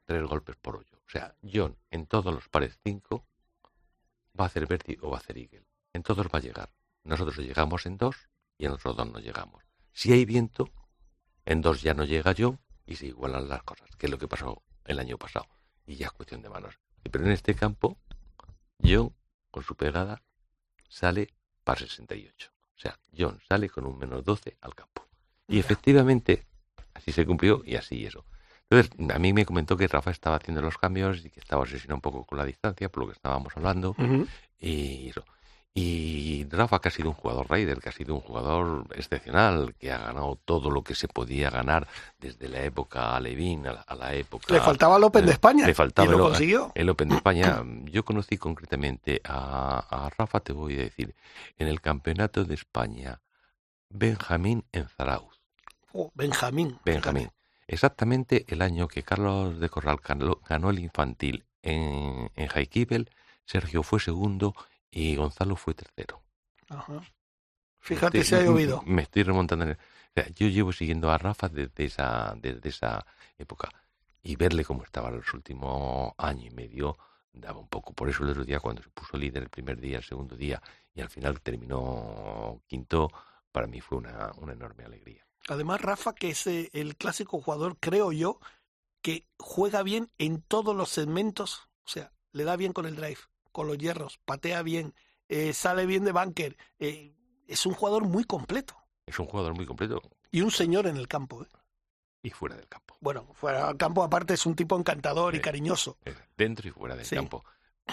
tres 0.04 0.24
golpes 0.24 0.56
por 0.56 0.76
hoyo. 0.76 0.98
O 1.06 1.10
sea, 1.10 1.36
John 1.42 1.76
en 1.90 2.06
todos 2.06 2.34
los 2.34 2.48
pares 2.48 2.80
5 2.82 3.24
va 4.40 4.44
a 4.44 4.46
hacer 4.46 4.66
Verti 4.66 4.96
o 5.02 5.10
va 5.10 5.18
a 5.18 5.20
hacer 5.20 5.36
Eagle. 5.38 5.64
En 5.92 6.02
todos 6.02 6.26
va 6.26 6.38
a 6.38 6.42
llegar 6.42 6.70
nosotros 7.08 7.38
llegamos 7.38 7.86
en 7.86 7.96
dos 7.96 8.28
y 8.58 8.66
en 8.66 8.72
otros 8.72 8.94
dos 8.94 9.10
no 9.10 9.18
llegamos. 9.18 9.64
Si 9.92 10.12
hay 10.12 10.24
viento, 10.26 10.70
en 11.46 11.62
dos 11.62 11.80
ya 11.80 11.94
no 11.94 12.04
llega 12.04 12.32
yo 12.32 12.58
y 12.88 12.96
se 12.96 13.06
igualan 13.06 13.48
las 13.48 13.62
cosas, 13.62 13.88
que 13.96 14.06
es 14.06 14.10
lo 14.10 14.18
que 14.18 14.26
pasó 14.26 14.62
el 14.84 14.98
año 14.98 15.18
pasado. 15.18 15.46
Y 15.86 15.96
ya 15.96 16.06
es 16.06 16.12
cuestión 16.12 16.40
de 16.40 16.48
manos. 16.48 16.78
Pero 17.02 17.24
en 17.24 17.32
este 17.32 17.54
campo, 17.54 17.98
John, 18.82 19.14
con 19.50 19.62
su 19.62 19.76
pegada, 19.76 20.22
sale 20.88 21.28
para 21.64 21.80
68. 21.80 22.50
O 22.50 22.80
sea, 22.80 22.98
John 23.16 23.38
sale 23.46 23.68
con 23.68 23.86
un 23.86 23.98
menos 23.98 24.24
12 24.24 24.56
al 24.62 24.74
campo. 24.74 25.06
Y 25.46 25.58
efectivamente, 25.58 26.46
así 26.94 27.12
se 27.12 27.26
cumplió 27.26 27.62
y 27.64 27.76
así 27.76 28.06
eso. 28.06 28.24
Entonces, 28.70 28.90
a 29.14 29.18
mí 29.18 29.32
me 29.32 29.44
comentó 29.44 29.76
que 29.76 29.88
Rafa 29.88 30.10
estaba 30.10 30.36
haciendo 30.36 30.62
los 30.62 30.78
cambios 30.78 31.24
y 31.24 31.30
que 31.30 31.40
estaba 31.40 31.62
obsesionado 31.62 31.96
un 31.96 32.02
poco 32.02 32.24
con 32.24 32.38
la 32.38 32.44
distancia, 32.44 32.88
por 32.88 33.02
lo 33.02 33.08
que 33.08 33.14
estábamos 33.14 33.54
hablando. 33.56 33.94
Y 34.58 35.10
eso. 35.10 35.24
Y 35.80 36.44
Rafa, 36.50 36.80
que 36.80 36.88
ha 36.88 36.90
sido 36.90 37.10
un 37.10 37.14
jugador 37.14 37.48
Raider, 37.48 37.78
que 37.78 37.88
ha 37.88 37.92
sido 37.92 38.16
un 38.16 38.20
jugador 38.20 38.84
excepcional, 38.96 39.76
que 39.78 39.92
ha 39.92 39.98
ganado 39.98 40.36
todo 40.44 40.70
lo 40.70 40.82
que 40.82 40.96
se 40.96 41.06
podía 41.06 41.50
ganar 41.50 41.86
desde 42.18 42.48
la 42.48 42.64
época 42.64 43.14
Alevín 43.14 43.64
a 43.64 43.94
la, 43.94 44.14
época. 44.14 44.52
Le 44.52 44.60
faltaba 44.60 44.96
el 44.96 45.04
Open 45.04 45.24
de 45.24 45.32
España. 45.32 45.64
Le 45.64 45.74
faltaba 45.74 46.08
y 46.08 46.10
lo 46.10 46.16
el, 46.16 46.22
consiguió. 46.30 46.72
el 46.74 46.88
Open 46.88 47.10
de 47.10 47.14
España. 47.14 47.62
Yo 47.84 48.04
conocí 48.04 48.36
concretamente 48.38 49.20
a, 49.22 49.78
a, 49.88 50.10
Rafa, 50.18 50.40
te 50.40 50.52
voy 50.52 50.74
a 50.74 50.82
decir, 50.82 51.14
en 51.58 51.68
el 51.68 51.80
Campeonato 51.80 52.44
de 52.44 52.54
España, 52.54 53.20
Benjamín 53.88 54.64
en 54.72 54.88
Zarauz. 54.88 55.40
Oh, 55.92 56.10
Benjamín. 56.14 56.80
Benjamín. 56.84 57.30
Exactamente 57.68 58.44
el 58.48 58.62
año 58.62 58.88
que 58.88 59.04
Carlos 59.04 59.60
de 59.60 59.68
Corral 59.68 60.00
ganó 60.02 60.70
el 60.70 60.80
infantil 60.80 61.44
en, 61.62 62.32
en 62.34 62.48
Jaikibel, 62.48 63.10
Sergio 63.44 63.84
fue 63.84 64.00
segundo 64.00 64.54
y 64.90 65.16
Gonzalo 65.16 65.56
fue 65.56 65.74
tercero. 65.74 66.22
Ajá. 66.68 67.02
Fíjate 67.80 68.24
si 68.24 68.34
ha 68.34 68.42
llovido. 68.42 68.82
Me 68.86 69.02
estoy 69.02 69.22
remontando. 69.22 69.64
En 69.64 69.70
el, 69.70 70.34
yo 70.34 70.48
llevo 70.48 70.72
siguiendo 70.72 71.10
a 71.10 71.18
Rafa 71.18 71.48
desde 71.48 71.84
esa, 71.84 72.34
desde 72.36 72.68
esa 72.68 73.06
época 73.38 73.70
y 74.22 74.36
verle 74.36 74.64
cómo 74.64 74.84
estaba 74.84 75.10
los 75.10 75.32
últimos 75.32 76.12
año 76.18 76.46
y 76.46 76.50
medio 76.50 76.98
daba 77.32 77.60
un 77.60 77.68
poco. 77.68 77.92
Por 77.92 78.08
eso 78.08 78.24
el 78.24 78.30
otro 78.30 78.44
día 78.44 78.60
cuando 78.60 78.82
se 78.82 78.90
puso 78.90 79.16
líder 79.16 79.44
el 79.44 79.48
primer 79.48 79.80
día, 79.80 79.98
el 79.98 80.04
segundo 80.04 80.36
día 80.36 80.60
y 80.94 81.00
al 81.00 81.08
final 81.08 81.40
terminó 81.40 82.60
quinto, 82.66 83.10
para 83.52 83.66
mí 83.66 83.80
fue 83.80 83.98
una, 83.98 84.32
una 84.38 84.52
enorme 84.52 84.84
alegría. 84.84 85.24
Además, 85.48 85.80
Rafa, 85.80 86.14
que 86.14 86.30
es 86.30 86.46
el 86.46 86.96
clásico 86.96 87.40
jugador, 87.40 87.78
creo 87.78 88.12
yo, 88.12 88.40
que 89.00 89.26
juega 89.38 89.82
bien 89.82 90.10
en 90.18 90.42
todos 90.42 90.76
los 90.76 90.90
segmentos, 90.90 91.68
o 91.84 91.88
sea, 91.88 92.12
le 92.32 92.44
da 92.44 92.56
bien 92.56 92.72
con 92.72 92.84
el 92.84 92.96
drive, 92.96 93.20
con 93.58 93.66
los 93.66 93.76
hierros, 93.76 94.20
patea 94.24 94.62
bien, 94.62 94.94
eh, 95.28 95.52
sale 95.52 95.84
bien 95.84 96.04
de 96.04 96.12
bunker. 96.12 96.56
Eh, 96.78 97.12
es 97.48 97.66
un 97.66 97.74
jugador 97.74 98.04
muy 98.04 98.22
completo. 98.22 98.76
Es 99.04 99.18
un 99.18 99.26
jugador 99.26 99.52
muy 99.56 99.66
completo. 99.66 100.00
Y 100.30 100.42
un 100.42 100.52
señor 100.52 100.86
en 100.86 100.96
el 100.96 101.08
campo. 101.08 101.42
¿eh? 101.42 101.46
Y 102.22 102.30
fuera 102.30 102.54
del 102.54 102.68
campo. 102.68 102.96
Bueno, 103.00 103.26
fuera 103.34 103.66
del 103.66 103.76
campo 103.76 104.04
aparte 104.04 104.34
es 104.34 104.46
un 104.46 104.54
tipo 104.54 104.78
encantador 104.78 105.34
y 105.34 105.40
cariñoso. 105.40 105.98
Dentro 106.36 106.68
y 106.68 106.70
fuera 106.70 106.94
del 106.94 107.04
sí. 107.04 107.16
campo. 107.16 107.44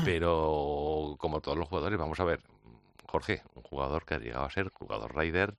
Pero 0.04 1.16
como 1.18 1.42
todos 1.42 1.58
los 1.58 1.68
jugadores, 1.68 1.98
vamos 1.98 2.20
a 2.20 2.26
ver, 2.26 2.44
Jorge, 3.08 3.42
un 3.56 3.64
jugador 3.64 4.06
que 4.06 4.14
ha 4.14 4.20
llegado 4.20 4.46
a 4.46 4.52
ser 4.52 4.70
jugador 4.70 5.18
Rider, 5.18 5.58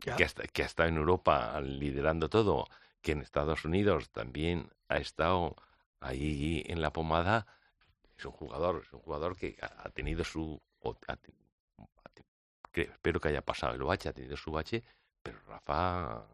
que, 0.00 0.24
hasta, 0.24 0.44
que 0.44 0.62
ha 0.62 0.66
estado 0.66 0.88
en 0.88 0.96
Europa 0.96 1.60
liderando 1.60 2.30
todo, 2.30 2.66
que 3.02 3.12
en 3.12 3.20
Estados 3.20 3.66
Unidos 3.66 4.08
también 4.08 4.70
ha 4.88 4.96
estado 4.96 5.54
ahí 6.00 6.64
en 6.66 6.80
la 6.80 6.94
pomada, 6.94 7.46
es 8.16 8.24
un 8.24 8.32
jugador, 8.32 8.82
es 8.84 8.92
un 8.92 9.00
jugador 9.00 9.36
que 9.36 9.56
ha 9.60 9.88
tenido 9.90 10.24
su 10.24 10.60
espero 12.82 13.20
que 13.20 13.28
haya 13.28 13.42
pasado 13.42 13.74
el 13.74 13.82
bache, 13.82 14.08
ha 14.08 14.12
tenido 14.12 14.36
su 14.36 14.50
bache, 14.50 14.82
pero 15.22 15.38
Rafa 15.48 16.26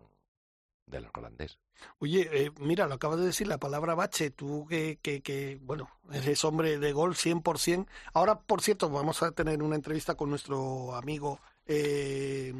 de 0.86 1.00
los 1.00 1.12
grandes. 1.12 1.58
Oye, 1.98 2.28
eh, 2.32 2.50
mira, 2.58 2.86
lo 2.86 2.94
acabas 2.94 3.18
de 3.18 3.26
decir, 3.26 3.46
la 3.46 3.58
palabra 3.58 3.94
bache, 3.94 4.30
tú 4.30 4.66
que, 4.68 4.98
que, 5.00 5.22
que, 5.22 5.58
bueno, 5.62 5.88
eres 6.12 6.44
hombre 6.44 6.78
de 6.78 6.92
gol 6.92 7.14
100%. 7.14 7.86
Ahora, 8.12 8.38
por 8.40 8.62
cierto, 8.62 8.90
vamos 8.90 9.22
a 9.22 9.32
tener 9.32 9.62
una 9.62 9.76
entrevista 9.76 10.14
con 10.14 10.30
nuestro 10.30 10.94
amigo 10.94 11.40
eh, 11.66 12.52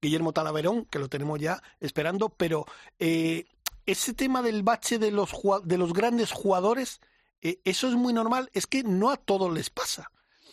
Guillermo 0.00 0.32
Talaverón, 0.32 0.84
que 0.84 0.98
lo 0.98 1.08
tenemos 1.08 1.40
ya 1.40 1.62
esperando, 1.80 2.28
pero 2.28 2.66
eh, 2.98 3.46
ese 3.84 4.14
tema 4.14 4.42
del 4.42 4.62
bache 4.62 4.98
de 4.98 5.10
los, 5.10 5.30
de 5.64 5.78
los 5.78 5.92
grandes 5.92 6.32
jugadores, 6.32 7.00
eh, 7.40 7.60
eso 7.64 7.88
es 7.88 7.94
muy 7.94 8.12
normal, 8.12 8.50
es 8.52 8.66
que 8.66 8.82
no 8.82 9.10
a 9.10 9.16
todos 9.16 9.52
les 9.52 9.70
pasa. 9.70 10.10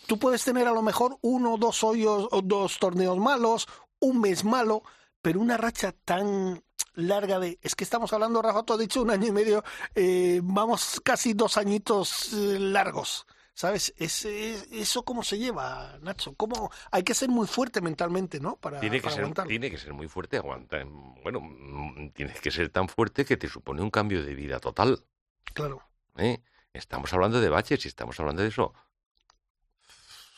Tú 0.07 0.19
puedes 0.19 0.43
tener 0.43 0.67
a 0.67 0.73
lo 0.73 0.81
mejor 0.81 1.17
uno 1.21 1.53
o 1.53 1.57
dos 1.57 1.83
hoyos 1.83 2.27
o 2.31 2.41
dos 2.41 2.77
torneos 2.79 3.17
malos, 3.17 3.67
un 3.99 4.19
mes 4.19 4.43
malo, 4.43 4.83
pero 5.21 5.39
una 5.39 5.57
racha 5.57 5.93
tan 6.03 6.61
larga 6.95 7.39
de... 7.39 7.57
Es 7.61 7.75
que 7.75 7.83
estamos 7.83 8.11
hablando, 8.13 8.41
Rafa, 8.41 8.63
tú 8.63 8.73
has 8.73 8.79
dicho 8.79 9.01
un 9.01 9.11
año 9.11 9.27
y 9.27 9.31
medio, 9.31 9.63
eh, 9.95 10.41
vamos 10.43 11.01
casi 11.03 11.33
dos 11.33 11.57
añitos 11.57 12.33
eh, 12.33 12.59
largos. 12.59 13.25
¿Sabes? 13.55 13.93
Es, 13.97 14.25
es, 14.25 14.67
¿Eso 14.71 15.05
cómo 15.05 15.21
se 15.21 15.37
lleva, 15.37 15.99
Nacho? 16.01 16.33
¿Cómo? 16.33 16.71
Hay 16.89 17.03
que 17.03 17.13
ser 17.13 17.29
muy 17.29 17.45
fuerte 17.45 17.81
mentalmente, 17.81 18.39
¿no? 18.39 18.55
Para, 18.55 18.79
tiene 18.79 18.97
que 18.97 19.03
para 19.03 19.13
ser, 19.13 19.23
aguantarlo. 19.23 19.49
Tiene 19.49 19.69
que 19.69 19.77
ser 19.77 19.93
muy 19.93 20.07
fuerte, 20.07 20.37
aguantar. 20.37 20.87
Bueno, 21.21 21.39
tienes 22.15 22.41
que 22.41 22.49
ser 22.49 22.69
tan 22.69 22.89
fuerte 22.89 23.25
que 23.25 23.37
te 23.37 23.47
supone 23.47 23.83
un 23.83 23.91
cambio 23.91 24.25
de 24.25 24.33
vida 24.33 24.59
total. 24.59 25.05
Claro. 25.53 25.83
¿Eh? 26.17 26.41
Estamos 26.73 27.13
hablando 27.13 27.39
de 27.39 27.49
baches 27.49 27.85
y 27.85 27.87
estamos 27.87 28.19
hablando 28.19 28.41
de 28.41 28.47
eso. 28.47 28.73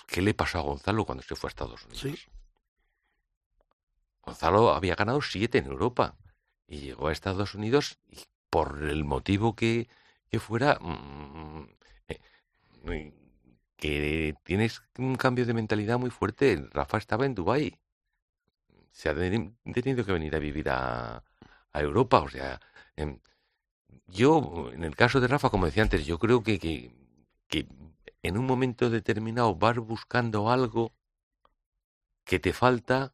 ¿Qué 0.05 0.21
le 0.21 0.33
pasó 0.33 0.59
a 0.59 0.61
Gonzalo 0.61 1.05
cuando 1.05 1.23
se 1.23 1.35
fue 1.35 1.47
a 1.47 1.49
Estados 1.49 1.85
Unidos? 1.85 2.01
Sí. 2.01 2.15
Gonzalo 4.21 4.73
había 4.73 4.95
ganado 4.95 5.21
siete 5.21 5.59
en 5.59 5.67
Europa 5.67 6.17
y 6.67 6.79
llegó 6.79 7.07
a 7.07 7.13
Estados 7.13 7.55
Unidos 7.55 7.99
y 8.07 8.19
por 8.49 8.83
el 8.83 9.05
motivo 9.05 9.55
que, 9.55 9.87
que 10.29 10.39
fuera, 10.39 10.77
mmm, 10.81 11.67
eh, 12.07 13.13
que 13.77 14.35
tienes 14.43 14.83
un 14.97 15.15
cambio 15.15 15.45
de 15.45 15.53
mentalidad 15.53 15.97
muy 15.99 16.09
fuerte. 16.09 16.67
Rafa 16.71 16.97
estaba 16.97 17.25
en 17.25 17.35
Dubái. 17.35 17.79
Se 18.91 19.09
ha 19.09 19.15
tenido 19.15 20.05
que 20.05 20.11
venir 20.11 20.35
a 20.35 20.39
vivir 20.39 20.69
a, 20.69 21.23
a 21.71 21.81
Europa. 21.81 22.19
O 22.19 22.29
sea, 22.29 22.59
eh, 22.95 23.19
yo, 24.07 24.69
en 24.73 24.83
el 24.83 24.95
caso 24.95 25.19
de 25.19 25.27
Rafa, 25.27 25.49
como 25.49 25.65
decía 25.65 25.83
antes, 25.83 26.05
yo 26.05 26.19
creo 26.19 26.43
que, 26.43 26.59
que, 26.59 27.67
en 28.23 28.37
un 28.37 28.45
momento 28.45 28.89
determinado 28.89 29.55
vas 29.55 29.77
buscando 29.77 30.49
algo 30.49 30.93
que 32.23 32.39
te 32.39 32.53
falta, 32.53 33.13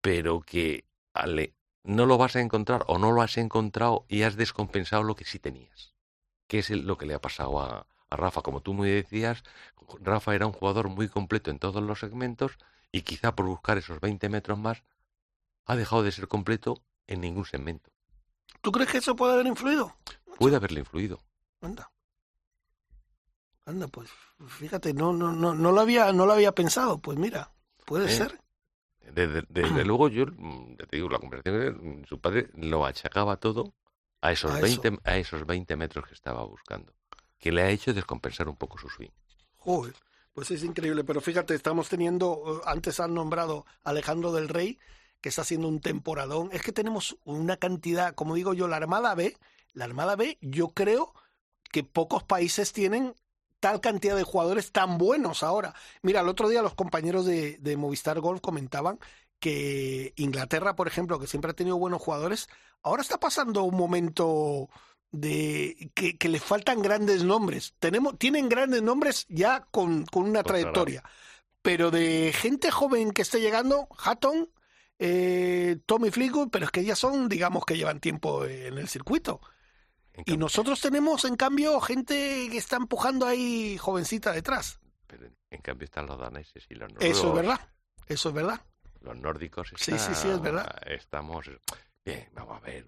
pero 0.00 0.40
que 0.40 0.86
ale, 1.12 1.54
no 1.84 2.06
lo 2.06 2.18
vas 2.18 2.36
a 2.36 2.40
encontrar 2.40 2.84
o 2.88 2.98
no 2.98 3.12
lo 3.12 3.22
has 3.22 3.36
encontrado 3.36 4.06
y 4.08 4.22
has 4.22 4.36
descompensado 4.36 5.02
lo 5.02 5.16
que 5.16 5.24
sí 5.24 5.38
tenías. 5.38 5.94
Que 6.48 6.60
es 6.60 6.70
lo 6.70 6.96
que 6.96 7.06
le 7.06 7.14
ha 7.14 7.20
pasado 7.20 7.60
a, 7.60 7.86
a 8.10 8.16
Rafa. 8.16 8.42
Como 8.42 8.62
tú 8.62 8.74
me 8.74 8.88
decías, 8.88 9.42
Rafa 10.00 10.34
era 10.34 10.46
un 10.46 10.52
jugador 10.52 10.88
muy 10.88 11.08
completo 11.08 11.50
en 11.50 11.58
todos 11.58 11.82
los 11.82 12.00
segmentos 12.00 12.58
y 12.90 13.02
quizá 13.02 13.34
por 13.34 13.46
buscar 13.46 13.78
esos 13.78 14.00
20 14.00 14.28
metros 14.28 14.58
más 14.58 14.82
ha 15.66 15.76
dejado 15.76 16.02
de 16.02 16.12
ser 16.12 16.28
completo 16.28 16.82
en 17.06 17.20
ningún 17.20 17.44
segmento. 17.44 17.91
¿Tú 18.60 18.70
crees 18.72 18.90
que 18.90 18.98
eso 18.98 19.16
puede 19.16 19.34
haber 19.34 19.46
influido? 19.46 19.94
Puede 20.38 20.56
haberle 20.56 20.80
influido. 20.80 21.20
Anda. 21.60 21.90
Anda, 23.64 23.86
pues 23.88 24.10
fíjate, 24.48 24.92
no, 24.92 25.12
no, 25.12 25.32
no, 25.32 25.54
no 25.54 25.72
lo 25.72 25.80
había, 25.80 26.12
no 26.12 26.26
lo 26.26 26.32
había 26.32 26.52
pensado. 26.52 26.98
Pues 26.98 27.16
mira, 27.18 27.52
puede 27.86 28.06
Eh, 28.06 28.16
ser. 28.16 28.40
Desde, 29.12 29.44
desde 29.48 29.84
luego, 29.84 30.08
yo 30.08 30.26
mm, 30.26 30.76
ya 30.78 30.86
te 30.86 30.96
digo, 30.96 31.08
la 31.08 31.18
conversación, 31.18 32.04
su 32.08 32.20
padre 32.20 32.50
lo 32.54 32.84
achacaba 32.84 33.36
todo 33.36 33.74
a 34.20 34.32
esos, 34.32 34.50
A 34.52 34.60
20, 34.60 34.98
a 35.04 35.16
esos 35.16 35.46
20 35.46 35.76
metros 35.76 36.06
que 36.06 36.14
estaba 36.14 36.44
buscando, 36.44 36.92
que 37.38 37.52
le 37.52 37.62
ha 37.62 37.70
hecho 37.70 37.92
descompensar 37.94 38.48
un 38.48 38.56
poco 38.56 38.78
su 38.78 38.88
swing. 38.88 39.10
Joder, 39.58 39.94
pues 40.32 40.50
es 40.50 40.64
increíble. 40.64 41.04
Pero 41.04 41.20
fíjate, 41.20 41.54
estamos 41.54 41.88
teniendo, 41.88 42.42
eh, 42.46 42.62
antes 42.66 42.98
han 43.00 43.14
nombrado 43.14 43.64
a 43.84 43.90
Alejandro 43.90 44.32
del 44.32 44.48
Rey, 44.48 44.78
que 45.22 45.30
está 45.30 45.42
haciendo 45.42 45.68
un 45.68 45.80
temporadón. 45.80 46.50
Es 46.52 46.60
que 46.60 46.72
tenemos 46.72 47.16
una 47.24 47.56
cantidad, 47.56 48.14
como 48.14 48.34
digo 48.34 48.52
yo, 48.52 48.68
la 48.68 48.76
Armada 48.76 49.14
B, 49.14 49.36
la 49.72 49.86
Armada 49.86 50.16
B, 50.16 50.36
yo 50.42 50.68
creo 50.68 51.14
que 51.70 51.84
pocos 51.84 52.24
países 52.24 52.74
tienen 52.74 53.14
tal 53.60 53.80
cantidad 53.80 54.16
de 54.16 54.24
jugadores 54.24 54.72
tan 54.72 54.98
buenos 54.98 55.42
ahora. 55.42 55.74
Mira, 56.02 56.20
el 56.20 56.28
otro 56.28 56.48
día 56.48 56.60
los 56.60 56.74
compañeros 56.74 57.24
de, 57.24 57.56
de 57.58 57.76
Movistar 57.76 58.20
Golf 58.20 58.40
comentaban 58.42 58.98
que 59.38 60.12
Inglaterra, 60.16 60.76
por 60.76 60.88
ejemplo, 60.88 61.18
que 61.18 61.26
siempre 61.28 61.52
ha 61.52 61.54
tenido 61.54 61.78
buenos 61.78 62.02
jugadores, 62.02 62.48
ahora 62.82 63.02
está 63.02 63.18
pasando 63.18 63.62
un 63.62 63.76
momento 63.76 64.68
de 65.12 65.90
que, 65.94 66.18
que 66.18 66.28
le 66.28 66.40
faltan 66.40 66.82
grandes 66.82 67.22
nombres. 67.22 67.74
Tenemos, 67.78 68.18
tienen 68.18 68.48
grandes 68.48 68.82
nombres 68.82 69.26
ya 69.28 69.66
con, 69.70 70.04
con 70.06 70.24
una 70.24 70.42
Consagrados. 70.42 70.44
trayectoria. 70.46 71.04
Pero 71.62 71.92
de 71.92 72.32
gente 72.34 72.72
joven 72.72 73.12
que 73.12 73.22
esté 73.22 73.40
llegando, 73.40 73.86
Hatton, 73.96 74.48
eh, 75.04 75.78
Tommy 75.84 76.12
Fleetwood, 76.12 76.48
pero 76.50 76.66
es 76.66 76.70
que 76.70 76.84
ya 76.84 76.94
son, 76.94 77.28
digamos, 77.28 77.64
que 77.64 77.76
llevan 77.76 77.98
tiempo 77.98 78.44
en 78.44 78.78
el 78.78 78.88
circuito. 78.88 79.40
Y 80.26 80.36
nosotros 80.36 80.80
tenemos, 80.80 81.24
en 81.24 81.34
cambio, 81.34 81.80
gente 81.80 82.48
que 82.48 82.56
está 82.56 82.76
empujando 82.76 83.26
ahí 83.26 83.76
jovencita 83.78 84.30
detrás. 84.30 84.78
pero 85.08 85.26
en, 85.50 85.60
cambio 85.60 85.86
están 85.86 86.06
los 86.06 86.20
daneses 86.20 86.64
y 86.68 86.74
los 86.74 86.92
nórdicos. 86.92 87.18
Eso 87.18 87.28
es 87.28 87.34
verdad, 87.34 87.68
eso 88.06 88.28
es 88.28 88.34
verdad. 88.34 88.60
Los 89.00 89.16
nórdicos 89.16 89.72
Sí, 89.76 89.98
sí, 89.98 90.14
sí, 90.14 90.28
es 90.28 90.40
verdad. 90.40 90.70
Estamos... 90.86 91.50
Bien, 92.04 92.28
vamos 92.34 92.58
a 92.58 92.60
ver, 92.60 92.86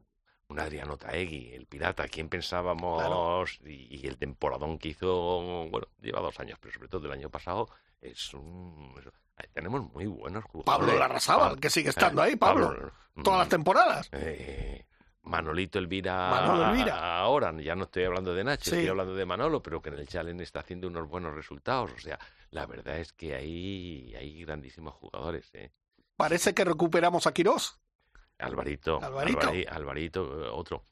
un 0.48 0.60
Adriano 0.60 0.96
Taegui, 0.96 1.52
el 1.52 1.66
pirata, 1.66 2.06
¿quién 2.06 2.28
pensábamos? 2.28 3.58
Y, 3.64 3.96
y 3.96 4.06
el 4.06 4.18
temporadón 4.18 4.78
que 4.78 4.90
hizo, 4.90 5.68
bueno, 5.68 5.88
lleva 6.00 6.20
dos 6.20 6.38
años, 6.38 6.58
pero 6.60 6.74
sobre 6.74 6.88
todo 6.88 7.06
el 7.06 7.12
año 7.12 7.28
pasado, 7.28 7.68
es 8.00 8.32
un... 8.34 8.94
ahí 9.36 9.48
tenemos 9.52 9.92
muy 9.92 10.06
buenos 10.06 10.44
jugadores. 10.44 10.64
Pablo 10.86 10.98
Larrazábal, 10.98 11.48
Pablo- 11.48 11.60
que 11.60 11.70
sigue 11.70 11.90
estando 11.90 12.22
ahí, 12.22 12.36
Pablo. 12.36 12.92
Todas 13.22 13.38
las 13.40 13.48
temporadas. 13.48 14.08
eh, 14.12 14.86
Manolito 15.22 15.78
Elvira, 15.78 16.28
Manolo 16.30 16.70
Elvira. 16.70 16.96
a- 16.98 17.18
ahora, 17.20 17.52
ya 17.60 17.74
no 17.74 17.84
estoy 17.84 18.04
hablando 18.04 18.34
de 18.34 18.44
Nacho, 18.44 18.70
Sí. 18.70 18.76
estoy 18.76 18.88
hablando 18.88 19.14
de 19.14 19.24
Manolo, 19.24 19.62
pero 19.62 19.80
que 19.80 19.88
en 19.88 19.94
el 19.98 20.06
Challenge 20.06 20.42
está 20.42 20.60
haciendo 20.60 20.86
unos 20.88 21.08
buenos 21.08 21.34
resultados. 21.34 21.90
O 21.92 21.98
sea, 21.98 22.18
la 22.50 22.66
verdad 22.66 22.98
es 22.98 23.12
que 23.14 23.34
hay, 23.34 24.14
hay 24.16 24.44
grandísimos 24.44 24.92
jugadores. 24.94 25.48
¿eh? 25.54 25.72
Parece 26.16 26.54
que 26.54 26.64
recuperamos 26.64 27.26
a 27.26 27.32
Quirós. 27.32 27.80
Alvarito, 28.38 29.00
Alvarito. 29.02 29.40
Alvari- 29.40 29.66
Alvarito, 29.70 30.44
eh, 30.44 30.48
otro. 30.52 30.84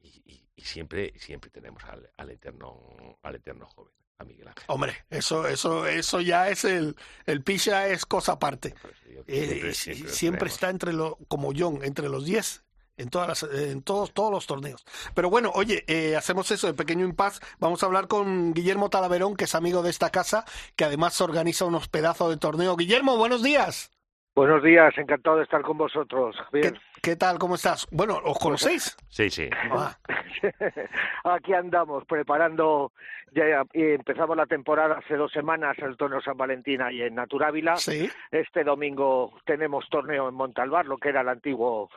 Y, 0.00 0.08
y- 0.26 0.48
y 0.56 0.62
siempre, 0.62 1.12
siempre 1.18 1.48
tenemos 1.50 1.82
al, 1.84 2.10
al 2.18 2.30
eterno, 2.30 3.18
al 3.22 3.34
eterno 3.36 3.66
joven, 3.66 3.94
a 4.20 4.24
Miguel 4.24 4.48
Ángel. 4.48 4.64
Hombre, 4.68 4.96
eso, 5.10 5.46
eso, 5.48 5.86
eso 5.86 6.20
ya 6.20 6.48
es 6.48 6.64
el, 6.64 6.94
el 7.26 7.42
picha 7.42 7.88
es 7.88 8.04
cosa 8.06 8.32
aparte. 8.32 8.74
Digo 9.08 9.24
que 9.24 9.70
Eh, 9.70 9.74
siempre, 9.74 10.48
está 10.48 10.70
entre 10.70 10.92
los, 10.92 11.14
como 11.28 11.52
John, 11.56 11.80
entre 11.82 12.08
los 12.08 12.24
10 12.24 12.62
en 12.96 13.08
todas 13.08 13.28
las, 13.28 13.42
en 13.44 13.80
todos, 13.82 14.12
todos 14.12 14.30
los 14.30 14.46
torneos. 14.46 14.84
Pero 15.14 15.30
bueno, 15.30 15.50
oye, 15.54 15.84
eh, 15.88 16.16
hacemos 16.16 16.50
eso 16.50 16.66
de 16.66 16.74
pequeño 16.74 17.06
impas. 17.06 17.40
Vamos 17.58 17.82
a 17.82 17.86
hablar 17.86 18.08
con 18.08 18.52
Guillermo 18.52 18.90
Talaverón, 18.90 19.36
que 19.36 19.44
es 19.44 19.54
amigo 19.54 19.82
de 19.82 19.88
esta 19.88 20.10
casa, 20.10 20.44
que 20.76 20.84
además 20.84 21.18
organiza 21.22 21.64
unos 21.64 21.88
pedazos 21.88 22.28
de 22.28 22.36
torneo. 22.36 22.76
Guillermo, 22.76 23.16
buenos 23.16 23.42
días. 23.42 23.90
Buenos 24.34 24.62
días, 24.62 24.96
encantado 24.96 25.38
de 25.38 25.42
estar 25.42 25.60
con 25.62 25.76
vosotros. 25.76 26.36
¿Qué, 26.52 26.60
Bien, 26.60 26.78
qué 27.02 27.16
tal? 27.16 27.38
¿Cómo 27.38 27.56
estás? 27.56 27.86
Bueno, 27.90 28.18
¿os 28.24 28.38
conocéis? 28.38 28.96
Sí, 29.08 29.28
sí. 29.28 29.50
Ah, 29.72 29.92
aquí 31.24 31.52
andamos 31.52 32.04
preparando, 32.06 32.92
ya 33.32 33.64
empezamos 33.72 34.36
la 34.36 34.46
temporada 34.46 34.98
hace 34.98 35.16
dos 35.16 35.32
semanas 35.32 35.76
el 35.80 35.96
torneo 35.96 36.20
San 36.22 36.36
Valentín 36.36 36.80
y 36.92 37.02
en 37.02 37.16
Naturávila. 37.16 37.76
sí. 37.76 38.08
Este 38.30 38.62
domingo 38.62 39.32
tenemos 39.44 39.88
torneo 39.90 40.28
en 40.28 40.34
Montalbar, 40.36 40.86
lo 40.86 40.96
que 40.96 41.08
era 41.08 41.22
el 41.22 41.28
antiguo, 41.28 41.90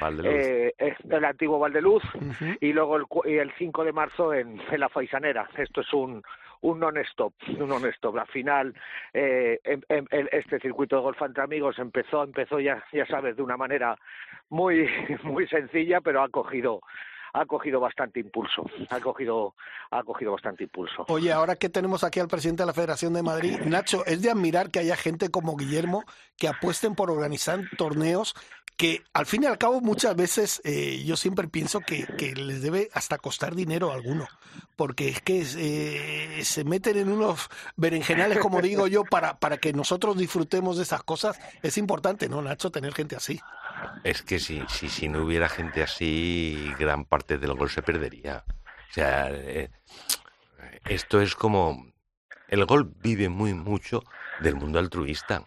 Valdeluz. 0.00 0.32
eh, 0.34 0.74
el 1.08 1.24
antiguo 1.24 1.60
Valdeluz, 1.60 2.02
Ujú. 2.16 2.44
y 2.60 2.72
luego 2.72 2.96
el, 2.96 3.06
cu- 3.06 3.22
y 3.26 3.38
el 3.38 3.52
5 3.56 3.84
de 3.84 3.92
marzo 3.92 4.34
en, 4.34 4.60
en 4.70 4.80
la 4.80 4.88
Faisanera. 4.88 5.48
Esto 5.56 5.80
es 5.82 5.92
un 5.94 6.20
un 6.62 6.80
non-stop, 6.80 7.34
un 7.58 7.68
non-stop. 7.68 8.16
Al 8.18 8.26
final, 8.28 8.74
eh, 9.12 9.60
em- 9.64 9.82
em- 9.88 10.28
este 10.32 10.58
circuito 10.60 10.96
de 10.96 11.02
golf 11.02 11.20
entre 11.22 11.42
amigos 11.42 11.78
empezó, 11.78 12.22
empezó 12.22 12.60
ya, 12.60 12.82
ya 12.92 13.06
sabes, 13.06 13.36
de 13.36 13.42
una 13.42 13.56
manera 13.56 13.96
muy, 14.48 14.86
muy 15.24 15.46
sencilla, 15.48 16.00
pero 16.00 16.22
ha 16.22 16.28
cogido, 16.28 16.80
ha 17.32 17.44
cogido 17.44 17.80
bastante 17.80 18.20
impulso, 18.20 18.64
ha 18.88 19.00
cogido, 19.00 19.54
ha 19.90 20.02
cogido 20.02 20.32
bastante 20.32 20.64
impulso. 20.64 21.04
Oye, 21.08 21.32
ahora 21.32 21.56
que 21.56 21.68
tenemos 21.68 22.02
aquí 22.04 22.18
al 22.20 22.28
presidente 22.28 22.62
de 22.62 22.66
la 22.68 22.72
Federación 22.72 23.12
de 23.12 23.22
Madrid, 23.22 23.58
Nacho, 23.66 24.04
es 24.06 24.22
de 24.22 24.30
admirar 24.30 24.70
que 24.70 24.78
haya 24.78 24.96
gente 24.96 25.30
como 25.30 25.56
Guillermo 25.56 26.04
que 26.38 26.48
apuesten 26.48 26.94
por 26.94 27.10
organizar 27.10 27.60
torneos 27.76 28.34
que 28.76 29.02
al 29.14 29.26
fin 29.26 29.42
y 29.42 29.46
al 29.46 29.58
cabo 29.58 29.80
muchas 29.80 30.14
veces 30.14 30.60
eh, 30.64 31.02
yo 31.04 31.16
siempre 31.16 31.48
pienso 31.48 31.80
que, 31.80 32.06
les 32.36 32.60
debe 32.60 32.90
hasta 32.92 33.16
costar 33.18 33.54
dinero 33.54 33.90
a 33.90 33.94
alguno, 33.94 34.28
porque 34.76 35.08
es 35.08 35.22
que 35.22 35.46
eh, 35.56 36.44
se 36.44 36.64
meten 36.64 36.98
en 36.98 37.08
unos 37.08 37.48
berenjenales, 37.76 38.38
como 38.38 38.60
digo 38.60 38.86
yo, 38.86 39.04
para, 39.04 39.38
para 39.38 39.56
que 39.56 39.72
nosotros 39.72 40.18
disfrutemos 40.18 40.76
de 40.76 40.82
esas 40.82 41.02
cosas. 41.02 41.38
Es 41.62 41.78
importante, 41.78 42.28
¿no, 42.28 42.42
Nacho, 42.42 42.70
tener 42.70 42.92
gente 42.92 43.16
así? 43.16 43.40
Es 44.04 44.22
que 44.22 44.38
si 44.38 45.08
no 45.08 45.24
hubiera 45.24 45.48
gente 45.48 45.82
así, 45.82 46.70
gran 46.78 47.04
parte 47.04 47.38
del 47.38 47.54
gol 47.54 47.70
se 47.70 47.82
perdería. 47.82 48.44
O 48.90 48.92
sea, 48.92 49.28
eh, 49.30 49.70
esto 50.84 51.20
es 51.20 51.34
como... 51.34 51.86
El 52.48 52.64
gol 52.64 52.92
vive 53.02 53.28
muy 53.28 53.54
mucho 53.54 54.04
del 54.40 54.54
mundo 54.54 54.78
altruista 54.78 55.44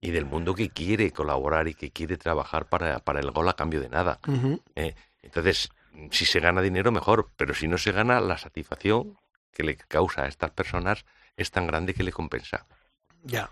y 0.00 0.10
del 0.10 0.24
mundo 0.24 0.54
que 0.54 0.70
quiere 0.70 1.10
colaborar 1.12 1.68
y 1.68 1.74
que 1.74 1.90
quiere 1.90 2.16
trabajar 2.16 2.68
para, 2.68 3.00
para 3.00 3.20
el 3.20 3.30
gol 3.30 3.48
a 3.48 3.54
cambio 3.54 3.80
de 3.80 3.88
nada. 3.88 4.18
¿eh? 4.74 4.94
Entonces, 5.22 5.68
si 6.10 6.24
se 6.24 6.40
gana 6.40 6.62
dinero, 6.62 6.90
mejor, 6.92 7.28
pero 7.36 7.52
si 7.54 7.68
no 7.68 7.76
se 7.78 7.92
gana, 7.92 8.20
la 8.20 8.38
satisfacción 8.38 9.18
que 9.52 9.62
le 9.62 9.76
causa 9.76 10.22
a 10.24 10.28
estas 10.28 10.50
personas 10.52 11.04
es 11.36 11.50
tan 11.50 11.66
grande 11.66 11.92
que 11.94 12.02
le 12.02 12.12
compensa. 12.12 12.66
Ya. 13.22 13.50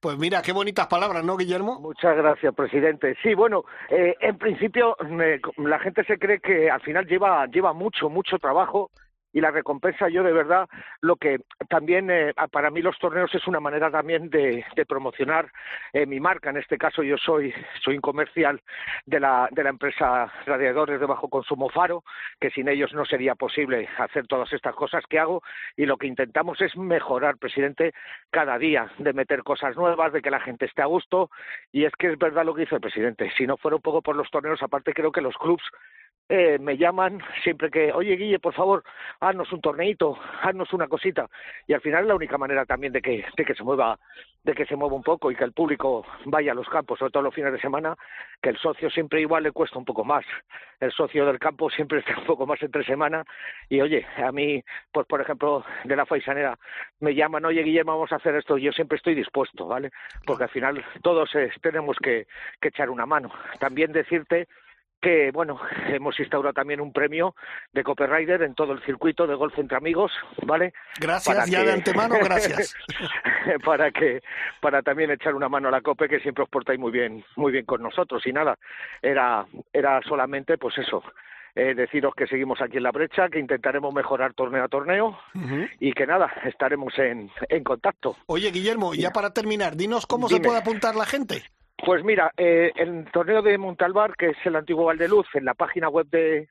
Pues 0.00 0.16
mira, 0.16 0.42
qué 0.42 0.52
bonitas 0.52 0.86
palabras, 0.86 1.24
¿no, 1.24 1.36
Guillermo? 1.36 1.80
Muchas 1.80 2.16
gracias, 2.16 2.54
presidente. 2.54 3.16
Sí, 3.20 3.34
bueno, 3.34 3.64
eh, 3.90 4.14
en 4.20 4.38
principio 4.38 4.96
me- 5.08 5.40
la 5.56 5.80
gente 5.80 6.04
se 6.04 6.16
cree 6.18 6.38
que 6.38 6.70
al 6.70 6.80
final 6.82 7.04
lleva 7.06 7.44
lleva 7.46 7.72
mucho, 7.72 8.08
mucho 8.08 8.38
trabajo 8.38 8.92
y 9.32 9.40
la 9.40 9.50
recompensa 9.50 10.08
yo 10.08 10.22
de 10.22 10.32
verdad 10.32 10.68
lo 11.00 11.16
que 11.16 11.40
también 11.68 12.10
eh, 12.10 12.34
para 12.50 12.70
mí 12.70 12.82
los 12.82 12.98
torneos 12.98 13.34
es 13.34 13.46
una 13.46 13.60
manera 13.60 13.90
también 13.90 14.30
de, 14.30 14.64
promocionar 14.88 15.50
eh, 15.92 16.06
mi 16.06 16.18
marca. 16.20 16.50
En 16.50 16.56
este 16.56 16.78
caso 16.78 17.02
yo 17.02 17.16
soy 17.18 17.52
soy 17.82 17.96
un 17.96 18.00
comercial 18.00 18.60
de 19.06 19.20
la 19.20 19.48
de 19.50 19.62
la 19.62 19.70
empresa 19.70 20.32
radiadores 20.46 21.00
de 21.00 21.06
bajo 21.06 21.28
consumo 21.28 21.68
Faro 21.68 22.04
que 22.40 22.50
sin 22.50 22.68
ellos 22.68 22.94
no 22.94 23.04
sería 23.04 23.34
posible 23.34 23.88
hacer 23.98 24.26
todas 24.26 24.52
estas 24.52 24.74
cosas 24.74 25.04
que 25.08 25.18
hago. 25.18 25.42
Y 25.76 25.86
lo 25.86 25.96
que 25.96 26.06
intentamos 26.06 26.60
es 26.60 26.76
mejorar 26.76 27.36
presidente 27.36 27.92
cada 28.30 28.58
día 28.58 28.90
de 28.98 29.12
meter 29.12 29.42
cosas 29.42 29.76
nuevas 29.76 30.12
de 30.12 30.22
que 30.22 30.30
la 30.30 30.40
gente 30.40 30.66
esté 30.66 30.82
a 30.82 30.86
gusto. 30.86 31.30
Y 31.72 31.84
es 31.84 31.92
que 31.96 32.12
es 32.12 32.18
verdad 32.18 32.44
lo 32.44 32.54
que 32.54 32.62
dice 32.62 32.76
el 32.76 32.80
presidente 32.80 33.30
si 33.36 33.46
no 33.46 33.56
fuera 33.56 33.76
un 33.76 33.82
poco 33.82 34.02
por 34.02 34.16
los 34.16 34.30
torneos 34.30 34.62
aparte 34.62 34.92
creo 34.92 35.12
que 35.12 35.20
los 35.20 35.36
clubs 35.36 35.62
eh, 36.28 36.58
me 36.58 36.76
llaman 36.76 37.20
siempre 37.42 37.70
que, 37.70 37.90
oye 37.90 38.16
Guille, 38.16 38.38
por 38.38 38.52
favor, 38.52 38.84
haznos 39.20 39.50
un 39.50 39.62
torneito, 39.62 40.18
haznos 40.42 40.72
una 40.74 40.86
cosita. 40.86 41.26
Y 41.66 41.72
al 41.72 41.80
final 41.80 42.02
es 42.02 42.08
la 42.08 42.16
única 42.16 42.36
manera 42.36 42.66
también 42.66 42.92
de 42.92 43.00
que, 43.00 43.24
de 43.34 43.44
que 43.46 43.54
se 43.54 43.64
mueva, 43.64 43.98
de 44.44 44.54
que 44.54 44.66
se 44.66 44.76
mueva 44.76 44.94
un 44.94 45.02
poco 45.02 45.30
y 45.30 45.36
que 45.36 45.44
el 45.44 45.52
público 45.52 46.04
vaya 46.26 46.52
a 46.52 46.54
los 46.54 46.68
campos, 46.68 46.98
sobre 46.98 47.12
todo 47.12 47.22
los 47.22 47.34
fines 47.34 47.52
de 47.52 47.60
semana, 47.60 47.96
que 48.42 48.50
el 48.50 48.58
socio 48.58 48.90
siempre 48.90 49.22
igual 49.22 49.42
le 49.42 49.52
cuesta 49.52 49.78
un 49.78 49.86
poco 49.86 50.04
más. 50.04 50.24
El 50.80 50.92
socio 50.92 51.24
del 51.24 51.38
campo 51.38 51.70
siempre 51.70 51.98
está 52.06 52.18
un 52.18 52.26
poco 52.26 52.46
más 52.46 52.62
entre 52.62 52.84
semana. 52.84 53.24
Y 53.70 53.80
oye, 53.80 54.06
a 54.18 54.30
mí, 54.30 54.62
pues 54.92 55.06
por 55.06 55.22
ejemplo, 55.22 55.64
de 55.84 55.96
la 55.96 56.04
Faisanera, 56.04 56.58
me 57.00 57.14
llaman, 57.14 57.46
oye 57.46 57.62
Guillermo, 57.62 57.92
vamos 57.92 58.12
a 58.12 58.16
hacer 58.16 58.34
esto. 58.34 58.58
Yo 58.58 58.72
siempre 58.72 58.96
estoy 58.96 59.14
dispuesto, 59.14 59.66
¿vale? 59.66 59.90
Porque 60.26 60.44
al 60.44 60.50
final 60.50 60.84
todos 61.02 61.34
eh, 61.36 61.50
tenemos 61.62 61.96
que, 62.02 62.26
que 62.60 62.68
echar 62.68 62.90
una 62.90 63.06
mano. 63.06 63.30
También 63.58 63.92
decirte 63.92 64.46
que 65.00 65.30
bueno, 65.32 65.60
hemos 65.88 66.18
instaurado 66.18 66.52
también 66.52 66.80
un 66.80 66.92
premio 66.92 67.34
de 67.72 67.82
Copyrider 67.84 68.42
en 68.42 68.54
todo 68.54 68.72
el 68.72 68.82
circuito 68.84 69.26
de 69.26 69.34
golf 69.34 69.58
entre 69.58 69.76
amigos, 69.76 70.12
¿vale? 70.46 70.72
Gracias 71.00 71.34
Para 71.36 71.46
ya 71.48 71.60
que- 71.60 71.66
de 71.66 71.72
antemano, 71.72 72.16
gracias. 72.24 72.74
para 73.64 73.90
que 73.90 74.20
para 74.60 74.82
también 74.82 75.10
echar 75.10 75.34
una 75.34 75.48
mano 75.48 75.68
a 75.68 75.70
la 75.70 75.80
Cope 75.80 76.08
que 76.08 76.20
siempre 76.20 76.44
os 76.44 76.50
portáis 76.50 76.78
muy 76.78 76.90
bien 76.92 77.24
muy 77.36 77.52
bien 77.52 77.64
con 77.64 77.82
nosotros 77.82 78.26
y 78.26 78.32
nada, 78.32 78.56
era 79.02 79.46
era 79.72 80.00
solamente 80.02 80.58
pues 80.58 80.76
eso, 80.78 81.02
eh, 81.54 81.74
deciros 81.74 82.14
que 82.14 82.26
seguimos 82.26 82.60
aquí 82.60 82.76
en 82.76 82.82
la 82.84 82.90
brecha, 82.92 83.28
que 83.28 83.38
intentaremos 83.38 83.92
mejorar 83.92 84.34
torneo 84.34 84.64
a 84.64 84.68
torneo 84.68 85.18
y 85.80 85.92
que 85.92 86.06
nada, 86.06 86.32
estaremos 86.44 86.96
en, 86.98 87.30
en 87.48 87.64
contacto. 87.64 88.16
Oye, 88.26 88.50
Guillermo, 88.50 88.94
y 88.94 88.98
ya 88.98 89.10
para 89.10 89.32
terminar, 89.32 89.76
dinos 89.76 90.06
cómo 90.06 90.28
se 90.28 90.40
puede 90.40 90.58
apuntar 90.58 90.94
la 90.94 91.04
gente. 91.06 91.42
Pues 91.84 92.02
mira, 92.04 92.32
eh, 92.36 92.72
el 92.76 93.06
torneo 93.12 93.42
de 93.42 93.56
Montalbar, 93.56 94.16
que 94.16 94.30
es 94.30 94.36
el 94.44 94.56
antiguo 94.56 94.86
Valdeluz, 94.86 95.28
en 95.34 95.44
la 95.44 95.54
página 95.54 95.88
web 95.88 96.08
de 96.10 96.48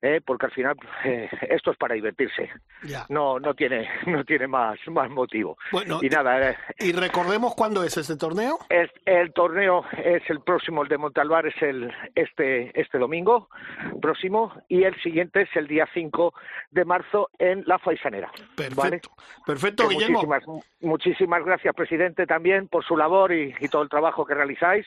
¿eh? 0.01 0.21
porque 0.25 0.47
al 0.47 0.51
final 0.51 0.75
eh, 1.05 1.29
esto 1.49 1.71
es 1.71 1.77
para 1.77 1.95
divertirse. 1.95 2.49
Ya. 2.83 3.05
No, 3.09 3.39
no 3.39 3.53
tiene, 3.53 3.87
no 4.07 4.23
tiene 4.25 4.47
más, 4.47 4.79
más 4.87 5.09
motivo. 5.09 5.57
Bueno, 5.71 5.99
Y 6.01 6.09
nada, 6.09 6.51
eh, 6.51 6.57
y 6.79 6.91
recordemos 6.91 7.55
cuándo 7.55 7.83
es 7.83 7.97
este 7.97 8.15
torneo. 8.17 8.57
el, 8.69 8.91
el 9.05 9.33
torneo 9.33 9.85
es 10.03 10.27
el 10.29 10.41
próximo, 10.41 10.83
el 10.83 10.89
de 10.89 10.97
Montalbar 10.97 11.45
es 11.47 11.61
el 11.61 11.91
este 12.15 12.79
este 12.79 12.97
domingo 12.97 13.49
próximo 14.01 14.53
y 14.67 14.83
el 14.83 14.95
siguiente 15.01 15.41
es 15.41 15.49
el 15.55 15.67
día 15.67 15.87
5 15.93 16.33
de 16.71 16.85
marzo 16.85 17.29
en 17.39 17.63
La 17.65 17.79
Faisanera. 17.79 18.31
¿vale? 18.75 18.99
Perfecto. 18.99 19.11
Perfecto, 19.45 19.87
Que 19.87 19.95
Guillermo. 19.95 20.23
muchísimas, 20.23 20.43
muchísimas 20.81 21.45
gracias, 21.45 21.75
presidente, 21.75 22.25
también 22.25 22.67
por 22.67 22.83
su 22.85 22.95
labor 22.97 23.31
y, 23.31 23.53
y 23.59 23.67
todo 23.67 23.81
el 23.83 23.89
trabajo 23.89 24.25
que 24.25 24.33
realizáis. 24.33 24.85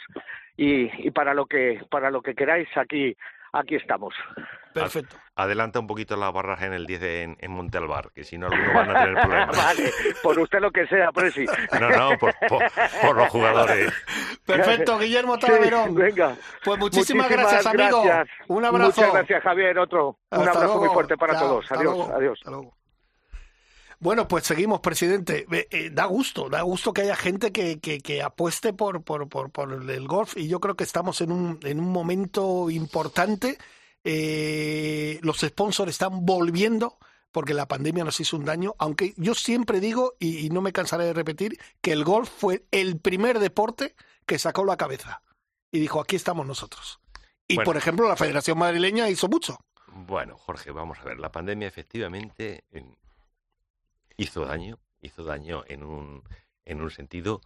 y, 0.57 0.91
y 1.07 1.11
para 1.11 1.35
lo 1.35 1.47
que 1.47 1.81
para 1.91 2.11
lo 2.11 2.23
que 2.23 2.35
queráis 2.35 2.69
aquí 2.77 3.17
aquí 3.55 3.77
estamos. 3.77 4.15
Perfecto. 4.73 5.17
Adelanta 5.37 5.79
un 5.79 5.87
poquito 5.87 6.17
la 6.17 6.31
barraja 6.33 6.67
en 6.67 6.73
el 6.73 6.87
10 6.87 7.03
en, 7.03 7.37
en 7.41 7.51
Montalbar, 7.53 8.11
que 8.13 8.25
si 8.25 8.37
no 8.39 8.47
algunos 8.49 8.75
van 8.75 8.91
a 8.91 9.05
tener 9.05 9.15
problemas. 9.23 9.57
vale, 9.57 9.93
por 10.23 10.39
usted 10.39 10.59
lo 10.61 10.71
que 10.73 10.87
sea, 10.89 11.13
Presi. 11.13 11.45
No, 11.81 11.91
no, 11.91 12.19
por, 12.19 12.35
por, 12.49 12.63
por 13.03 13.17
los 13.17 13.29
jugadores. 13.29 13.93
Perfecto, 14.45 14.99
Guillermo 14.99 15.35
Sí, 15.37 15.41
Talaverón. 15.43 15.95
venga. 15.95 16.35
Pues 16.65 16.79
muchísimas, 16.79 17.29
gracias, 17.29 17.67
amigo. 17.67 18.03
gracias. 18.05 18.37
Un 18.49 18.65
abrazo. 18.65 18.87
Muchas 19.01 19.13
gracias, 19.13 19.43
Javier. 19.43 19.79
Otro. 19.79 20.19
Un 20.31 20.39
Hasta 20.41 20.51
abrazo 20.59 20.79
muy 20.81 20.89
fuerte 20.89 21.17
para 21.17 21.39
todos. 21.39 21.65
hasta 21.65 21.77
Adiós, 21.77 21.97
luego, 21.97 22.15
adiós. 22.17 22.39
hasta 22.41 22.51
luego. 22.51 22.84
Bueno, 24.01 24.29
pues 24.29 24.45
seguimos, 24.45 24.81
presidente. 24.81 25.47
Eh, 25.51 25.69
eh, 25.71 25.91
da 25.91 26.05
gusto, 26.07 26.49
da 26.49 26.63
gusto 26.63 26.93
que 26.93 27.03
haya 27.03 27.17
gente 27.17 27.53
que, 27.53 27.79
que, 27.81 28.01
que 28.01 28.23
apueste 28.23 28.73
por, 28.73 29.03
por, 29.03 29.29
por, 29.29 29.51
por 29.51 29.73
el 29.73 30.07
golf 30.09 30.37
y 30.37 30.49
yo 30.49 30.61
creo 30.61 30.77
que 30.77 30.85
estamos 30.85 31.21
en 31.21 31.33
un, 31.33 31.59
en 31.63 31.81
un 31.81 31.91
momento 31.91 32.71
importante. 32.71 33.59
Eh, 34.05 35.19
los 35.23 35.41
sponsors 35.41 35.91
están 35.91 36.27
volviendo 36.27 36.99
porque 37.33 37.55
la 37.55 37.67
pandemia 37.67 38.05
nos 38.05 38.21
hizo 38.21 38.37
un 38.37 38.45
daño, 38.45 38.75
aunque 38.79 39.15
yo 39.17 39.35
siempre 39.35 39.81
digo, 39.81 40.15
y, 40.21 40.47
y 40.47 40.51
no 40.51 40.61
me 40.61 40.73
cansaré 40.73 41.05
de 41.05 41.13
repetir, 41.15 41.59
que 41.81 41.93
el 41.93 42.05
golf 42.05 42.29
fue 42.31 42.65
el 42.71 42.99
primer 43.01 43.39
deporte 43.41 43.97
que 44.27 44.39
sacó 44.39 44.65
la 44.65 44.77
cabeza 44.77 45.23
y 45.73 45.81
dijo, 45.81 46.01
aquí 46.01 46.15
estamos 46.17 46.47
nosotros. 46.47 47.01
Y, 47.49 47.57
Bueno. 47.57 47.67
por 47.67 47.77
ejemplo, 47.77 48.09
la 48.09 48.17
Federación 48.17 48.59
Madrileña 48.59 49.09
hizo 49.11 49.29
mucho. 49.29 49.59
Bueno, 49.89 50.37
Jorge, 50.37 50.71
vamos 50.71 50.99
a 51.01 51.05
ver. 51.05 51.19
La 51.19 51.33
pandemia 51.33 51.67
efectivamente 51.69 52.65
hizo 54.17 54.45
daño, 54.45 54.79
hizo 55.01 55.25
daño 55.25 55.65
en 55.67 55.83
un, 55.83 56.23
en 56.65 56.81
un 56.81 56.91
sentido, 56.91 57.41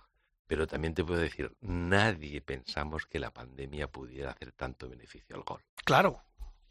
pero 0.47 0.67
también 0.67 0.95
te 0.95 1.05
puedo 1.05 1.21
decir, 1.21 1.55
nadie 1.61 2.41
pensamos 2.41 3.07
que 3.07 3.19
la 3.19 3.33
pandemia 3.33 3.89
pudiera 3.89 4.31
hacer 4.31 4.53
tanto 4.53 4.89
beneficio 4.89 5.37
al 5.37 5.43
golf. 5.43 5.65
Claro. 5.85 6.23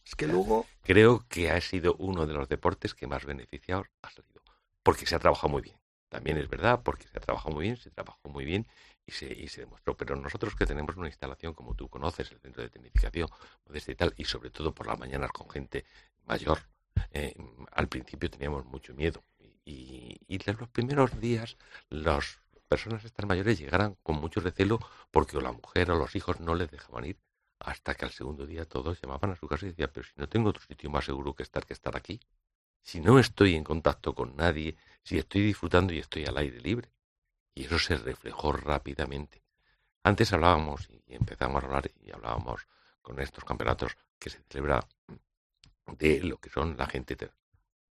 Es 0.06 0.16
que 0.16 0.28
luego... 0.28 0.66
Creo 0.82 1.26
que 1.28 1.52
ha 1.52 1.60
sido 1.62 1.96
uno 2.00 2.26
de 2.26 2.34
los 2.34 2.48
deportes 2.48 2.96
que 2.96 3.08
más 3.08 3.26
beneficiados 3.26 3.88
ha 4.02 4.10
salido, 4.10 4.42
porque 4.82 5.06
se 5.06 5.16
ha 5.16 5.20
trabajado 5.20 5.50
muy 5.50 5.62
bien. 5.62 5.78
También 6.10 6.38
es 6.38 6.48
verdad, 6.48 6.82
porque 6.84 7.08
se 7.08 7.18
ha 7.18 7.22
trabajado 7.22 7.54
muy 7.54 7.66
bien, 7.66 7.76
se 7.76 7.92
trabajó 7.92 8.30
muy 8.30 8.46
bien 8.46 8.66
y 9.06 9.12
se, 9.12 9.26
y 9.32 9.50
se 9.50 9.62
demostró. 9.62 9.98
Pero 9.98 10.16
nosotros 10.16 10.56
que 10.56 10.66
tenemos 10.66 10.96
una 10.96 11.08
instalación, 11.08 11.54
como 11.54 11.76
tú 11.76 11.90
conoces, 11.90 12.32
el 12.32 12.40
centro 12.40 12.64
de 12.64 12.70
tecnificación, 12.70 13.28
modesta 13.66 13.92
y 13.92 13.96
tal, 13.96 14.14
y 14.16 14.24
sobre 14.24 14.50
todo 14.50 14.74
por 14.74 14.88
las 14.88 14.98
mañanas 14.98 15.32
con 15.32 15.50
gente 15.50 15.84
mayor, 16.26 16.60
eh, 17.12 17.36
al 17.74 17.88
principio 17.90 18.30
teníamos 18.30 18.66
mucho 18.66 18.94
miedo. 18.94 19.24
Y, 19.68 20.22
y 20.30 20.38
los 20.38 20.70
primeros 20.70 21.20
días 21.20 21.58
las 21.90 22.40
personas 22.70 23.04
estas 23.04 23.26
mayores 23.26 23.60
llegaran 23.60 23.98
con 24.02 24.16
mucho 24.16 24.40
recelo 24.40 24.80
porque 25.12 25.36
o 25.36 25.42
la 25.42 25.52
mujer 25.52 25.92
o 25.92 25.98
los 25.98 26.16
hijos 26.16 26.40
no 26.40 26.56
les 26.56 26.72
dejaban 26.72 27.04
ir 27.04 27.18
hasta 27.60 27.94
que 27.96 28.06
al 28.06 28.12
segundo 28.12 28.46
día 28.46 28.64
todos 28.64 29.02
llamaban 29.02 29.32
a 29.32 29.36
su 29.36 29.46
casa 29.46 29.66
y 29.66 29.70
decían, 29.70 29.92
pero 29.94 30.06
si 30.06 30.14
no 30.16 30.30
tengo 30.30 30.50
otro 30.52 30.64
sitio 30.64 30.90
más 30.90 31.04
seguro 31.04 31.34
que 31.34 31.44
estar 31.44 31.66
que 31.66 31.74
estar 31.74 31.98
aquí, 31.98 32.22
si 32.82 33.02
no 33.02 33.20
estoy 33.20 33.56
en 33.56 33.66
contacto 33.66 34.16
con 34.16 34.38
nadie, 34.38 34.78
si 35.04 35.18
estoy 35.18 35.42
disfrutando 35.42 35.92
y 35.94 36.00
estoy 36.00 36.26
al 36.26 36.38
aire 36.38 36.62
libre. 36.62 36.90
Y 37.54 37.66
eso 37.66 37.80
se 37.80 37.98
reflejó 37.98 38.54
rápidamente. 38.54 39.44
Antes 40.04 40.32
hablábamos 40.32 40.88
y 40.90 41.02
empezamos 41.14 41.62
a 41.62 41.66
hablar 41.66 41.92
y 42.00 42.12
hablábamos 42.12 42.68
con 43.02 43.20
estos 43.20 43.44
campeonatos 43.44 43.98
que 44.18 44.30
se 44.30 44.40
celebra 44.50 44.88
de 45.98 46.24
lo 46.24 46.38
que 46.38 46.50
son 46.50 46.78
la 46.78 46.86
gente. 46.86 47.18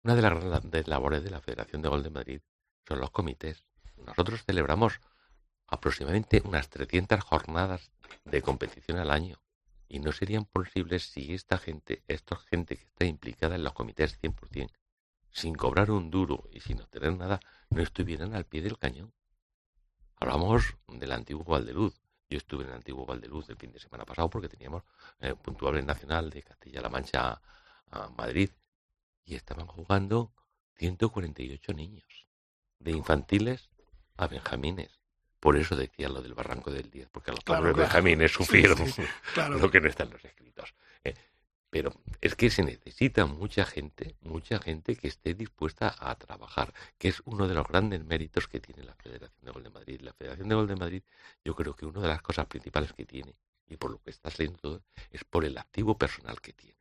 Una 0.02 0.14
de 0.14 0.22
las 0.22 0.42
grandes 0.42 0.88
labores 0.88 1.22
de 1.22 1.30
la 1.30 1.42
Federación 1.42 1.82
de 1.82 1.90
Gol 1.90 2.02
de 2.02 2.08
Madrid 2.08 2.40
son 2.88 3.00
los 3.00 3.10
comités. 3.10 3.66
Nosotros 3.98 4.42
celebramos 4.44 4.98
aproximadamente 5.66 6.40
unas 6.42 6.70
300 6.70 7.22
jornadas 7.22 7.90
de 8.24 8.40
competición 8.40 8.96
al 8.96 9.10
año 9.10 9.42
y 9.88 9.98
no 9.98 10.12
serían 10.12 10.46
posibles 10.46 11.10
si 11.10 11.34
esta 11.34 11.58
gente, 11.58 12.02
esta 12.08 12.36
gente 12.36 12.76
que 12.76 12.84
está 12.84 13.04
implicada 13.04 13.56
en 13.56 13.62
los 13.62 13.74
comités 13.74 14.18
100%, 14.22 14.70
sin 15.32 15.54
cobrar 15.54 15.90
un 15.90 16.10
duro 16.10 16.48
y 16.50 16.60
sin 16.60 16.80
obtener 16.80 17.14
nada, 17.14 17.38
no 17.68 17.82
estuvieran 17.82 18.34
al 18.34 18.46
pie 18.46 18.62
del 18.62 18.78
cañón. 18.78 19.12
Hablamos 20.16 20.76
del 20.88 21.12
antiguo 21.12 21.44
Valdeluz. 21.44 22.00
Yo 22.30 22.38
estuve 22.38 22.64
en 22.64 22.70
el 22.70 22.76
antiguo 22.76 23.04
Valdeluz 23.04 23.50
el 23.50 23.56
fin 23.56 23.70
de 23.70 23.80
semana 23.80 24.06
pasado 24.06 24.30
porque 24.30 24.48
teníamos 24.48 24.82
eh, 25.18 25.34
puntuable 25.34 25.82
nacional 25.82 26.30
de 26.30 26.42
Castilla-La 26.42 26.88
Mancha 26.88 27.42
a 27.90 28.08
Madrid 28.16 28.50
y 29.30 29.36
estaban 29.36 29.66
jugando 29.66 30.32
148 30.76 31.72
niños, 31.72 32.26
de 32.78 32.90
infantiles 32.92 33.70
a 34.16 34.26
benjamines. 34.26 34.90
Por 35.38 35.56
eso 35.56 35.76
decía 35.76 36.08
lo 36.08 36.20
del 36.20 36.34
barranco 36.34 36.70
del 36.70 36.90
10, 36.90 37.08
porque 37.10 37.30
los 37.30 37.40
Claro, 37.40 37.60
pobres 37.62 37.74
claro. 37.74 37.88
benjamines 37.88 38.32
sufrieron 38.32 38.86
sí, 38.88 39.02
claro. 39.34 39.58
lo 39.58 39.70
que 39.70 39.80
no 39.80 39.88
está 39.88 40.02
en 40.02 40.10
los 40.10 40.24
escritos. 40.24 40.74
Eh, 41.04 41.14
pero 41.70 41.92
es 42.20 42.34
que 42.34 42.50
se 42.50 42.64
necesita 42.64 43.24
mucha 43.26 43.64
gente, 43.64 44.16
mucha 44.22 44.58
gente 44.58 44.96
que 44.96 45.06
esté 45.08 45.34
dispuesta 45.34 45.94
a 45.98 46.14
trabajar, 46.16 46.74
que 46.98 47.08
es 47.08 47.22
uno 47.24 47.46
de 47.46 47.54
los 47.54 47.66
grandes 47.68 48.04
méritos 48.04 48.48
que 48.48 48.58
tiene 48.60 48.82
la 48.82 48.94
Federación 48.96 49.44
de 49.44 49.52
Gol 49.52 49.62
de 49.62 49.70
Madrid. 49.70 50.00
La 50.00 50.12
Federación 50.12 50.48
de 50.48 50.54
Gol 50.56 50.66
de 50.66 50.76
Madrid, 50.76 51.02
yo 51.44 51.54
creo 51.54 51.76
que 51.76 51.86
una 51.86 52.00
de 52.00 52.08
las 52.08 52.22
cosas 52.22 52.46
principales 52.46 52.92
que 52.92 53.06
tiene, 53.06 53.36
y 53.68 53.76
por 53.76 53.92
lo 53.92 54.02
que 54.02 54.10
está 54.10 54.30
saliendo 54.30 54.58
todo, 54.58 54.82
es 55.12 55.22
por 55.24 55.44
el 55.44 55.56
activo 55.56 55.96
personal 55.96 56.40
que 56.40 56.52
tiene. 56.52 56.79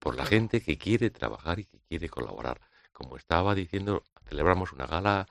Por 0.00 0.16
la 0.16 0.26
gente 0.26 0.60
que 0.60 0.76
quiere 0.76 1.10
trabajar 1.10 1.60
y 1.60 1.64
que 1.66 1.78
quiere 1.88 2.08
colaborar. 2.08 2.60
Como 2.90 3.16
estaba 3.16 3.54
diciendo, 3.54 4.02
celebramos 4.28 4.72
una 4.72 4.86
gala, 4.86 5.28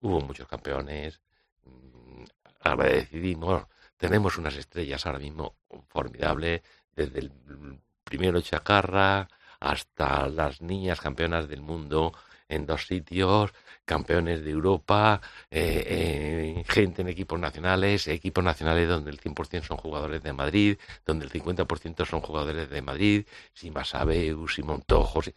hubo 0.00 0.20
muchos 0.22 0.48
campeones, 0.48 1.20
mm, 1.64 2.24
ahora 2.60 2.86
decidimos, 2.86 3.66
tenemos 3.98 4.38
unas 4.38 4.56
estrellas 4.56 5.04
ahora 5.04 5.18
mismo 5.18 5.56
formidables, 5.88 6.62
desde 6.96 7.18
el 7.20 7.32
primero 8.04 8.40
Chacarra 8.40 9.28
hasta 9.60 10.28
las 10.28 10.60
niñas 10.60 11.00
campeonas 11.00 11.48
del 11.48 11.60
mundo 11.60 12.12
en 12.48 12.66
dos 12.66 12.86
sitios, 12.86 13.52
campeones 13.84 14.44
de 14.44 14.50
Europa, 14.50 15.20
eh, 15.50 16.56
eh, 16.58 16.64
gente 16.66 17.02
en 17.02 17.08
equipos 17.08 17.38
nacionales, 17.38 18.08
equipos 18.08 18.44
nacionales 18.44 18.88
donde 18.88 19.10
el 19.10 19.20
100% 19.20 19.62
son 19.62 19.76
jugadores 19.76 20.22
de 20.22 20.32
Madrid, 20.32 20.78
donde 21.04 21.26
el 21.26 21.32
50% 21.32 22.06
son 22.06 22.20
jugadores 22.20 22.70
de 22.70 22.82
Madrid, 22.82 23.26
Simasabeu, 23.54 24.46
Montojo, 24.64 25.22
si, 25.22 25.34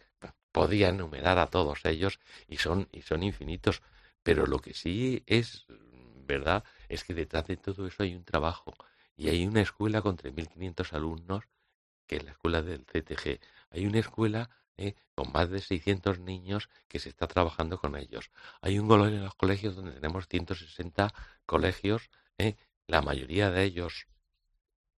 podía 0.52 0.88
enumerar 0.88 1.38
a 1.38 1.46
todos 1.46 1.84
ellos 1.84 2.20
y 2.48 2.56
son, 2.56 2.88
y 2.92 3.02
son 3.02 3.22
infinitos. 3.22 3.82
Pero 4.22 4.46
lo 4.46 4.58
que 4.58 4.74
sí 4.74 5.22
es 5.26 5.66
verdad 6.26 6.64
es 6.88 7.04
que 7.04 7.14
detrás 7.14 7.46
de 7.46 7.56
todo 7.56 7.86
eso 7.86 8.02
hay 8.02 8.14
un 8.14 8.24
trabajo 8.24 8.74
y 9.16 9.28
hay 9.28 9.46
una 9.46 9.60
escuela 9.62 10.02
con 10.02 10.16
3.500 10.16 10.92
alumnos, 10.92 11.44
que 12.06 12.16
es 12.16 12.24
la 12.24 12.32
escuela 12.32 12.62
del 12.62 12.84
CTG. 12.84 13.40
Hay 13.70 13.86
una 13.86 13.98
escuela 13.98 14.50
eh, 14.78 14.94
con 15.14 15.32
más 15.32 15.50
de 15.50 15.60
600 15.60 16.20
niños 16.20 16.70
que 16.86 17.00
se 17.00 17.08
está 17.08 17.26
trabajando 17.26 17.78
con 17.78 17.96
ellos. 17.96 18.30
Hay 18.60 18.78
un 18.78 18.88
gol 18.88 19.08
en 19.08 19.24
los 19.24 19.34
colegios 19.34 19.76
donde 19.76 19.92
tenemos 19.92 20.28
160 20.28 21.12
colegios, 21.44 22.10
eh, 22.38 22.56
la 22.86 23.02
mayoría 23.02 23.50
de 23.50 23.64
ellos 23.64 24.06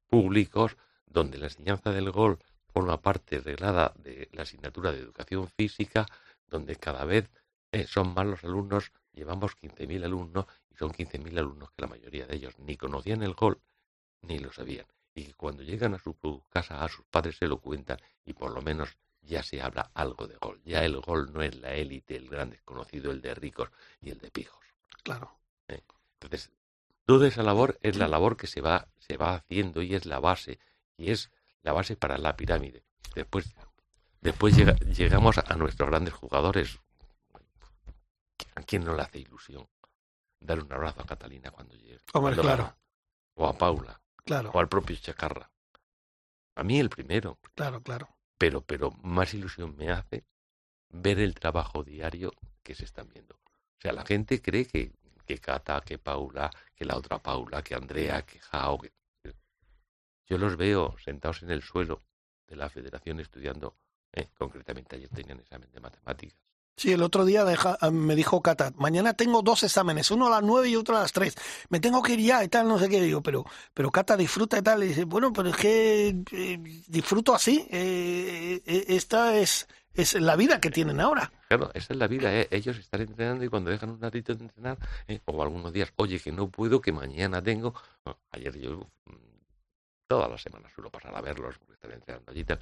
públicos, 0.07 0.77
donde 1.07 1.39
la 1.39 1.47
enseñanza 1.47 1.91
del 1.93 2.11
gol 2.11 2.39
forma 2.73 3.01
parte 3.01 3.41
reglada 3.41 3.93
de 3.97 4.29
la 4.33 4.43
asignatura 4.43 4.93
de 4.93 5.01
educación 5.01 5.49
física, 5.49 6.07
donde 6.47 6.77
cada 6.77 7.05
vez 7.05 7.31
eh, 7.73 7.87
son 7.87 8.15
más 8.15 8.27
los 8.27 8.45
alumnos, 8.45 8.93
llevamos 9.13 9.57
15.000 9.57 10.05
alumnos 10.05 10.47
y 10.71 10.77
son 10.77 10.91
15.000 10.91 11.39
alumnos 11.39 11.71
que 11.71 11.83
la 11.83 11.89
mayoría 11.89 12.27
de 12.27 12.37
ellos 12.37 12.59
ni 12.59 12.77
conocían 12.77 13.23
el 13.23 13.35
gol 13.35 13.61
ni 14.23 14.39
lo 14.39 14.53
sabían. 14.53 14.87
Y 15.15 15.25
que 15.25 15.35
cuando 15.35 15.63
llegan 15.63 15.95
a 15.95 15.99
su 15.99 16.15
casa 16.51 16.85
a 16.85 16.89
sus 16.89 17.05
padres 17.07 17.37
se 17.37 17.49
lo 17.49 17.61
cuentan 17.61 17.99
y 18.25 18.35
por 18.35 18.53
lo 18.53 18.63
menos 18.63 18.97
ya 19.23 19.43
se 19.43 19.61
habla 19.63 19.91
algo 19.95 20.27
de 20.27 20.37
gol. 20.37 20.61
Ya 20.65 20.85
el 20.85 21.01
gol 21.01 21.33
no 21.33 21.43
es 21.43 21.55
la 21.57 21.75
élite, 21.75 22.17
el 22.17 22.29
gran 22.29 22.51
desconocido, 22.51 23.11
el 23.11 23.21
de 23.21 23.35
ricos 23.35 23.71
y 24.01 24.11
el 24.11 24.19
de 24.19 24.31
pijos. 24.31 24.65
Claro. 25.03 25.39
Eh, 25.69 25.83
Entonces, 26.15 26.51
toda 27.05 27.29
esa 27.29 27.43
labor 27.43 27.79
es 27.83 27.97
la 27.97 28.09
labor 28.09 28.37
que 28.37 28.47
se 28.47 28.61
va, 28.61 28.89
se 28.99 29.17
va 29.17 29.35
haciendo 29.37 29.83
y 29.83 29.95
es 29.95 30.07
la 30.07 30.21
base, 30.21 30.59
y 30.97 31.11
es 31.11 31.31
la 31.63 31.73
base 31.73 31.97
para 31.97 32.19
la 32.19 32.37
pirámide. 32.37 32.85
Después, 33.15 33.55
después 34.21 34.57
llega- 34.57 34.77
llegamos 34.79 35.39
a 35.39 35.55
nuestros 35.57 35.89
grandes 35.91 36.15
jugadores. 36.15 36.79
¿A 38.55 38.63
quién 38.63 38.85
no 38.85 38.95
le 38.95 39.03
hace 39.03 39.19
ilusión 39.19 39.69
dar 40.41 40.61
un 40.61 40.73
abrazo 40.73 41.03
a 41.03 41.07
Catalina 41.07 41.51
cuando 41.51 41.75
llegue? 41.75 41.99
Hombre, 42.15 42.35
cuando 42.37 42.43
claro. 42.43 42.77
O 43.35 43.47
a 43.47 43.57
Paula, 43.57 44.01
Claro, 44.25 44.51
o 44.53 44.59
al 44.61 44.69
propio 44.69 44.97
Chacarra. 44.97 45.51
A 46.57 46.63
mí 46.63 46.79
el 46.79 46.91
primero, 46.91 47.39
claro, 47.55 47.83
claro. 47.83 48.09
Pero, 48.41 48.63
pero 48.63 48.91
más 49.03 49.35
ilusión 49.35 49.77
me 49.77 49.91
hace 49.91 50.25
ver 50.89 51.19
el 51.19 51.35
trabajo 51.35 51.85
diario 51.85 52.33
que 52.63 52.75
se 52.75 52.87
están 52.87 53.07
viendo. 53.11 53.35
O 53.35 53.81
sea, 53.83 53.93
la 53.93 54.03
gente 54.03 54.41
cree 54.41 54.65
que, 54.65 54.93
que 55.27 55.37
Cata, 55.37 55.83
que 55.83 55.99
Paula, 55.99 56.51
que 56.75 56.87
la 56.87 56.97
otra 56.97 57.19
Paula, 57.19 57.63
que 57.63 57.75
Andrea, 57.75 58.23
que 58.23 58.39
Jao, 58.41 58.79
que... 58.79 58.93
Yo 60.25 60.39
los 60.39 60.57
veo 60.57 60.97
sentados 61.05 61.43
en 61.43 61.51
el 61.51 61.61
suelo 61.61 62.01
de 62.47 62.57
la 62.57 62.71
federación 62.71 63.21
estudiando, 63.21 63.77
eh, 64.11 64.31
concretamente 64.39 64.97
ayer 64.97 65.11
tenían 65.11 65.41
examen 65.41 65.71
de 65.71 65.81
matemáticas, 65.81 66.39
Sí, 66.77 66.93
el 66.93 67.03
otro 67.03 67.27
día 67.27 67.45
deja, 67.45 67.77
ah, 67.81 67.91
me 67.91 68.17
dijo 68.17 68.41
Cata, 68.41 68.73
mañana 68.77 69.13
tengo 69.13 69.43
dos 69.43 69.63
exámenes, 69.65 70.11
uno 70.11 70.29
a 70.29 70.31
las 70.31 70.43
nueve 70.43 70.71
y 70.71 70.77
otro 70.77 70.97
a 70.97 71.01
las 71.01 71.13
tres. 71.13 71.35
Me 71.69 71.79
tengo 71.79 72.03
que 72.03 72.15
ir 72.15 72.21
ya 72.21 72.43
y 72.43 72.49
tal, 72.49 72.69
no 72.69 72.79
sé 72.79 72.89
qué. 72.89 73.03
Digo, 73.03 73.23
pero, 73.23 73.45
pero 73.75 73.91
Cata 73.91 74.17
disfruta 74.17 74.59
y 74.59 74.63
tal. 74.63 74.83
Y 74.83 74.89
dice, 74.89 75.05
bueno, 75.05 75.33
pero 75.33 75.51
es 75.51 75.57
que 75.57 76.09
eh, 76.33 76.59
disfruto 76.89 77.35
así. 77.35 77.67
Eh, 77.71 78.63
eh, 78.65 78.85
esta 78.89 79.37
es, 79.37 79.69
es 79.93 80.15
la 80.15 80.37
vida 80.37 80.61
que 80.61 80.71
tienen 80.71 81.01
ahora. 81.01 81.31
Claro, 81.49 81.71
esa 81.75 81.93
es 81.93 81.99
la 81.99 82.07
vida. 82.07 82.33
¿eh? 82.35 82.49
Ellos 82.51 82.79
están 82.79 83.03
entrenando 83.03 83.45
y 83.45 83.49
cuando 83.49 83.71
dejan 83.71 83.91
un 83.91 84.01
ratito 84.01 84.35
de 84.35 84.45
entrenar, 84.45 84.79
¿eh? 85.09 85.21
o 85.25 85.43
algunos 85.43 85.73
días, 85.73 85.93
oye, 85.97 86.19
que 86.19 86.33
no 86.33 86.49
puedo, 86.49 86.81
que 86.81 86.93
mañana 86.93 87.43
tengo. 87.43 87.75
Ayer 88.31 88.59
yo 88.59 88.87
mm, 89.05 89.15
todas 90.07 90.31
las 90.31 90.41
semanas 90.41 90.73
suelo 90.75 90.91
pasar 90.91 91.15
a 91.15 91.21
verlos 91.21 91.59
porque 91.59 91.75
están 91.75 91.93
entrenando 91.93 92.31
allí 92.31 92.41
y 92.41 92.45
tal. 92.45 92.59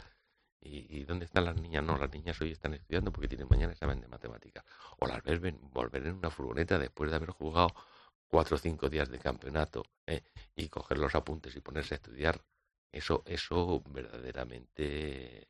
¿Y, 0.60 0.98
y 0.98 1.04
dónde 1.04 1.24
están 1.26 1.44
las 1.44 1.60
niñas? 1.60 1.84
No, 1.84 1.96
las 1.96 2.10
niñas 2.12 2.40
hoy 2.40 2.52
están 2.52 2.74
estudiando 2.74 3.12
porque 3.12 3.28
tienen 3.28 3.46
mañana 3.48 3.72
examen 3.72 4.00
de 4.00 4.08
matemáticas. 4.08 4.64
O 4.98 5.06
las 5.06 5.22
ves 5.22 5.40
volver 5.72 6.06
en 6.06 6.14
una 6.16 6.30
furgoneta 6.30 6.78
después 6.78 7.10
de 7.10 7.16
haber 7.16 7.30
jugado 7.30 7.68
cuatro 8.26 8.56
o 8.56 8.58
cinco 8.58 8.88
días 8.88 9.08
de 9.08 9.18
campeonato 9.18 9.84
¿eh? 10.06 10.22
y 10.56 10.68
coger 10.68 10.98
los 10.98 11.14
apuntes 11.14 11.54
y 11.56 11.60
ponerse 11.60 11.94
a 11.94 11.96
estudiar. 11.96 12.42
Eso, 12.90 13.22
eso 13.26 13.80
verdaderamente. 13.88 15.46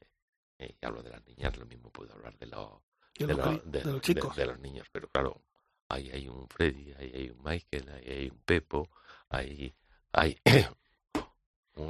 eh, 0.58 0.76
y 0.80 0.84
hablo 0.86 1.02
de 1.02 1.10
las 1.10 1.24
niñas, 1.26 1.56
lo 1.56 1.66
mismo 1.66 1.90
puedo 1.90 2.12
hablar 2.12 2.36
de 2.38 2.46
lo- 2.46 2.82
de- 3.16 3.34
de 3.64 3.84
los 3.84 4.02
chicos. 4.02 4.34
de 4.36 4.46
los 4.46 4.58
niños, 4.58 4.88
pero 4.92 5.08
claro, 5.08 5.42
ahí 5.88 6.10
hay 6.10 6.28
un 6.28 6.48
Freddy, 6.48 6.92
ahí 6.98 7.12
hay 7.14 7.30
un 7.30 7.42
Michael, 7.42 7.88
ahí 7.90 8.08
hay 8.10 8.28
un 8.30 8.38
Pepo, 8.40 8.90
ahí 9.28 9.74
hay 10.12 10.36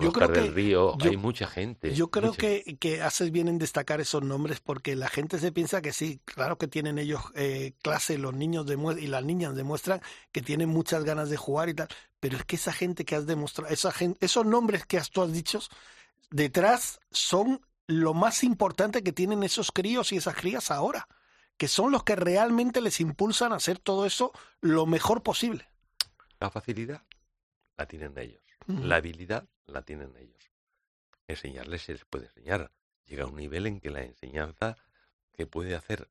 Yo 0.00 0.12
creo 0.12 0.28
del 0.28 0.44
que- 0.44 0.50
Río, 0.50 0.96
yo- 0.98 1.10
hay 1.10 1.16
mucha 1.16 1.46
gente. 1.46 1.94
Yo 1.94 2.10
creo 2.10 2.28
mucha- 2.28 2.38
que, 2.40 2.76
que 2.78 3.02
haces 3.02 3.30
bien 3.32 3.48
en 3.48 3.58
destacar 3.58 4.00
esos 4.00 4.22
nombres 4.22 4.60
porque 4.60 4.94
la 4.96 5.08
gente 5.08 5.38
se 5.38 5.50
piensa 5.52 5.80
que 5.80 5.92
sí, 5.92 6.20
claro 6.24 6.58
que 6.58 6.68
tienen 6.68 6.98
ellos 6.98 7.22
eh, 7.34 7.72
clase, 7.82 8.18
los 8.18 8.34
niños 8.34 8.66
y 9.00 9.06
las 9.06 9.24
niñas 9.24 9.54
demuestran 9.54 10.00
que 10.32 10.42
tienen 10.42 10.68
muchas 10.68 11.04
ganas 11.04 11.30
de 11.30 11.36
jugar 11.36 11.68
y 11.70 11.74
tal, 11.74 11.88
pero 12.20 12.36
es 12.36 12.44
que 12.44 12.56
esa 12.56 12.72
gente 12.72 13.04
que 13.04 13.16
has 13.16 13.26
demostrado, 13.26 13.72
esa 13.72 13.90
gente, 13.92 14.24
esos 14.24 14.44
nombres 14.44 14.84
que 14.84 14.98
has, 14.98 15.10
tú 15.10 15.22
has 15.22 15.32
dicho, 15.32 15.60
detrás 16.30 17.00
son 17.10 17.60
lo 17.86 18.12
más 18.14 18.44
importante 18.44 19.02
que 19.02 19.12
tienen 19.12 19.42
esos 19.42 19.72
críos 19.72 20.12
y 20.12 20.16
esas 20.18 20.34
crías 20.34 20.70
ahora, 20.70 21.08
que 21.56 21.68
son 21.68 21.90
los 21.90 22.04
que 22.04 22.14
realmente 22.16 22.80
les 22.80 23.00
impulsan 23.00 23.52
a 23.52 23.56
hacer 23.56 23.78
todo 23.78 24.04
eso 24.06 24.32
lo 24.60 24.84
mejor 24.86 25.22
posible. 25.22 25.68
La 26.38 26.50
facilidad 26.50 27.02
la 27.76 27.86
tienen 27.86 28.12
ellos. 28.18 28.42
La 28.68 28.96
habilidad 28.96 29.48
la 29.66 29.82
tienen 29.82 30.14
ellos. 30.16 30.52
Enseñarles 31.26 31.82
se 31.82 31.92
les 31.92 32.04
puede 32.04 32.26
enseñar. 32.26 32.70
Llega 33.06 33.24
a 33.24 33.26
un 33.26 33.36
nivel 33.36 33.66
en 33.66 33.80
que 33.80 33.90
la 33.90 34.02
enseñanza 34.02 34.76
que 35.32 35.46
puede 35.46 35.74
hacer, 35.74 36.10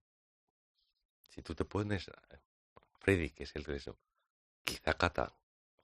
si 1.30 1.42
tú 1.42 1.54
te 1.54 1.66
pones, 1.66 2.10
a- 2.10 2.40
Freddy, 3.00 3.30
que 3.30 3.44
es 3.44 3.56
el 3.56 3.70
eso, 3.70 3.98
quizá 4.64 4.94
Cata 4.96 5.34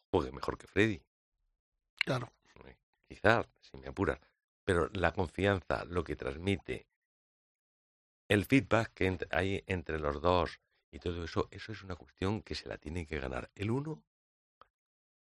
juegue 0.10 0.32
mejor 0.32 0.58
que 0.58 0.68
Freddy. 0.68 1.02
Claro. 2.00 2.32
Eh, 2.66 2.78
Quizá, 3.08 3.48
si 3.62 3.78
me 3.78 3.88
apuras. 3.88 4.20
Pero 4.64 4.90
la 4.94 5.12
confianza, 5.14 5.86
lo 5.86 6.04
que 6.04 6.16
transmite, 6.16 6.88
el 8.28 8.46
feedback 8.46 8.94
que 8.94 9.18
hay 9.30 9.64
entre 9.68 10.00
los 10.00 10.22
dos 10.22 10.60
y 10.90 11.00
todo 11.00 11.24
eso, 11.26 11.48
eso 11.52 11.72
es 11.72 11.84
una 11.84 11.96
cuestión 11.96 12.42
que 12.42 12.56
se 12.56 12.68
la 12.68 12.78
tiene 12.78 13.06
que 13.06 13.20
ganar 13.20 13.52
el 13.56 13.72
uno 13.72 14.04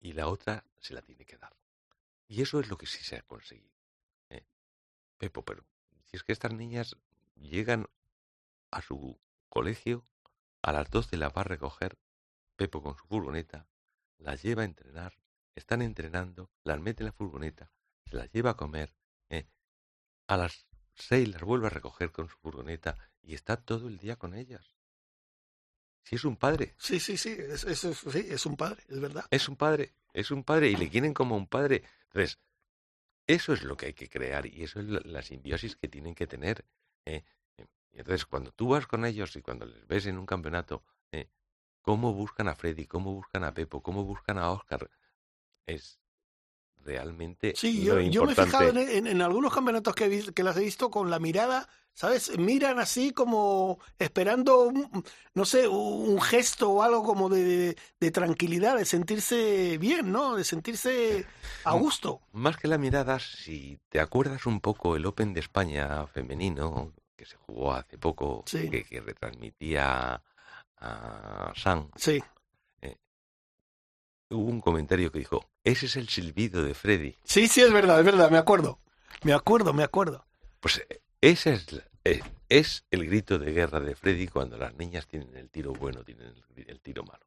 y 0.01 0.13
la 0.13 0.29
otra 0.29 0.65
se 0.79 0.95
la 0.95 1.03
tiene 1.03 1.25
que 1.25 1.39
dar. 1.39 1.55
Y 2.27 2.43
eso 2.43 2.61
es 2.61 2.69
lo 2.69 2.77
que 2.77 2.87
sí 2.87 3.03
se 3.03 3.17
ha 3.17 3.23
conseguido. 3.23 3.77
¿eh? 4.31 4.45
Pepo, 5.17 5.45
pero 5.45 5.65
si 6.05 6.17
es 6.17 6.23
que 6.23 6.33
estas 6.33 6.53
niñas 6.53 6.97
llegan 7.37 7.87
a 8.71 8.83
su 8.83 9.19
colegio, 9.49 10.05
a 10.63 10.73
las 10.73 10.91
12 10.91 11.17
las 11.17 11.33
va 11.33 11.43
a 11.43 11.45
recoger 11.45 11.99
Pepo 12.57 12.83
con 12.83 12.97
su 12.97 13.07
furgoneta, 13.07 13.67
las 14.19 14.43
lleva 14.43 14.63
a 14.63 14.67
entrenar, 14.67 15.17
están 15.55 15.81
entrenando, 15.81 16.51
las 16.65 16.81
mete 16.81 17.03
en 17.03 17.07
la 17.07 17.13
furgoneta, 17.13 17.71
se 18.05 18.17
las 18.17 18.31
lleva 18.33 18.51
a 18.51 18.57
comer, 18.57 18.93
¿eh? 19.31 19.47
a 20.27 20.37
las 20.37 20.67
6 20.95 21.29
las 21.29 21.43
vuelve 21.43 21.69
a 21.69 21.71
recoger 21.71 22.11
con 22.11 22.29
su 22.29 22.37
furgoneta 22.39 22.99
y 23.23 23.35
está 23.35 23.57
todo 23.57 23.89
el 23.89 23.99
día 23.99 24.17
con 24.17 24.35
ellas. 24.35 24.78
Si 26.05 26.17
es 26.17 26.25
un 26.25 26.37
padre, 26.37 26.75
Sí, 26.79 26.99
sí, 27.01 27.17
sí, 27.19 27.31
es, 27.39 27.65
es- 27.65 27.85
es- 27.85 27.99
sí, 27.99 28.27
es 28.31 28.47
un 28.47 28.57
padre, 28.57 28.83
es 28.89 29.01
verdad. 29.01 29.25
es 29.31 29.49
un 29.49 29.57
padre, 29.57 29.93
es 30.13 30.31
un 30.31 30.43
padre 30.45 30.71
y 30.71 30.77
le 30.77 30.89
quieren 30.89 31.13
como 31.15 31.37
un 31.37 31.47
padre. 31.47 31.83
Entonces, 32.07 32.39
eso 33.27 33.53
es 33.53 33.63
lo 33.63 33.77
que 33.77 33.87
hay 33.87 33.93
que 33.95 34.09
crear 34.09 34.47
y 34.47 34.63
eso 34.65 34.81
es 34.81 34.87
la, 34.87 35.01
la 35.05 35.23
simbiosis 35.23 35.77
que 35.77 35.89
tienen 35.89 36.15
que 36.15 36.27
tener. 36.27 36.65
¿eh? 37.05 37.25
Y 37.93 37.99
entonces, 37.99 38.25
cuando 38.25 38.53
tú 38.53 38.69
vas 38.69 38.87
con 38.87 39.05
ellos 39.05 39.37
y 39.37 39.43
cuando 39.43 39.67
les 39.67 39.87
ves 39.87 40.07
en 40.07 40.17
un 40.19 40.25
campeonato, 40.27 40.83
¿eh? 41.13 41.29
cómo 41.83 42.15
buscan 42.15 42.49
a 42.49 42.55
Freddy, 42.55 42.87
cómo 42.87 43.13
buscan 43.15 43.45
a 43.45 43.53
Pepo, 43.53 43.83
cómo 43.83 44.05
buscan 44.05 44.39
a 44.39 44.51
Oscar, 44.51 44.91
es 45.67 45.99
realmente 46.85 47.55
Sí, 47.57 47.85
yo, 47.85 48.01
yo 48.01 48.25
me 48.25 48.33
he 48.33 48.35
fijado 48.35 48.71
en, 48.71 48.79
en- 48.79 49.07
en 49.07 49.21
algunos 49.23 49.53
campeonatos 49.53 49.95
que, 49.95 50.05
he 50.07 50.33
que 50.33 50.43
las 50.43 50.57
he 50.57 50.61
visto 50.61 50.91
con 50.91 51.11
la 51.11 51.19
mirada, 51.19 51.69
¿sabes? 51.99 52.39
Miran 52.39 52.79
así 52.79 53.11
como 53.13 53.81
esperando, 53.99 54.69
un- 54.69 55.05
no 55.35 55.45
sé, 55.45 55.67
un 55.67 56.21
gesto 56.21 56.71
o 56.71 56.83
algo 56.85 57.03
como 57.03 57.29
de, 57.29 57.77
de 57.99 58.11
tranquilidad, 58.13 58.77
de 58.77 58.85
sentirse 58.85 59.79
bien, 59.79 60.13
¿no? 60.13 60.37
De 60.37 60.45
sentirse 60.45 61.27
a 61.65 61.73
gusto. 61.75 62.21
Más 62.33 62.57
que 62.57 62.69
la 62.69 62.79
mirada, 62.79 63.19
si 63.19 63.81
te 63.89 63.99
acuerdas 63.99 64.47
un 64.47 64.61
poco 64.61 64.95
el 64.95 65.07
Open 65.07 65.35
de 65.35 65.41
España 65.41 66.07
femenino, 66.07 66.93
que 67.17 67.27
se 67.27 67.37
jugó 67.37 67.73
hace 67.73 67.99
poco, 67.99 68.45
Sí. 68.47 68.71
que, 68.71 68.85
que 68.85 69.01
retransmitía 69.01 70.23
a 70.77 71.53
San, 71.57 71.91
Sí, 71.97 72.23
hubo 74.31 74.45
un 74.49 74.61
comentario 74.61 75.11
que 75.11 75.19
dijo, 75.19 75.45
ese 75.65 75.87
es 75.87 75.97
el 75.97 76.09
silbido 76.09 76.63
de 76.63 76.75
Freddy. 76.75 77.17
sí, 77.25 77.49
sí, 77.49 77.61
es 77.61 77.73
verdad, 77.73 77.99
es 77.99 78.05
verdad, 78.07 78.31
me 78.31 78.39
acuerdo. 78.39 78.79
Me 79.25 79.33
acuerdo, 79.33 79.73
me 79.73 79.83
acuerdo. 79.83 80.25
Pues 80.61 80.79
eh, 80.89 81.01
ese 81.21 81.59
es, 82.05 82.85
el 82.91 83.07
grito 83.07 83.39
de 83.39 83.53
guerra 83.53 83.81
de 83.81 83.95
Freddy 83.95 84.29
cuando 84.29 84.57
las 84.57 84.75
niñas 84.75 85.07
tienen 85.07 85.37
el 85.37 85.51
tiro 85.51 85.73
bueno, 85.73 86.03
tienen 86.05 86.35
el, 86.57 86.81
tiro 86.81 87.05
malo. 87.05 87.25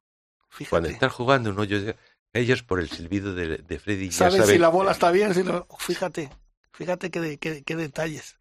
Cuando 0.68 0.88
están 0.88 1.10
jugando 1.10 1.50
un 1.50 1.58
hoyo, 1.58 1.80
de- 1.82 1.96
ellos 2.32 2.62
por 2.62 2.80
el 2.80 2.88
silbido 2.90 3.34
de, 3.34 3.58
de 3.58 3.78
Freddy 3.78 4.08
ya 4.08 4.16
Saben 4.30 4.42
si 4.42 4.46
saben- 4.48 4.60
la 4.60 4.68
bola 4.68 4.92
está 4.92 5.10
bien, 5.10 5.34
si 5.34 5.42
lo- 5.42 5.66
fíjate, 5.78 6.30
fíjate 6.72 7.10
qué, 7.10 7.20
de- 7.20 7.38
qué- 7.38 7.62
qué 7.62 7.76
detalles. 7.76 8.38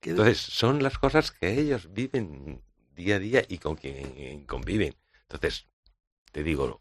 Qué- 0.00 0.10
Entonces, 0.10 0.38
son 0.38 0.82
las 0.82 0.98
cosas 0.98 1.30
que 1.32 1.58
ellos 1.58 1.92
viven 1.92 2.62
día 2.94 3.16
a 3.16 3.18
día 3.18 3.42
y 3.48 3.58
con 3.58 3.76
quien 3.76 4.44
conviven. 4.46 4.94
Entonces, 5.22 5.66
te 6.32 6.42
digo, 6.42 6.80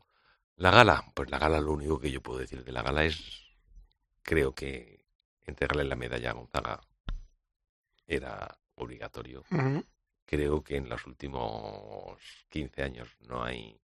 la 0.55 0.71
gala, 0.71 1.11
pues 1.13 1.29
la 1.29 1.37
gala 1.39 1.59
lo 1.61 1.71
único 1.73 1.99
que 1.99 2.11
yo 2.11 2.21
puedo 2.21 2.39
decir 2.39 2.63
de 2.63 2.71
la 2.71 2.81
gala 2.83 3.05
es, 3.05 3.19
creo 4.23 4.53
que 4.55 5.05
entregarle 5.45 5.83
la 5.83 5.95
medalla 5.95 6.31
a 6.31 6.33
Gonzaga 6.33 6.81
era 8.07 8.57
obligatorio. 8.75 9.43
Creo 10.25 10.63
que 10.63 10.77
en 10.77 10.89
los 10.89 11.05
últimos 11.05 12.17
15 12.49 12.83
años 12.83 13.09
no 13.27 13.43
hay, 13.43 13.79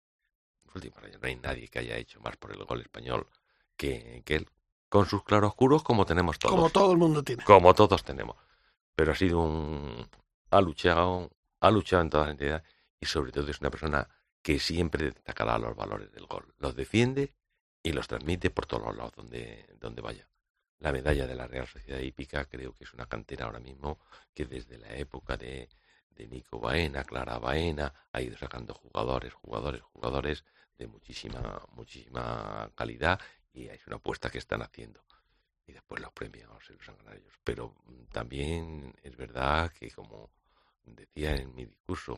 los 0.65 0.75
últimos 0.75 1.03
años 1.03 1.19
no 1.21 1.27
hay 1.27 1.35
nadie 1.35 1.67
que 1.67 1.79
haya 1.79 1.97
hecho 1.97 2.21
más 2.21 2.37
por 2.37 2.51
el 2.51 2.63
gol 2.63 2.81
español 2.81 3.27
que, 3.75 4.21
que 4.25 4.35
él, 4.35 4.49
con 4.87 5.05
sus 5.05 5.23
claroscuros 5.23 5.83
como 5.83 6.05
tenemos 6.05 6.39
todos 6.39 6.55
Como 6.55 6.69
todo 6.69 6.91
el 6.93 6.97
mundo 6.97 7.23
tiene. 7.23 7.43
como 7.43 7.73
todos 7.73 8.03
tenemos. 8.03 8.37
Pero 8.95 9.11
ha 9.11 9.15
sido 9.15 9.39
un... 9.39 10.07
ha 10.51 10.61
luchado, 10.61 11.29
ha 11.59 11.71
luchado 11.71 12.01
en 12.01 12.09
todas 12.09 12.27
las 12.27 12.31
entidades 12.33 12.63
y 12.99 13.05
sobre 13.05 13.31
todo 13.31 13.49
es 13.49 13.59
una 13.61 13.69
persona 13.69 14.07
que 14.41 14.59
siempre 14.59 15.05
destacará 15.11 15.57
los 15.57 15.75
valores 15.75 16.11
del 16.11 16.25
gol. 16.25 16.53
Los 16.57 16.75
defiende 16.75 17.33
y 17.83 17.91
los 17.91 18.07
transmite 18.07 18.49
por 18.49 18.65
todos 18.65 18.83
los 18.87 18.95
lados 18.95 19.13
donde, 19.15 19.65
donde 19.79 20.01
vaya. 20.01 20.28
La 20.79 20.91
medalla 20.91 21.27
de 21.27 21.35
la 21.35 21.47
Real 21.47 21.67
Sociedad 21.67 21.99
Hípica 21.99 22.45
creo 22.45 22.73
que 22.73 22.83
es 22.85 22.93
una 22.93 23.05
cantera 23.05 23.45
ahora 23.45 23.59
mismo 23.59 23.99
que 24.33 24.45
desde 24.45 24.77
la 24.77 24.95
época 24.95 25.37
de, 25.37 25.69
de 26.11 26.27
Nico 26.27 26.59
Baena, 26.59 27.03
Clara 27.03 27.37
Baena, 27.37 27.93
ha 28.11 28.21
ido 28.21 28.37
sacando 28.37 28.73
jugadores, 28.73 29.33
jugadores, 29.33 29.81
jugadores 29.81 30.45
de 30.77 30.87
muchísima, 30.87 31.61
muchísima 31.73 32.71
calidad 32.75 33.19
y 33.53 33.67
es 33.67 33.85
una 33.87 33.97
apuesta 33.97 34.29
que 34.29 34.37
están 34.37 34.61
haciendo 34.61 35.03
y 35.69 35.71
después 35.71 36.01
los 36.01 36.11
premios 36.11 36.49
se 36.65 36.73
los 36.73 36.89
han 36.89 36.97
ganado 36.97 37.17
ellos. 37.17 37.33
Pero 37.43 37.75
mm, 37.85 38.05
también 38.11 38.95
es 39.03 39.15
verdad 39.15 39.71
que, 39.71 39.91
como 39.91 40.31
decía 40.83 41.35
en 41.35 41.53
mi 41.53 41.65
discurso, 41.65 42.17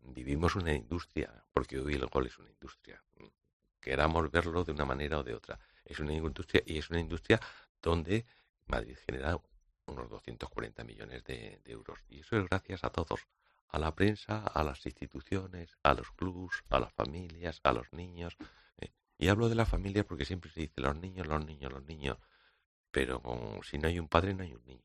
vivimos 0.00 0.54
una 0.54 0.72
industria, 0.72 1.44
porque 1.52 1.78
hoy 1.80 1.94
el 1.94 2.06
gol 2.06 2.26
es 2.26 2.38
una 2.38 2.48
industria. 2.48 3.02
Queramos 3.80 4.30
verlo 4.30 4.64
de 4.64 4.72
una 4.72 4.84
manera 4.84 5.18
o 5.18 5.24
de 5.24 5.34
otra. 5.34 5.58
Es 5.84 5.98
una 5.98 6.12
industria 6.12 6.62
y 6.64 6.78
es 6.78 6.90
una 6.90 7.00
industria 7.00 7.40
donde 7.82 8.26
Madrid 8.66 8.96
genera 9.06 9.40
unos 9.86 10.08
240 10.10 10.84
millones 10.84 11.24
de, 11.24 11.60
euros. 11.64 11.98
Y 12.08 12.20
eso 12.20 12.36
es 12.36 12.48
gracias 12.48 12.84
a 12.84 12.90
todos, 12.90 13.20
a 13.68 13.78
la 13.78 13.94
prensa, 13.94 14.46
a 14.46 14.64
las 14.64 14.84
instituciones, 14.86 15.76
a 15.82 15.94
los 15.94 16.10
clubs, 16.12 16.62
a 16.70 16.80
las 16.80 16.92
familias, 16.92 17.60
a 17.62 17.72
los 17.72 17.92
niños. 17.92 18.36
eh. 18.78 18.92
Y 19.18 19.28
hablo 19.28 19.48
de 19.48 19.54
la 19.54 19.66
familia 19.66 20.04
porque 20.04 20.24
siempre 20.24 20.50
se 20.50 20.60
dice 20.60 20.80
los 20.80 20.96
niños, 20.96 21.26
los 21.26 21.44
niños, 21.44 21.72
los 21.72 21.84
niños 21.84 22.18
pero 22.96 23.20
si 23.62 23.76
no 23.76 23.88
hay 23.88 23.98
un 23.98 24.08
padre 24.08 24.32
no 24.32 24.42
hay 24.42 24.54
un 24.54 24.64
niño. 24.64 24.82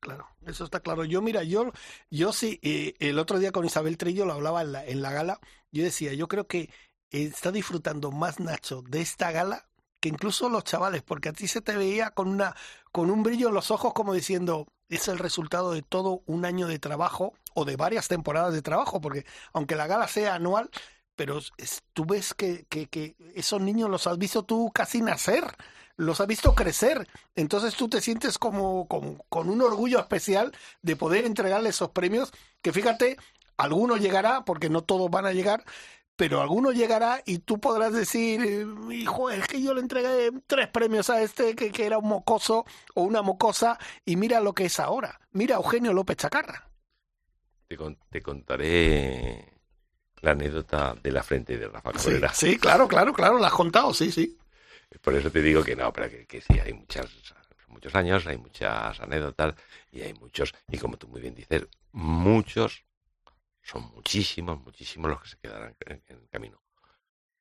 Claro, 0.00 0.26
eso 0.46 0.64
está 0.64 0.80
claro. 0.80 1.04
Yo, 1.04 1.20
mira, 1.20 1.42
yo, 1.42 1.72
yo 2.08 2.32
sí, 2.32 2.58
eh, 2.62 2.94
el 3.00 3.18
otro 3.18 3.38
día 3.38 3.52
con 3.52 3.66
Isabel 3.66 3.98
Trillo 3.98 4.24
lo 4.24 4.32
hablaba 4.32 4.62
en 4.62 4.72
la, 4.72 4.86
en 4.86 5.02
la 5.02 5.12
gala, 5.12 5.40
yo 5.70 5.84
decía, 5.84 6.14
yo 6.14 6.26
creo 6.26 6.46
que 6.46 6.70
está 7.10 7.52
disfrutando 7.52 8.12
más 8.12 8.40
Nacho 8.40 8.80
de 8.80 9.02
esta 9.02 9.30
gala 9.30 9.68
que 10.00 10.08
incluso 10.08 10.48
los 10.48 10.64
chavales, 10.64 11.02
porque 11.02 11.28
a 11.28 11.32
ti 11.32 11.46
se 11.46 11.60
te 11.60 11.76
veía 11.76 12.10
con 12.10 12.28
una 12.28 12.56
con 12.92 13.10
un 13.10 13.22
brillo 13.22 13.48
en 13.48 13.54
los 13.54 13.70
ojos 13.70 13.92
como 13.94 14.14
diciendo, 14.14 14.66
es 14.88 15.06
el 15.08 15.18
resultado 15.18 15.72
de 15.72 15.82
todo 15.82 16.22
un 16.26 16.44
año 16.44 16.66
de 16.66 16.78
trabajo 16.78 17.34
o 17.54 17.64
de 17.64 17.76
varias 17.76 18.08
temporadas 18.08 18.52
de 18.52 18.62
trabajo, 18.62 19.00
porque 19.00 19.24
aunque 19.52 19.76
la 19.76 19.86
gala 19.86 20.08
sea 20.08 20.34
anual, 20.34 20.70
pero 21.14 21.38
tú 21.92 22.06
ves 22.06 22.34
que, 22.34 22.64
que, 22.64 23.14
esos 23.34 23.60
niños 23.60 23.90
los 23.90 24.06
has 24.06 24.18
visto 24.18 24.42
tú 24.42 24.70
casi 24.74 25.02
nacer, 25.02 25.44
los 25.96 26.20
has 26.20 26.26
visto 26.26 26.54
crecer, 26.54 27.06
entonces 27.36 27.74
tú 27.74 27.88
te 27.88 28.00
sientes 28.00 28.38
como, 28.38 28.88
como 28.88 29.22
con 29.28 29.50
un 29.50 29.60
orgullo 29.60 30.00
especial 30.00 30.52
de 30.82 30.96
poder 30.96 31.26
entregarle 31.26 31.68
esos 31.68 31.90
premios, 31.90 32.32
que 32.62 32.72
fíjate, 32.72 33.18
alguno 33.58 33.96
llegará, 33.96 34.44
porque 34.44 34.70
no 34.70 34.82
todos 34.82 35.10
van 35.10 35.26
a 35.26 35.32
llegar, 35.32 35.64
pero 36.20 36.42
alguno 36.42 36.70
llegará 36.70 37.22
y 37.24 37.38
tú 37.38 37.58
podrás 37.58 37.94
decir, 37.94 38.68
hijo, 38.90 39.30
es 39.30 39.48
que 39.48 39.62
yo 39.62 39.72
le 39.72 39.80
entregué 39.80 40.30
tres 40.46 40.68
premios 40.68 41.08
a 41.08 41.22
este 41.22 41.56
que, 41.56 41.72
que 41.72 41.86
era 41.86 41.96
un 41.96 42.08
mocoso 42.08 42.66
o 42.94 43.04
una 43.04 43.22
mocosa 43.22 43.78
y 44.04 44.16
mira 44.16 44.38
lo 44.40 44.52
que 44.52 44.66
es 44.66 44.78
ahora. 44.80 45.18
Mira 45.32 45.54
Eugenio 45.54 45.94
López 45.94 46.18
Chacarra. 46.18 46.68
Te, 47.66 47.78
te 48.10 48.20
contaré 48.20 49.50
la 50.20 50.32
anécdota 50.32 50.94
de 51.02 51.10
la 51.10 51.22
frente 51.22 51.56
de 51.56 51.68
Rafa 51.68 51.90
Cabrera. 51.90 52.34
Sí, 52.34 52.58
claro, 52.58 52.86
claro, 52.86 53.14
claro, 53.14 53.38
la 53.38 53.46
has 53.46 53.54
contado, 53.54 53.94
sí, 53.94 54.12
sí. 54.12 54.36
Por 55.00 55.14
eso 55.14 55.30
te 55.30 55.40
digo 55.40 55.64
que 55.64 55.74
no, 55.74 55.90
pero 55.90 56.10
que, 56.10 56.26
que 56.26 56.42
sí, 56.42 56.60
hay 56.62 56.74
muchas, 56.74 57.06
muchos 57.68 57.94
años, 57.94 58.26
hay 58.26 58.36
muchas 58.36 59.00
anécdotas 59.00 59.54
y 59.90 60.02
hay 60.02 60.12
muchos, 60.12 60.52
y 60.68 60.76
como 60.76 60.98
tú 60.98 61.08
muy 61.08 61.22
bien 61.22 61.34
dices, 61.34 61.66
muchos 61.92 62.84
son 63.62 63.90
muchísimos, 63.94 64.60
muchísimos 64.62 65.10
los 65.10 65.22
que 65.22 65.28
se 65.28 65.36
quedarán 65.38 65.76
en, 65.86 66.02
el 66.08 66.28
camino. 66.28 66.62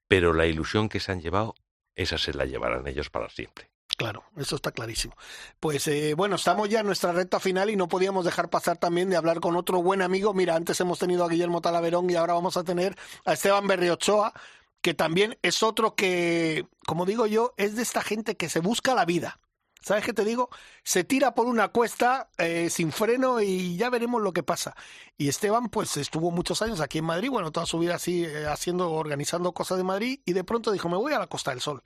Pero 0.07 0.33
la 0.33 0.45
ilusión 0.45 0.89
que 0.89 0.99
se 0.99 1.11
han 1.11 1.21
llevado, 1.21 1.55
esa 1.95 2.17
se 2.17 2.33
la 2.33 2.45
llevarán 2.45 2.87
ellos 2.87 3.09
para 3.09 3.29
siempre. 3.29 3.69
Claro, 3.97 4.23
eso 4.37 4.55
está 4.55 4.71
clarísimo. 4.71 5.15
Pues 5.59 5.87
eh, 5.87 6.13
bueno, 6.13 6.37
estamos 6.37 6.69
ya 6.69 6.79
en 6.79 6.85
nuestra 6.85 7.11
recta 7.11 7.39
final 7.39 7.69
y 7.69 7.75
no 7.75 7.89
podíamos 7.89 8.23
dejar 8.23 8.49
pasar 8.49 8.77
también 8.77 9.09
de 9.09 9.17
hablar 9.17 9.41
con 9.41 9.57
otro 9.57 9.81
buen 9.81 10.01
amigo. 10.01 10.33
Mira, 10.33 10.55
antes 10.55 10.79
hemos 10.79 10.99
tenido 10.99 11.25
a 11.25 11.29
Guillermo 11.29 11.59
Talaverón 11.59 12.09
y 12.09 12.15
ahora 12.15 12.33
vamos 12.33 12.55
a 12.55 12.63
tener 12.63 12.97
a 13.25 13.33
Esteban 13.33 13.67
Berriochoa, 13.67 14.33
que 14.81 14.93
también 14.93 15.37
es 15.41 15.63
otro 15.63 15.95
que, 15.95 16.65
como 16.85 17.05
digo 17.05 17.27
yo, 17.27 17.53
es 17.57 17.75
de 17.75 17.81
esta 17.81 18.01
gente 18.01 18.37
que 18.37 18.47
se 18.47 18.61
busca 18.61 18.95
la 18.95 19.03
vida. 19.03 19.39
¿Sabes 19.81 20.03
qué 20.03 20.13
te 20.13 20.25
digo? 20.25 20.49
Se 20.83 21.03
tira 21.03 21.33
por 21.33 21.47
una 21.47 21.69
cuesta 21.69 22.29
eh, 22.37 22.69
sin 22.69 22.91
freno 22.91 23.41
y 23.41 23.77
ya 23.77 23.89
veremos 23.89 24.21
lo 24.21 24.33
que 24.33 24.43
pasa. 24.43 24.75
Y 25.17 25.29
Esteban, 25.29 25.69
pues 25.69 25.95
estuvo 25.97 26.31
muchos 26.31 26.61
años 26.61 26.81
aquí 26.81 26.97
en 26.97 27.05
Madrid, 27.05 27.29
bueno, 27.29 27.51
toda 27.51 27.65
su 27.65 27.79
vida 27.79 27.95
así, 27.95 28.25
eh, 28.25 28.45
haciendo, 28.47 28.91
organizando 28.91 29.53
cosas 29.53 29.77
de 29.77 29.83
Madrid, 29.85 30.19
y 30.25 30.33
de 30.33 30.43
pronto 30.43 30.71
dijo, 30.71 30.89
me 30.89 30.97
voy 30.97 31.13
a 31.13 31.19
la 31.19 31.27
Costa 31.27 31.51
del 31.51 31.61
Sol. 31.61 31.83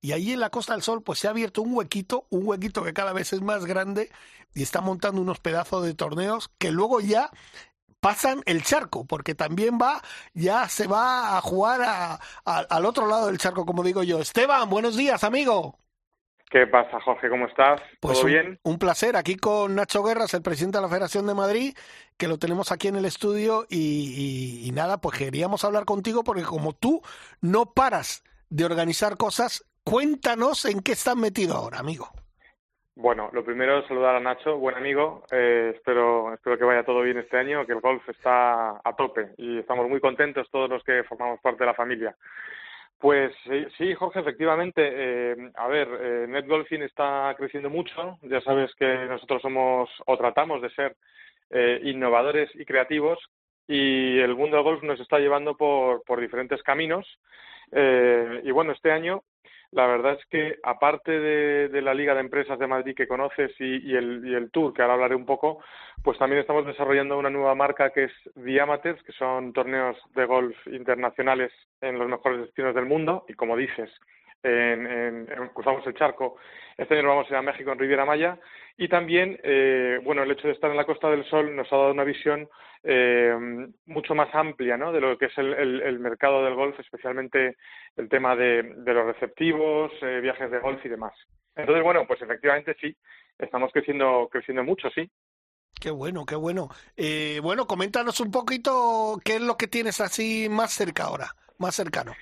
Y 0.00 0.12
allí 0.12 0.32
en 0.32 0.40
la 0.40 0.50
Costa 0.50 0.72
del 0.74 0.82
Sol, 0.82 1.02
pues 1.02 1.18
se 1.18 1.26
ha 1.26 1.30
abierto 1.30 1.60
un 1.60 1.74
huequito, 1.74 2.26
un 2.30 2.46
huequito 2.46 2.82
que 2.82 2.94
cada 2.94 3.12
vez 3.12 3.32
es 3.32 3.42
más 3.42 3.66
grande, 3.66 4.10
y 4.54 4.62
está 4.62 4.80
montando 4.80 5.20
unos 5.20 5.40
pedazos 5.40 5.84
de 5.84 5.94
torneos 5.94 6.50
que 6.58 6.70
luego 6.70 7.00
ya 7.00 7.30
pasan 8.00 8.42
el 8.46 8.62
charco, 8.62 9.04
porque 9.04 9.34
también 9.34 9.78
va, 9.80 10.02
ya 10.34 10.68
se 10.68 10.86
va 10.86 11.36
a 11.36 11.40
jugar 11.42 12.20
al 12.44 12.86
otro 12.86 13.06
lado 13.06 13.26
del 13.26 13.38
charco, 13.38 13.66
como 13.66 13.82
digo 13.82 14.02
yo. 14.02 14.20
Esteban, 14.20 14.70
buenos 14.70 14.96
días, 14.96 15.24
amigo. 15.24 15.78
¿Qué 16.50 16.66
pasa, 16.66 16.98
Jorge? 17.00 17.28
¿Cómo 17.28 17.46
estás? 17.46 17.80
Pues 18.00 18.14
¿Todo 18.14 18.26
un, 18.26 18.32
bien? 18.32 18.58
Un 18.62 18.78
placer, 18.78 19.16
aquí 19.16 19.36
con 19.36 19.74
Nacho 19.74 20.02
Guerras, 20.02 20.32
el 20.32 20.42
presidente 20.42 20.78
de 20.78 20.82
la 20.82 20.88
Federación 20.88 21.26
de 21.26 21.34
Madrid, 21.34 21.74
que 22.16 22.26
lo 22.28 22.38
tenemos 22.38 22.72
aquí 22.72 22.88
en 22.88 22.96
el 22.96 23.04
estudio 23.04 23.66
y, 23.68 24.62
y, 24.64 24.68
y, 24.68 24.72
nada, 24.72 24.98
pues 24.98 25.18
queríamos 25.18 25.64
hablar 25.64 25.84
contigo 25.84 26.24
porque 26.24 26.42
como 26.42 26.72
tú 26.72 27.02
no 27.42 27.66
paras 27.74 28.24
de 28.48 28.64
organizar 28.64 29.18
cosas, 29.18 29.64
cuéntanos 29.84 30.64
en 30.64 30.80
qué 30.80 30.92
estás 30.92 31.16
metido 31.16 31.54
ahora, 31.54 31.80
amigo. 31.80 32.08
Bueno, 32.98 33.30
lo 33.32 33.44
primero 33.44 33.78
es 33.78 33.86
saludar 33.86 34.16
a 34.16 34.20
Nacho, 34.20 34.56
buen 34.56 34.74
amigo. 34.74 35.22
Eh, 35.30 35.72
espero, 35.76 36.34
espero 36.34 36.58
que 36.58 36.64
vaya 36.64 36.82
todo 36.82 37.02
bien 37.02 37.18
este 37.18 37.36
año, 37.38 37.64
que 37.64 37.72
el 37.72 37.80
golf 37.80 38.02
está 38.08 38.80
a 38.82 38.96
tope 38.96 39.34
y 39.36 39.58
estamos 39.58 39.88
muy 39.88 40.00
contentos 40.00 40.48
todos 40.50 40.68
los 40.68 40.82
que 40.82 41.04
formamos 41.04 41.38
parte 41.40 41.60
de 41.60 41.66
la 41.66 41.74
familia. 41.74 42.16
Pues 42.98 43.32
sí, 43.76 43.94
Jorge, 43.94 44.20
efectivamente. 44.20 44.82
Eh, 44.84 45.36
a 45.54 45.68
ver, 45.68 45.88
eh, 46.00 46.26
NetGolfing 46.28 46.82
está 46.82 47.32
creciendo 47.36 47.70
mucho. 47.70 48.18
Ya 48.22 48.40
sabes 48.40 48.74
que 48.74 48.86
nosotros 49.06 49.40
somos 49.40 49.88
o 50.06 50.16
tratamos 50.16 50.60
de 50.62 50.70
ser 50.70 50.96
eh, 51.50 51.80
innovadores 51.84 52.50
y 52.54 52.64
creativos 52.64 53.18
y 53.68 54.18
el 54.18 54.34
mundo 54.34 54.56
del 54.56 54.64
golf 54.64 54.82
nos 54.82 54.98
está 54.98 55.18
llevando 55.18 55.56
por, 55.56 56.02
por 56.04 56.20
diferentes 56.20 56.62
caminos. 56.62 57.06
Eh, 57.70 58.40
y 58.44 58.50
bueno, 58.50 58.72
este 58.72 58.90
año 58.90 59.22
la 59.72 59.86
verdad 59.86 60.14
es 60.18 60.24
que 60.26 60.56
aparte 60.62 61.12
de, 61.12 61.82
la 61.82 61.92
Liga 61.94 62.14
de 62.14 62.20
Empresas 62.20 62.58
de 62.58 62.66
Madrid 62.66 62.94
que 62.96 63.06
conoces 63.06 63.52
y, 63.58 63.90
y, 63.90 63.96
el, 63.96 64.26
y, 64.26 64.34
el, 64.34 64.50
Tour, 64.50 64.72
que 64.72 64.82
ahora 64.82 64.94
hablaré 64.94 65.14
un 65.14 65.26
poco, 65.26 65.62
pues 66.02 66.18
también 66.18 66.40
estamos 66.40 66.66
desarrollando 66.66 67.18
una 67.18 67.30
nueva 67.30 67.54
marca 67.54 67.90
que 67.90 68.04
es 68.04 68.12
The 68.42 68.60
Amateurs, 68.60 69.02
que 69.02 69.12
son 69.12 69.52
torneos 69.52 69.96
de 70.14 70.24
golf 70.24 70.56
internacionales 70.68 71.52
en 71.80 71.98
los 71.98 72.08
mejores 72.08 72.40
destinos 72.40 72.74
del 72.74 72.86
mundo. 72.86 73.24
Y 73.28 73.34
como 73.34 73.56
dices, 73.56 73.90
en, 74.42 74.86
en, 74.86 75.32
en, 75.32 75.48
cruzamos 75.48 75.86
el 75.86 75.94
charco. 75.94 76.36
Este 76.76 76.98
año 76.98 77.08
vamos 77.08 77.26
a 77.26 77.30
ir 77.30 77.36
a 77.36 77.42
México 77.42 77.72
en 77.72 77.78
Riviera 77.78 78.04
Maya 78.04 78.38
y 78.76 78.88
también, 78.88 79.38
eh, 79.42 79.98
bueno, 80.04 80.22
el 80.22 80.30
hecho 80.30 80.46
de 80.46 80.54
estar 80.54 80.70
en 80.70 80.76
la 80.76 80.84
Costa 80.84 81.10
del 81.10 81.24
Sol 81.28 81.54
nos 81.56 81.72
ha 81.72 81.76
dado 81.76 81.90
una 81.90 82.04
visión 82.04 82.48
eh, 82.84 83.34
mucho 83.86 84.14
más 84.14 84.32
amplia, 84.32 84.76
¿no? 84.76 84.92
De 84.92 85.00
lo 85.00 85.18
que 85.18 85.26
es 85.26 85.36
el, 85.38 85.52
el, 85.54 85.82
el 85.82 85.98
mercado 85.98 86.44
del 86.44 86.54
golf, 86.54 86.78
especialmente 86.78 87.56
el 87.96 88.08
tema 88.08 88.36
de, 88.36 88.62
de 88.62 88.94
los 88.94 89.06
receptivos, 89.06 89.90
eh, 90.02 90.20
viajes 90.20 90.50
de 90.50 90.60
golf 90.60 90.84
y 90.84 90.88
demás. 90.88 91.12
Entonces, 91.56 91.82
bueno, 91.82 92.06
pues 92.06 92.22
efectivamente 92.22 92.76
sí, 92.80 92.96
estamos 93.36 93.72
creciendo, 93.72 94.28
creciendo 94.30 94.62
mucho, 94.62 94.88
sí. 94.90 95.10
Qué 95.80 95.90
bueno, 95.90 96.24
qué 96.24 96.36
bueno. 96.36 96.68
Eh, 96.96 97.40
bueno, 97.42 97.66
coméntanos 97.66 98.20
un 98.20 98.30
poquito 98.30 99.18
qué 99.24 99.36
es 99.36 99.40
lo 99.40 99.56
que 99.56 99.66
tienes 99.66 100.00
así 100.00 100.48
más 100.48 100.72
cerca 100.72 101.04
ahora, 101.04 101.34
más 101.58 101.74
cercano. 101.74 102.14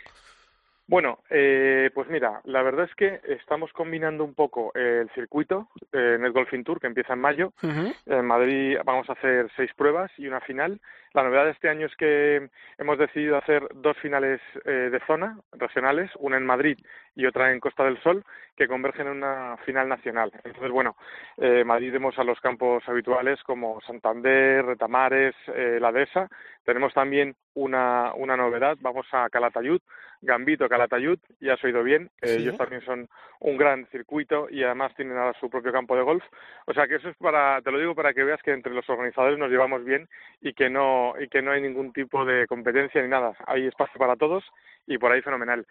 Bueno, 0.88 1.18
eh, 1.30 1.90
pues 1.94 2.08
mira, 2.08 2.40
la 2.44 2.62
verdad 2.62 2.86
es 2.88 2.94
que 2.94 3.20
estamos 3.28 3.72
combinando 3.72 4.22
un 4.22 4.34
poco 4.34 4.72
el 4.74 5.10
circuito 5.10 5.68
eh, 5.92 6.16
Net 6.20 6.32
Golfing 6.32 6.62
Tour 6.62 6.80
que 6.80 6.86
empieza 6.86 7.14
en 7.14 7.20
mayo. 7.20 7.52
Uh 7.62 7.66
-huh. 7.66 7.94
En 8.06 8.24
Madrid 8.24 8.78
vamos 8.84 9.10
a 9.10 9.14
hacer 9.14 9.50
seis 9.56 9.72
pruebas 9.74 10.12
y 10.16 10.28
una 10.28 10.40
final. 10.40 10.80
La 11.16 11.22
novedad 11.22 11.46
de 11.46 11.52
este 11.52 11.70
año 11.70 11.86
es 11.86 11.96
que 11.96 12.50
hemos 12.76 12.98
decidido 12.98 13.38
hacer 13.38 13.66
dos 13.76 13.96
finales 14.02 14.38
eh, 14.66 14.90
de 14.92 15.00
zona 15.06 15.38
regionales, 15.52 16.10
una 16.18 16.36
en 16.36 16.44
Madrid 16.44 16.76
y 17.14 17.24
otra 17.24 17.50
en 17.52 17.58
Costa 17.58 17.84
del 17.84 17.98
Sol, 18.02 18.22
que 18.54 18.68
convergen 18.68 19.06
en 19.06 19.16
una 19.16 19.56
final 19.64 19.88
nacional. 19.88 20.30
Entonces, 20.44 20.70
bueno, 20.70 20.94
eh, 21.38 21.64
Madrid 21.64 21.90
vemos 21.90 22.18
a 22.18 22.24
los 22.24 22.38
campos 22.40 22.86
habituales 22.86 23.42
como 23.44 23.80
Santander, 23.80 24.66
Retamares, 24.66 25.34
eh, 25.54 25.78
la 25.80 25.90
Dehesa. 25.90 26.28
Tenemos 26.66 26.92
también 26.92 27.34
una, 27.54 28.12
una 28.14 28.36
novedad, 28.36 28.76
vamos 28.82 29.06
a 29.12 29.30
Calatayud, 29.30 29.80
Gambito 30.20 30.68
Calatayud, 30.68 31.18
ya 31.40 31.54
has 31.54 31.64
oído 31.64 31.82
bien, 31.82 32.10
¿Sí? 32.22 32.30
ellos 32.30 32.56
también 32.56 32.82
son 32.82 33.08
un 33.40 33.56
gran 33.56 33.86
circuito 33.86 34.48
y 34.50 34.62
además 34.62 34.94
tienen 34.94 35.16
ahora 35.16 35.38
su 35.38 35.50
propio 35.50 35.72
campo 35.72 35.96
de 35.96 36.02
golf. 36.02 36.24
O 36.66 36.72
sea 36.72 36.86
que 36.88 36.96
eso 36.96 37.08
es 37.08 37.16
para, 37.16 37.60
te 37.62 37.70
lo 37.70 37.78
digo 37.78 37.94
para 37.94 38.12
que 38.14 38.24
veas 38.24 38.42
que 38.42 38.52
entre 38.52 38.74
los 38.74 38.88
organizadores 38.88 39.38
nos 39.38 39.50
llevamos 39.50 39.84
bien 39.84 40.08
y 40.40 40.54
que 40.54 40.70
no, 40.70 41.05
y 41.20 41.28
que 41.28 41.42
no 41.42 41.52
hay 41.52 41.60
ningún 41.60 41.92
tipo 41.92 42.24
de 42.24 42.46
competencia 42.46 43.02
ni 43.02 43.08
nada. 43.08 43.34
Hay 43.46 43.66
espacio 43.66 43.98
para 43.98 44.16
todos 44.16 44.44
y 44.86 44.98
por 44.98 45.12
ahí 45.12 45.22
fenomenal. 45.22 45.66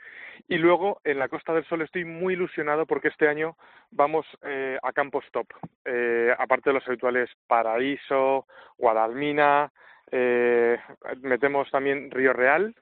Y 0.47 0.57
luego 0.57 0.99
en 1.03 1.19
la 1.19 1.27
Costa 1.27 1.53
del 1.53 1.65
Sol 1.65 1.81
estoy 1.81 2.05
muy 2.05 2.33
ilusionado 2.33 2.85
porque 2.85 3.07
este 3.07 3.27
año 3.27 3.55
vamos 3.91 4.25
eh, 4.43 4.77
a 4.81 4.91
campos 4.93 5.25
top, 5.31 5.47
eh, 5.85 6.33
aparte 6.37 6.69
de 6.69 6.75
los 6.75 6.87
habituales 6.87 7.29
Paraíso, 7.47 8.45
Guadalmina, 8.77 9.71
eh, 10.11 10.77
metemos 11.21 11.69
también 11.71 12.11
Río 12.11 12.33
Real. 12.33 12.75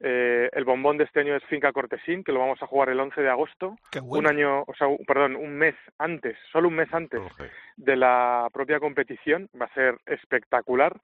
Eh, 0.00 0.50
el 0.52 0.64
bombón 0.64 0.98
de 0.98 1.04
este 1.04 1.20
año 1.20 1.34
es 1.34 1.44
Finca 1.44 1.72
Cortesín, 1.72 2.22
que 2.22 2.32
lo 2.32 2.40
vamos 2.40 2.62
a 2.62 2.66
jugar 2.66 2.90
el 2.90 3.00
11 3.00 3.20
de 3.20 3.30
agosto, 3.30 3.76
bueno. 4.02 4.18
un 4.18 4.26
año, 4.26 4.62
o 4.66 4.74
sea, 4.74 4.88
perdón, 5.06 5.36
un 5.36 5.56
mes 5.56 5.74
antes, 5.98 6.36
solo 6.52 6.68
un 6.68 6.74
mes 6.74 6.92
antes 6.92 7.20
okay. 7.20 7.48
de 7.76 7.96
la 7.96 8.48
propia 8.52 8.78
competición, 8.78 9.48
va 9.60 9.66
a 9.66 9.74
ser 9.74 9.96
espectacular. 10.06 11.00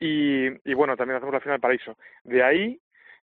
Y, 0.00 0.46
y 0.70 0.74
bueno, 0.74 0.96
también 0.96 1.16
hacemos 1.16 1.34
la 1.34 1.40
final 1.40 1.58
Paraíso. 1.58 1.96
De 2.22 2.44
ahí 2.44 2.80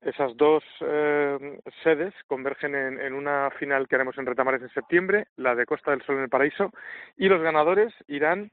esas 0.02 0.38
dos 0.38 0.64
eh, 0.82 1.60
sedes 1.84 2.14
convergen 2.28 2.76
en, 2.76 3.02
en, 3.02 3.14
una 3.14 3.50
final 3.58 3.88
que 3.88 3.96
haremos 3.96 4.18
en 4.18 4.28
Retamares 4.28 4.62
en 4.62 4.70
septiembre, 4.70 5.28
la 5.36 5.56
de 5.56 5.66
Costa 5.66 5.92
del 5.92 6.04
Sol 6.04 6.18
en 6.18 6.24
el 6.24 6.30
Paraíso, 6.30 6.72
y 7.18 7.28
los 7.28 7.42
ganadores 7.42 7.94
irán 8.08 8.52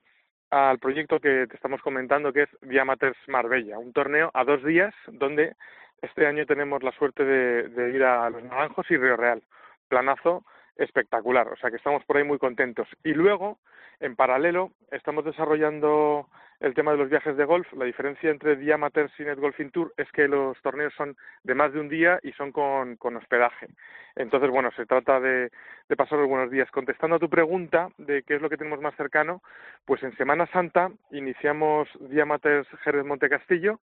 al 0.51 0.79
proyecto 0.79 1.21
que 1.21 1.47
te 1.47 1.55
estamos 1.55 1.83
comentando, 1.83 2.33
que 2.33 2.43
es 2.43 2.49
Diamaters 2.63 3.19
Marbella, 3.29 3.79
un 3.79 3.93
torneo 3.93 4.31
a 4.33 4.45
dos 4.45 4.65
días 4.65 4.95
donde 5.09 5.55
este 6.03 6.27
año 6.27 6.47
tenemos 6.47 6.83
la 6.83 6.93
suerte 6.93 7.25
de, 7.25 7.69
de 7.69 7.91
ir 7.91 8.05
a 8.05 8.29
Los 8.31 8.43
Naranjos 8.43 8.91
y 8.91 8.97
Río 8.97 9.17
Real. 9.17 9.43
Planazo 9.89 10.45
espectacular. 10.77 11.49
O 11.49 11.57
sea 11.57 11.71
que 11.71 11.77
estamos 11.77 12.05
por 12.05 12.17
ahí 12.17 12.25
muy 12.25 12.39
contentos. 12.39 12.89
Y 13.05 13.13
luego, 13.13 13.59
en 14.01 14.17
paralelo, 14.17 14.73
estamos 14.91 15.25
desarrollando 15.25 16.29
el 16.61 16.75
tema 16.75 16.93
de 16.93 16.99
los 16.99 17.11
viajes 17.11 17.37
de 17.37 17.45
golf. 17.45 17.71
La 17.75 17.85
diferencia 17.85 18.31
entre 18.31 18.57
Diamaters 18.57 19.13
y 19.19 19.25
Net 19.25 19.39
Golfing 19.39 19.71
Tour 19.71 19.93
es 19.97 20.11
que 20.13 20.29
los 20.29 20.61
torneos 20.63 20.95
son 20.95 21.17
de 21.45 21.55
más 21.55 21.73
de 21.73 21.81
un 21.81 21.89
día 21.89 22.19
y 22.23 22.33
son 22.33 22.53
con, 22.53 22.97
con 22.97 23.17
hospedaje. 23.17 23.69
Entonces, 24.15 24.51
bueno, 24.51 24.71
se 24.75 24.87
trata 24.87 25.21
de, 25.21 25.51
de 25.89 25.97
pasar 25.97 26.19
los 26.19 26.29
buenos 26.29 26.51
días. 26.51 26.71
Contestando 26.71 27.17
a 27.17 27.19
tu 27.19 27.29
pregunta 27.29 27.91
de 27.99 28.23
qué 28.23 28.37
es 28.37 28.43
lo 28.43 28.49
que 28.49 28.57
tenemos 28.57 28.81
más 28.81 28.95
cercano, 28.97 29.43
pues 29.85 30.03
en 30.03 30.17
Semana 30.17 30.47
Santa 30.47 30.91
iniciamos 31.11 31.89
Diamaters 32.01 32.67
Jerez 32.83 33.05
Monte 33.05 33.29
Castillo 33.29 33.81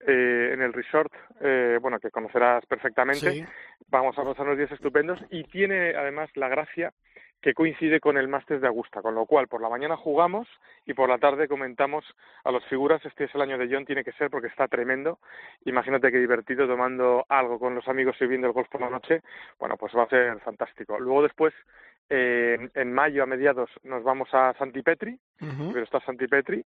eh, 0.00 0.50
en 0.52 0.60
el 0.60 0.72
resort, 0.72 1.12
eh, 1.40 1.78
bueno, 1.80 1.98
que 1.98 2.10
conocerás 2.10 2.66
perfectamente. 2.66 3.46
Vamos 3.88 4.18
a 4.18 4.24
pasar 4.24 4.46
unos 4.46 4.58
días 4.58 4.72
estupendos 4.72 5.18
y 5.30 5.44
tiene 5.44 5.94
además 5.94 6.28
la 6.34 6.48
gracia 6.48 6.92
que 7.40 7.54
coincide 7.54 8.00
con 8.00 8.16
el 8.16 8.26
máster 8.26 8.58
de 8.58 8.66
Augusta, 8.66 9.02
con 9.02 9.14
lo 9.14 9.26
cual 9.26 9.46
por 9.46 9.60
la 9.60 9.68
mañana 9.68 9.96
jugamos 9.96 10.48
y 10.84 10.94
por 10.94 11.08
la 11.08 11.18
tarde 11.18 11.46
comentamos 11.46 12.04
a 12.42 12.50
las 12.50 12.64
figuras, 12.64 13.04
este 13.04 13.24
es 13.24 13.34
el 13.34 13.42
año 13.42 13.58
de 13.58 13.68
John, 13.70 13.84
tiene 13.84 14.02
que 14.02 14.12
ser 14.12 14.30
porque 14.30 14.48
está 14.48 14.66
tremendo, 14.66 15.20
imagínate 15.64 16.10
qué 16.10 16.18
divertido 16.18 16.66
tomando 16.66 17.24
algo 17.28 17.58
con 17.58 17.74
los 17.74 17.86
amigos 17.86 18.16
y 18.20 18.26
viendo 18.26 18.48
el 18.48 18.52
golf 18.52 18.68
por 18.68 18.80
la 18.80 18.90
noche, 18.90 19.22
bueno, 19.60 19.76
pues 19.76 19.94
va 19.96 20.04
a 20.04 20.08
ser 20.08 20.40
fantástico. 20.40 20.98
Luego 20.98 21.22
después, 21.22 21.54
eh, 22.08 22.68
en 22.74 22.92
mayo 22.92 23.22
a 23.22 23.26
mediados 23.26 23.70
nos 23.84 24.02
vamos 24.02 24.28
a 24.32 24.54
Santipetri, 24.54 25.16
pero 25.38 25.84
está 25.84 26.00
Santipetri, 26.00 26.64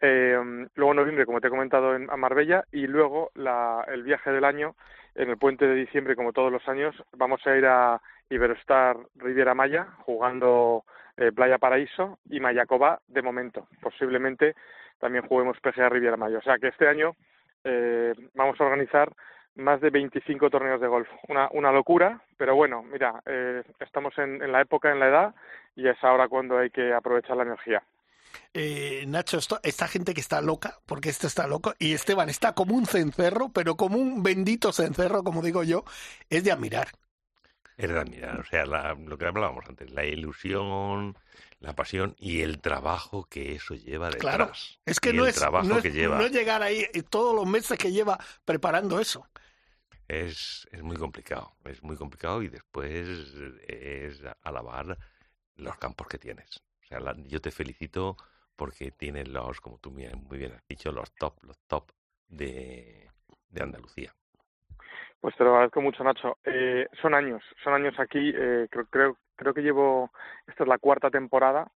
eh, 0.00 0.66
luego 0.74 0.92
en 0.92 0.96
noviembre, 0.96 1.26
como 1.26 1.40
te 1.40 1.48
he 1.48 1.50
comentado, 1.50 1.94
en, 1.94 2.10
a 2.10 2.16
Marbella. 2.16 2.64
Y 2.72 2.86
luego 2.86 3.30
la, 3.34 3.84
el 3.88 4.02
viaje 4.02 4.30
del 4.30 4.44
año 4.44 4.74
en 5.20 5.28
el 5.28 5.36
puente 5.36 5.66
de 5.66 5.74
diciembre, 5.74 6.16
como 6.16 6.32
todos 6.32 6.50
los 6.50 6.66
años, 6.66 6.96
vamos 7.12 7.46
a 7.46 7.54
ir 7.54 7.66
a 7.66 8.00
Iberostar 8.30 8.96
Riviera 9.16 9.54
Maya, 9.54 9.86
jugando 10.06 10.84
eh, 11.18 11.30
Playa 11.30 11.58
Paraíso 11.58 12.18
y 12.30 12.40
Mayacoba 12.40 13.00
de 13.06 13.20
momento. 13.20 13.68
Posiblemente 13.82 14.54
también 14.98 15.26
juguemos 15.26 15.60
PGA 15.60 15.90
Riviera 15.90 16.16
Maya. 16.16 16.38
O 16.38 16.42
sea 16.42 16.58
que 16.58 16.68
este 16.68 16.88
año 16.88 17.16
eh, 17.64 18.14
vamos 18.34 18.58
a 18.58 18.64
organizar 18.64 19.12
más 19.56 19.82
de 19.82 19.90
25 19.90 20.48
torneos 20.48 20.80
de 20.80 20.88
golf. 20.88 21.08
Una, 21.28 21.50
una 21.52 21.70
locura, 21.70 22.22
pero 22.38 22.56
bueno, 22.56 22.82
mira, 22.82 23.20
eh, 23.26 23.62
estamos 23.78 24.16
en, 24.16 24.42
en 24.42 24.52
la 24.52 24.62
época, 24.62 24.90
en 24.90 25.00
la 25.00 25.08
edad, 25.08 25.34
y 25.76 25.86
es 25.86 26.02
ahora 26.02 26.28
cuando 26.28 26.56
hay 26.56 26.70
que 26.70 26.94
aprovechar 26.94 27.36
la 27.36 27.42
energía. 27.42 27.82
Eh, 28.52 29.04
Nacho, 29.06 29.38
esto, 29.38 29.60
esta 29.62 29.86
gente 29.86 30.14
que 30.14 30.20
está 30.20 30.40
loca, 30.40 30.80
porque 30.86 31.08
esto 31.08 31.26
está 31.26 31.46
loco, 31.46 31.74
y 31.78 31.92
Esteban 31.92 32.28
está 32.28 32.52
como 32.54 32.74
un 32.74 32.86
cencerro, 32.86 33.50
pero 33.50 33.76
como 33.76 33.98
un 33.98 34.22
bendito 34.22 34.72
cencerro, 34.72 35.22
como 35.22 35.42
digo 35.42 35.62
yo, 35.62 35.84
es 36.28 36.42
de 36.44 36.52
admirar. 36.52 36.88
Es 37.76 37.88
de 37.88 37.98
admirar, 37.98 38.40
o 38.40 38.44
sea, 38.44 38.66
la, 38.66 38.94
lo 38.94 39.16
que 39.16 39.26
hablábamos 39.26 39.64
antes, 39.68 39.90
la 39.90 40.04
ilusión, 40.04 41.16
la 41.60 41.74
pasión 41.74 42.16
y 42.18 42.40
el 42.40 42.60
trabajo 42.60 43.24
que 43.24 43.54
eso 43.54 43.74
lleva 43.74 44.10
detrás. 44.10 44.20
Claro, 44.36 44.52
es 44.84 45.00
que, 45.00 45.10
y 45.10 45.12
no 45.12 45.24
el 45.24 45.30
es, 45.30 45.36
trabajo 45.36 45.68
no, 45.68 45.76
es, 45.76 45.82
que 45.82 45.92
lleva. 45.92 46.18
no 46.18 46.26
llegar 46.26 46.62
ahí 46.62 46.86
eh, 46.92 47.02
todos 47.02 47.34
los 47.34 47.46
meses 47.46 47.78
que 47.78 47.92
lleva 47.92 48.18
preparando 48.44 48.98
eso. 49.00 49.26
Es, 50.08 50.66
es 50.72 50.82
muy 50.82 50.96
complicado, 50.96 51.54
es 51.64 51.82
muy 51.82 51.96
complicado 51.96 52.42
y 52.42 52.48
después 52.48 53.08
es 53.68 54.20
alabar 54.42 54.98
los 55.54 55.76
campos 55.78 56.08
que 56.08 56.18
tienes. 56.18 56.60
Sea, 56.90 56.98
la, 56.98 57.14
yo 57.28 57.40
te 57.40 57.52
felicito 57.52 58.16
porque 58.56 58.90
tienes 58.90 59.28
los, 59.28 59.60
como 59.60 59.78
tú 59.78 59.92
muy 59.92 60.38
bien 60.38 60.52
has 60.52 60.66
dicho, 60.66 60.90
los 60.90 61.14
top, 61.14 61.34
los 61.44 61.56
top 61.68 61.84
de, 62.28 63.08
de 63.48 63.62
Andalucía. 63.62 64.12
Pues 65.20 65.36
te 65.36 65.44
lo 65.44 65.50
agradezco 65.50 65.80
mucho, 65.80 66.02
Nacho. 66.02 66.38
Eh, 66.44 66.88
son 67.00 67.14
años, 67.14 67.42
son 67.62 67.74
años 67.74 67.94
aquí. 68.00 68.32
Eh, 68.34 68.66
creo, 68.70 68.86
creo, 68.86 69.16
creo 69.36 69.54
que 69.54 69.60
llevo, 69.60 70.10
esta 70.48 70.64
es 70.64 70.68
la 70.68 70.78
cuarta 70.78 71.10
temporada. 71.10 71.70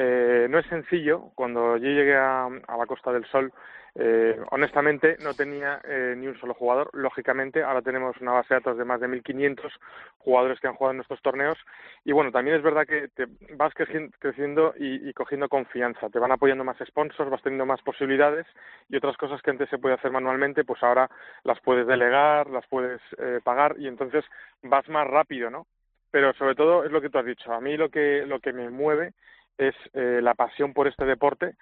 Eh, 0.00 0.46
no 0.48 0.60
es 0.60 0.66
sencillo. 0.66 1.32
Cuando 1.34 1.76
yo 1.76 1.88
llegué 1.88 2.16
a, 2.16 2.46
a 2.46 2.76
la 2.76 2.86
Costa 2.86 3.12
del 3.12 3.24
Sol, 3.26 3.52
eh, 4.00 4.38
honestamente 4.52 5.16
no 5.18 5.34
tenía 5.34 5.80
eh, 5.82 6.14
ni 6.16 6.28
un 6.28 6.38
solo 6.38 6.54
jugador. 6.54 6.88
Lógicamente, 6.92 7.64
ahora 7.64 7.82
tenemos 7.82 8.16
una 8.20 8.30
base 8.30 8.54
de 8.54 8.60
datos 8.60 8.78
de 8.78 8.84
más 8.84 9.00
de 9.00 9.08
1.500 9.08 9.72
jugadores 10.18 10.60
que 10.60 10.68
han 10.68 10.74
jugado 10.74 10.92
en 10.92 10.98
nuestros 10.98 11.20
torneos. 11.20 11.58
Y 12.04 12.12
bueno, 12.12 12.30
también 12.30 12.56
es 12.56 12.62
verdad 12.62 12.86
que 12.86 13.08
te 13.08 13.26
vas 13.56 13.74
creciendo 13.74 14.72
y, 14.78 15.08
y, 15.08 15.12
cogiendo 15.14 15.48
confianza. 15.48 16.10
Te 16.10 16.20
van 16.20 16.30
apoyando 16.30 16.62
más 16.62 16.78
sponsors, 16.86 17.28
vas 17.28 17.42
teniendo 17.42 17.66
más 17.66 17.82
posibilidades 17.82 18.46
y 18.88 18.96
otras 18.96 19.16
cosas 19.16 19.42
que 19.42 19.50
antes 19.50 19.68
se 19.68 19.78
podía 19.78 19.96
hacer 19.96 20.12
manualmente, 20.12 20.64
pues 20.64 20.80
ahora 20.84 21.10
las 21.42 21.58
puedes 21.60 21.88
delegar, 21.88 22.48
las 22.50 22.66
puedes 22.68 23.00
eh, 23.18 23.40
pagar 23.42 23.74
y 23.78 23.88
entonces 23.88 24.24
vas 24.62 24.88
más 24.88 25.08
rápido, 25.08 25.50
¿no? 25.50 25.66
Pero 26.12 26.32
sobre 26.34 26.54
todo 26.54 26.84
es 26.84 26.92
lo 26.92 27.00
que 27.00 27.10
tú 27.10 27.18
has 27.18 27.26
dicho. 27.26 27.52
A 27.52 27.60
mí 27.60 27.76
lo 27.76 27.90
que, 27.90 28.24
lo 28.26 28.38
que 28.38 28.52
me 28.52 28.70
mueve 28.70 29.12
es 29.58 29.74
eh, 29.92 30.20
la 30.22 30.34
pasión 30.34 30.72
por 30.72 30.88
este 30.88 31.04
deporte 31.04 31.54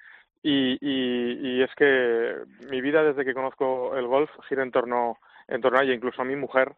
y, 0.43 0.79
y, 0.81 1.63
es 1.63 1.75
que 1.75 2.37
mi 2.71 2.81
vida 2.81 3.03
desde 3.03 3.25
que 3.25 3.35
conozco 3.35 3.97
el 3.97 4.07
golf 4.07 4.31
gira 4.49 4.63
en 4.63 4.71
torno, 4.71 5.19
en 5.49 5.61
torno 5.61 5.79
a 5.79 5.83
ella, 5.83 5.95
incluso 5.95 6.23
a 6.23 6.25
mi 6.25 6.37
mujer 6.37 6.75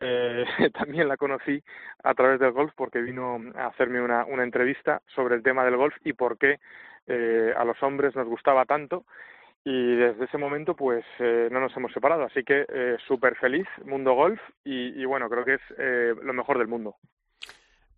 eh, 0.00 0.44
también 0.74 1.08
la 1.08 1.16
conocí 1.16 1.62
a 2.02 2.14
través 2.14 2.40
del 2.40 2.50
golf 2.50 2.72
porque 2.76 3.00
vino 3.00 3.38
a 3.54 3.66
hacerme 3.66 4.02
una, 4.02 4.24
una 4.24 4.42
entrevista 4.42 5.00
sobre 5.14 5.36
el 5.36 5.42
tema 5.42 5.64
del 5.64 5.76
golf 5.76 5.94
y 6.04 6.12
por 6.12 6.36
qué 6.38 6.58
eh, 7.06 7.54
a 7.56 7.64
los 7.64 7.80
hombres 7.82 8.14
nos 8.16 8.26
gustaba 8.26 8.64
tanto. 8.64 9.04
Y 9.64 9.94
desde 9.94 10.24
ese 10.24 10.38
momento 10.38 10.74
pues 10.74 11.04
eh, 11.20 11.48
no 11.52 11.60
nos 11.60 11.76
hemos 11.76 11.92
separado. 11.92 12.24
Así 12.24 12.42
que 12.42 12.66
eh, 12.68 12.96
súper 13.06 13.36
feliz 13.36 13.66
mundo 13.84 14.14
golf 14.14 14.40
y, 14.64 15.00
y, 15.00 15.04
bueno 15.04 15.30
creo 15.30 15.44
que 15.44 15.54
es 15.54 15.62
eh, 15.78 16.14
lo 16.20 16.32
mejor 16.32 16.58
del 16.58 16.66
mundo 16.66 16.96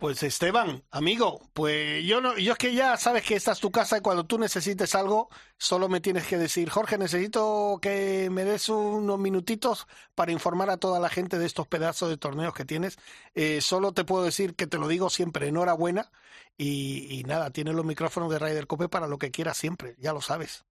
pues 0.05 0.23
Esteban, 0.23 0.83
amigo, 0.91 1.41
pues 1.55 2.05
yo 2.05 2.21
no, 2.21 2.37
yo 2.37 2.53
es 2.53 2.59
que 2.59 2.75
ya 2.75 2.99
sabes 2.99 3.27
que 3.27 3.37
esta 3.37 3.53
es 3.53 3.59
tu 3.59 3.71
casa 3.71 3.97
y 3.97 4.01
cuando 4.03 4.27
tú 4.27 4.39
necesites 4.39 4.95
algo, 4.95 5.31
solo 5.57 5.89
me 5.89 6.03
tienes 6.03 6.29
que 6.29 6.37
decir, 6.37 6.69
Jorge, 6.69 6.99
necesito 6.99 7.79
que 7.81 8.29
me 8.31 8.45
des 8.45 8.69
unos 8.69 9.19
minutitos 9.19 9.87
para 10.15 10.31
informar 10.31 10.69
a 10.69 10.77
toda 10.77 11.01
la 11.01 11.09
gente 11.09 11.39
de 11.39 11.47
estos 11.47 11.67
pedazos 11.69 12.11
de 12.11 12.19
torneos 12.19 12.53
que 12.53 12.67
tienes. 12.67 12.99
Eh, 13.35 13.63
solo 13.63 13.93
te 13.93 14.05
puedo 14.05 14.25
decir 14.25 14.55
que 14.55 14.67
te 14.67 14.77
lo 14.77 14.89
digo 14.89 15.09
siempre, 15.09 15.49
enhorabuena 15.49 16.11
y, 16.59 17.07
y 17.09 17.23
nada, 17.23 17.49
tienes 17.49 17.75
los 17.75 17.87
micrófonos 17.87 18.31
de 18.31 18.39
Ryder 18.39 18.67
Cope 18.67 18.91
para 18.91 19.09
lo 19.09 19.17
que 19.17 19.31
quieras 19.31 19.57
siempre, 19.57 19.95
ya 19.97 20.13
lo 20.13 20.21
sabes. 20.21 20.67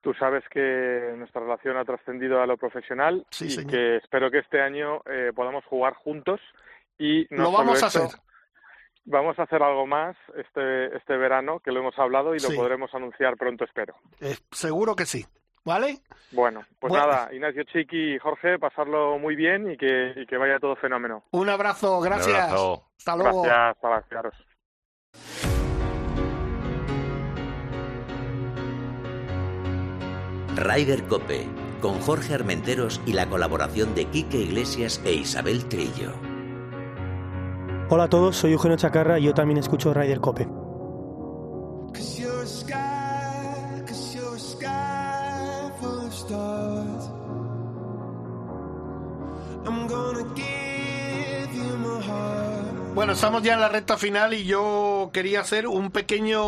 Tú 0.00 0.14
sabes 0.14 0.44
que 0.50 1.12
nuestra 1.18 1.42
relación 1.42 1.76
ha 1.76 1.84
trascendido 1.84 2.40
a 2.40 2.46
lo 2.46 2.56
profesional 2.56 3.26
sí, 3.28 3.48
y 3.48 3.50
señor. 3.50 3.70
que 3.70 3.96
espero 3.98 4.30
que 4.30 4.38
este 4.38 4.62
año 4.62 5.02
eh, 5.04 5.30
podamos 5.34 5.62
jugar 5.66 5.92
juntos 5.92 6.40
y 6.98 7.26
no 7.28 7.42
lo 7.42 7.52
vamos 7.52 7.78
solo 7.78 8.04
a 8.04 8.06
hacer. 8.06 8.31
Vamos 9.04 9.38
a 9.38 9.42
hacer 9.42 9.62
algo 9.62 9.86
más 9.86 10.16
este, 10.36 10.96
este 10.96 11.16
verano, 11.16 11.58
que 11.60 11.72
lo 11.72 11.80
hemos 11.80 11.98
hablado 11.98 12.34
y 12.34 12.38
lo 12.40 12.48
Sí. 12.48 12.56
podremos 12.56 12.94
anunciar 12.94 13.36
pronto, 13.36 13.64
espero. 13.64 13.94
Eh, 14.20 14.36
seguro 14.52 14.94
que 14.94 15.06
sí, 15.06 15.26
¿vale? 15.64 15.98
Bueno, 16.30 16.62
pues 16.78 16.92
Bueno. 16.92 17.06
nada, 17.08 17.34
Ignacio 17.34 17.64
Chiqui 17.64 18.14
y 18.14 18.18
Jorge, 18.18 18.58
pasarlo 18.60 19.18
muy 19.18 19.34
bien 19.34 19.72
y 19.72 19.76
que, 19.76 20.12
y 20.16 20.26
que 20.26 20.36
vaya 20.36 20.60
todo 20.60 20.76
fenómeno. 20.76 21.24
Un 21.32 21.48
abrazo, 21.48 22.00
gracias. 22.00 22.28
Un 22.28 22.34
abrazo. 22.42 22.88
Hasta 22.96 23.16
luego. 23.16 23.42
Gracias, 23.42 23.76
para 23.82 24.02
claros. 24.02 24.34
Ryder 30.56 31.04
Cope, 31.04 31.46
con 31.80 32.00
Jorge 32.00 32.34
Armenteros 32.34 33.00
y 33.06 33.12
la 33.14 33.28
colaboración 33.28 33.94
de 33.94 34.06
Quique 34.06 34.38
Iglesias 34.38 35.00
e 35.04 35.14
Isabel 35.14 35.66
Trillo. 35.68 36.12
Hola 37.88 38.04
a 38.04 38.08
todos, 38.08 38.36
soy 38.36 38.52
Eugenio 38.52 38.76
Chacarra 38.76 39.18
y 39.18 39.24
yo 39.24 39.34
también 39.34 39.58
escucho 39.58 39.92
Ryder 39.92 40.20
Cope. 40.20 40.48
Bueno, 52.94 53.12
estamos 53.12 53.42
ya 53.42 53.54
en 53.54 53.60
la 53.60 53.68
recta 53.68 53.96
final 53.96 54.34
y 54.34 54.44
yo 54.44 55.10
quería 55.12 55.40
hacer 55.40 55.66
un 55.66 55.90
pequeño. 55.90 56.44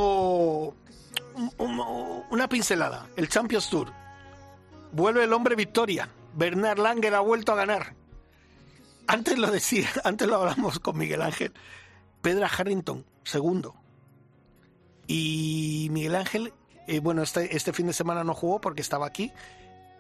un- 1.36 1.50
un- 1.58 2.22
una 2.30 2.48
pincelada. 2.48 3.06
El 3.16 3.28
Champions 3.28 3.68
Tour. 3.68 3.88
Vuelve 4.92 5.24
el 5.24 5.32
hombre 5.32 5.56
victoria. 5.56 6.08
Bernard 6.34 6.78
Langer 6.78 7.14
ha 7.16 7.20
vuelto 7.20 7.50
a 7.52 7.56
ganar. 7.56 7.94
Antes 9.06 9.38
lo 9.38 9.50
decía, 9.50 9.88
antes 10.04 10.28
lo 10.28 10.36
hablamos 10.36 10.78
con 10.80 10.98
Miguel 10.98 11.22
Ángel. 11.22 11.52
Pedra 12.22 12.46
Harrington, 12.46 13.04
segundo. 13.22 13.74
Y 15.06 15.88
Miguel 15.90 16.14
Ángel, 16.14 16.52
eh, 16.86 17.00
bueno, 17.00 17.22
este, 17.22 17.54
este 17.54 17.72
fin 17.72 17.86
de 17.86 17.92
semana 17.92 18.24
no 18.24 18.34
jugó 18.34 18.60
porque 18.60 18.80
estaba 18.80 19.06
aquí, 19.06 19.32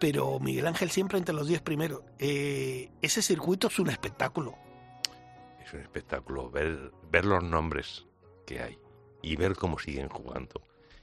pero 0.00 0.40
Miguel 0.40 0.66
Ángel 0.66 0.90
siempre 0.90 1.18
entre 1.18 1.34
los 1.34 1.46
10 1.46 1.60
primeros. 1.60 2.02
Eh, 2.18 2.90
ese 3.02 3.20
circuito 3.20 3.68
es 3.68 3.78
un 3.78 3.90
espectáculo. 3.90 4.56
Es 5.64 5.72
un 5.74 5.80
espectáculo 5.80 6.50
ver, 6.50 6.92
ver 7.10 7.24
los 7.24 7.42
nombres 7.42 8.06
que 8.46 8.60
hay 8.60 8.78
y 9.22 9.36
ver 9.36 9.56
cómo 9.56 9.78
siguen 9.78 10.08
jugando 10.08 10.62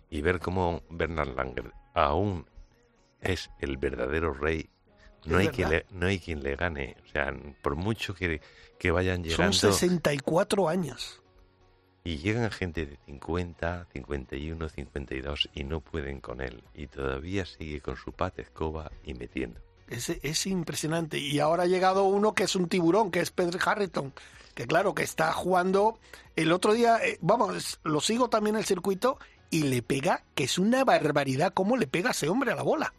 y 0.10 0.22
ver 0.22 0.39
cómo 0.39 0.84
Bernard 0.89 1.36
Langer 1.36 1.74
aún 1.93 2.45
es 3.22 3.49
el 3.60 3.78
verdadero 3.78 4.34
rey 4.34 4.70
No 5.26 5.38
hay, 5.38 5.49
quien 5.49 5.69
le, 5.69 5.86
no 5.91 6.07
hay 6.07 6.19
quien 6.19 6.41
le 6.41 6.55
gane. 6.55 6.97
O 7.05 7.11
sea, 7.11 7.34
por 7.61 7.76
mucho 7.76 8.13
que, 8.13 8.41
que 8.80 8.91
vayan 8.91 9.17
Son 9.17 9.51
llegando... 9.51 9.53
64 9.53 10.69
años. 10.69 11.22
Y 12.03 12.17
llegan 12.17 12.49
gente 12.49 12.86
de 12.86 12.97
50, 13.05 13.88
51, 13.93 14.69
52 14.69 15.49
y 15.53 15.63
no 15.63 15.82
pueden 15.82 16.19
con 16.19 16.41
él. 16.41 16.63
Y 16.74 16.88
todavía 16.88 17.45
sigue 17.45 17.80
con 17.82 17.95
su 17.95 18.11
pata 18.11 18.41
escoba 18.41 18.91
y 19.03 19.13
metiendo. 19.13 19.59
Es, 19.88 20.09
es 20.09 20.47
impresionante. 20.47 21.19
Y 21.19 21.39
ahora 21.39 21.63
ha 21.63 21.67
llegado 21.67 22.05
uno 22.05 22.34
que 22.34 22.43
es 22.43 22.55
un 22.55 22.67
tiburón, 22.67 23.11
que 23.11 23.19
es 23.19 23.30
Pedro 23.30 23.59
Harrington. 23.63 24.13
Que 24.55 24.65
claro, 24.65 24.95
que 24.95 25.03
está 25.03 25.32
jugando. 25.32 25.99
El 26.36 26.51
otro 26.51 26.74
día, 26.74 26.97
eh, 27.05 27.19
vamos, 27.22 27.80
lo 27.84 28.01
sigo 28.01 28.30
también 28.30 28.55
el 28.55 28.65
circuito 28.65 29.19
y 29.51 29.63
le 29.63 29.84
pega, 29.84 30.24
que 30.34 30.45
es 30.45 30.57
una 30.57 30.84
barbaridad 30.84 31.53
cómo 31.53 31.78
le 31.78 31.86
pega 31.86 32.11
ese 32.11 32.30
hombre 32.30 32.51
a 32.51 32.55
la 32.55 32.63
bola. 32.63 32.93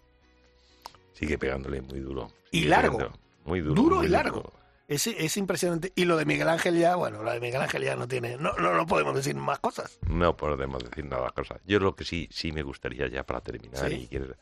Sigue 1.12 1.38
pegándole 1.38 1.80
muy 1.82 2.00
duro. 2.00 2.32
Y 2.50 2.64
largo. 2.64 2.98
pegando 2.98 3.18
Muy 3.44 3.60
duro. 3.60 3.82
Duro 3.82 3.96
muy 3.96 4.06
y 4.06 4.08
largo. 4.08 4.52
Es, 4.88 5.06
es 5.06 5.36
impresionante. 5.36 5.92
Y 5.94 6.04
lo 6.04 6.16
de 6.16 6.24
Miguel 6.26 6.48
Ángel 6.48 6.76
ya, 6.78 6.96
bueno, 6.96 7.22
lo 7.22 7.32
de 7.32 7.40
Miguel 7.40 7.60
Ángel 7.62 7.82
ya 7.84 7.96
no 7.96 8.06
tiene. 8.06 8.36
No, 8.36 8.52
no, 8.54 8.74
no 8.74 8.86
podemos 8.86 9.14
decir 9.14 9.34
más 9.36 9.58
cosas. 9.60 9.98
No 10.06 10.36
podemos 10.36 10.82
decir 10.84 11.04
nada 11.06 11.30
cosas. 11.30 11.60
Yo 11.66 11.78
lo 11.78 11.94
que 11.94 12.04
sí, 12.04 12.28
sí 12.30 12.52
me 12.52 12.62
gustaría 12.62 13.08
ya 13.08 13.24
para 13.24 13.40
terminar 13.40 13.88
Sí. 13.88 13.94
y 13.94 14.06
quiero 14.08 14.34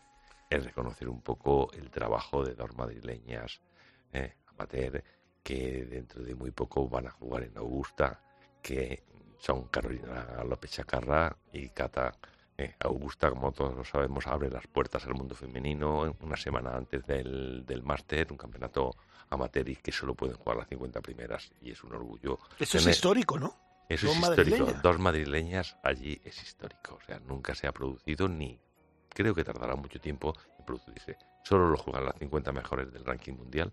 es 0.49 0.65
reconocer 0.65 1.09
un 1.09 1.21
poco 1.23 1.71
el 1.75 1.91
trabajo 1.91 2.45
de 2.45 2.55
dos 2.55 2.75
madrileñas 2.77 3.61
eh, 4.13 4.35
amateur 4.49 5.05
que 5.45 5.85
dentro 5.89 6.23
de 6.25 6.35
muy 6.35 6.51
poco 6.51 6.89
van 6.89 7.07
a 7.07 7.11
jugar 7.13 7.45
en 7.45 7.57
Augusta, 7.57 8.21
que 8.61 9.05
son 9.39 9.69
Carolina 9.69 10.43
López 10.45 10.73
Chacarra 10.73 11.37
y 11.53 11.69
Cata 11.69 12.13
eh, 12.61 12.75
Augusta, 12.81 13.31
como 13.31 13.53
todos 13.53 13.75
lo 13.75 13.85
sabemos, 13.85 14.27
abre 14.27 14.51
las 14.51 14.67
puertas 14.67 15.07
al 15.07 15.15
mundo 15.15 15.35
femenino 15.35 16.15
una 16.21 16.37
semana 16.37 16.77
antes 16.77 17.07
del, 17.07 17.65
del 17.65 17.83
máster, 17.83 18.29
un 18.31 18.37
campeonato 18.37 18.95
amateur 19.31 19.69
y 19.69 19.77
que 19.77 19.93
solo 19.93 20.15
pueden 20.15 20.37
jugar 20.37 20.59
las 20.59 20.69
50 20.69 21.01
primeras 21.01 21.51
y 21.63 21.71
es 21.71 21.83
un 21.85 21.95
orgullo. 21.95 22.39
Eso 22.59 22.79
es 22.79 22.87
histórico, 22.87 23.39
¿no? 23.39 23.55
eso 23.89 24.07
Dos 24.07 24.17
es 24.17 24.23
histórico. 24.23 24.73
Dos 24.83 24.99
madrileñas 24.99 25.77
allí 25.83 26.21
es 26.25 26.43
histórico. 26.43 26.97
O 26.97 27.01
sea, 27.07 27.19
nunca 27.21 27.55
se 27.55 27.67
ha 27.67 27.73
producido 27.73 28.29
ni 28.29 28.59
creo 29.09 29.35
que 29.35 29.43
tardará 29.43 29.75
mucho 29.75 30.01
tiempo 30.01 30.35
en 30.59 30.65
producirse. 30.65 31.17
Solo 31.43 31.71
lo 31.71 31.77
juegan 31.77 32.05
las 32.05 32.19
50 32.19 32.53
mejores 32.53 32.93
del 32.93 33.05
ranking 33.05 33.33
mundial, 33.33 33.73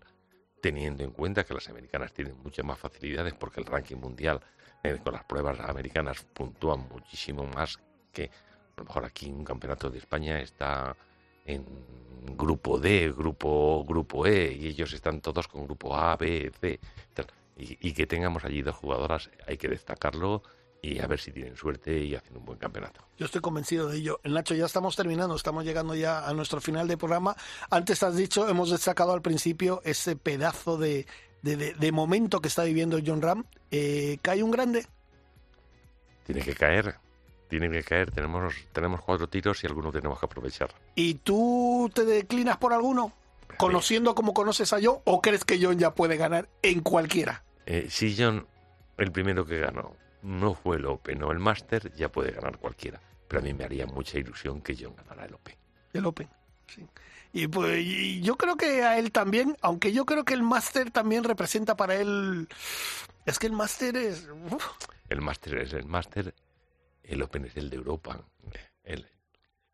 teniendo 0.60 1.04
en 1.04 1.10
cuenta 1.10 1.44
que 1.44 1.54
las 1.54 1.68
americanas 1.68 2.12
tienen 2.12 2.36
muchas 2.42 2.64
más 2.64 2.78
facilidades 2.78 3.34
porque 3.34 3.60
el 3.60 3.66
ranking 3.66 3.96
mundial 3.96 4.40
eh, 4.82 4.98
con 5.02 5.12
las 5.12 5.24
pruebas 5.24 5.60
americanas 5.60 6.24
puntúan 6.32 6.88
muchísimo 6.88 7.44
más 7.44 7.78
que 8.12 8.30
a 8.78 8.82
lo 8.82 8.86
mejor 8.86 9.04
aquí 9.04 9.26
un 9.30 9.44
campeonato 9.44 9.90
de 9.90 9.98
España 9.98 10.40
está 10.40 10.96
en 11.44 11.64
grupo 12.36 12.78
D, 12.78 13.12
grupo 13.12 13.84
grupo 13.84 14.26
E 14.26 14.52
y 14.52 14.66
ellos 14.68 14.92
están 14.92 15.20
todos 15.20 15.48
con 15.48 15.64
grupo 15.64 15.96
A, 15.96 16.16
B, 16.16 16.52
C 16.60 16.78
tal. 17.14 17.26
Y, 17.56 17.88
y 17.88 17.92
que 17.92 18.06
tengamos 18.06 18.44
allí 18.44 18.62
dos 18.62 18.76
jugadoras 18.76 19.30
hay 19.46 19.56
que 19.56 19.66
destacarlo 19.68 20.42
y 20.80 21.00
a 21.00 21.08
ver 21.08 21.18
si 21.18 21.32
tienen 21.32 21.56
suerte 21.56 21.98
y 21.98 22.14
hacen 22.14 22.36
un 22.36 22.44
buen 22.44 22.58
campeonato. 22.58 23.00
Yo 23.16 23.26
estoy 23.26 23.40
convencido 23.40 23.88
de 23.88 23.96
ello. 23.98 24.20
Nacho, 24.22 24.54
ya 24.54 24.66
estamos 24.66 24.94
terminando, 24.94 25.34
estamos 25.34 25.64
llegando 25.64 25.96
ya 25.96 26.28
a 26.28 26.32
nuestro 26.34 26.60
final 26.60 26.86
de 26.86 26.96
programa. 26.96 27.34
Antes 27.68 28.00
has 28.04 28.14
dicho, 28.14 28.48
hemos 28.48 28.70
destacado 28.70 29.12
al 29.12 29.20
principio 29.22 29.82
ese 29.84 30.14
pedazo 30.14 30.76
de, 30.78 31.04
de, 31.42 31.56
de- 31.56 31.74
de 31.74 31.92
momento 31.92 32.40
que 32.40 32.46
está 32.46 32.62
viviendo 32.62 33.00
John 33.04 33.22
Ram. 33.22 33.44
Eh, 33.72 34.18
¿Cae 34.22 34.40
un 34.44 34.52
grande? 34.52 34.86
Tiene 36.24 36.42
que 36.42 36.54
caer, 36.54 36.94
tiene 37.48 37.70
que 37.70 37.82
caer. 37.82 38.10
Tenemos, 38.10 38.54
tenemos 38.72 39.00
cuatro 39.02 39.28
tiros 39.28 39.62
y 39.64 39.66
algunos 39.66 39.92
tenemos 39.92 40.18
que 40.20 40.26
aprovechar. 40.26 40.74
¿Y 40.94 41.14
tú 41.14 41.90
te 41.94 42.04
declinas 42.04 42.56
por 42.58 42.72
alguno? 42.72 43.12
¿Conociendo 43.56 44.14
como 44.14 44.34
conoces 44.34 44.72
a 44.72 44.78
John? 44.82 44.98
¿O 45.04 45.20
crees 45.20 45.44
que 45.44 45.58
John 45.60 45.78
ya 45.78 45.94
puede 45.94 46.16
ganar 46.16 46.48
en 46.62 46.80
cualquiera? 46.80 47.42
Eh, 47.66 47.86
si 47.90 48.14
John, 48.16 48.46
el 48.96 49.10
primero 49.10 49.44
que 49.44 49.58
ganó, 49.58 49.96
no 50.22 50.54
fue 50.54 50.76
el 50.76 50.86
Open 50.86 51.22
o 51.22 51.32
el 51.32 51.38
Master, 51.38 51.92
ya 51.96 52.10
puede 52.10 52.32
ganar 52.32 52.58
cualquiera. 52.58 53.00
Pero 53.26 53.40
a 53.40 53.44
mí 53.44 53.52
me 53.54 53.64
haría 53.64 53.86
mucha 53.86 54.18
ilusión 54.18 54.60
que 54.60 54.76
John 54.78 54.94
ganara 54.96 55.24
el 55.26 55.34
Open. 55.34 55.56
El 55.92 56.06
Open. 56.06 56.28
sí. 56.66 56.86
Y 57.30 57.46
pues 57.46 57.78
y 57.84 58.22
yo 58.22 58.36
creo 58.36 58.56
que 58.56 58.82
a 58.84 58.98
él 58.98 59.12
también, 59.12 59.54
aunque 59.60 59.92
yo 59.92 60.06
creo 60.06 60.24
que 60.24 60.32
el 60.32 60.42
Master 60.42 60.90
también 60.90 61.24
representa 61.24 61.76
para 61.76 61.94
él. 61.96 62.48
Es 63.26 63.38
que 63.38 63.46
el 63.46 63.52
Master 63.52 63.96
es. 63.98 64.26
uf, 64.50 64.64
El 65.10 65.20
Master 65.20 65.58
es 65.58 65.74
el 65.74 65.84
Master, 65.84 66.34
el 67.08 67.22
Open 67.22 67.44
es 67.46 67.56
el 67.56 67.70
de 67.70 67.76
Europa. 67.76 68.24
El, 68.84 69.06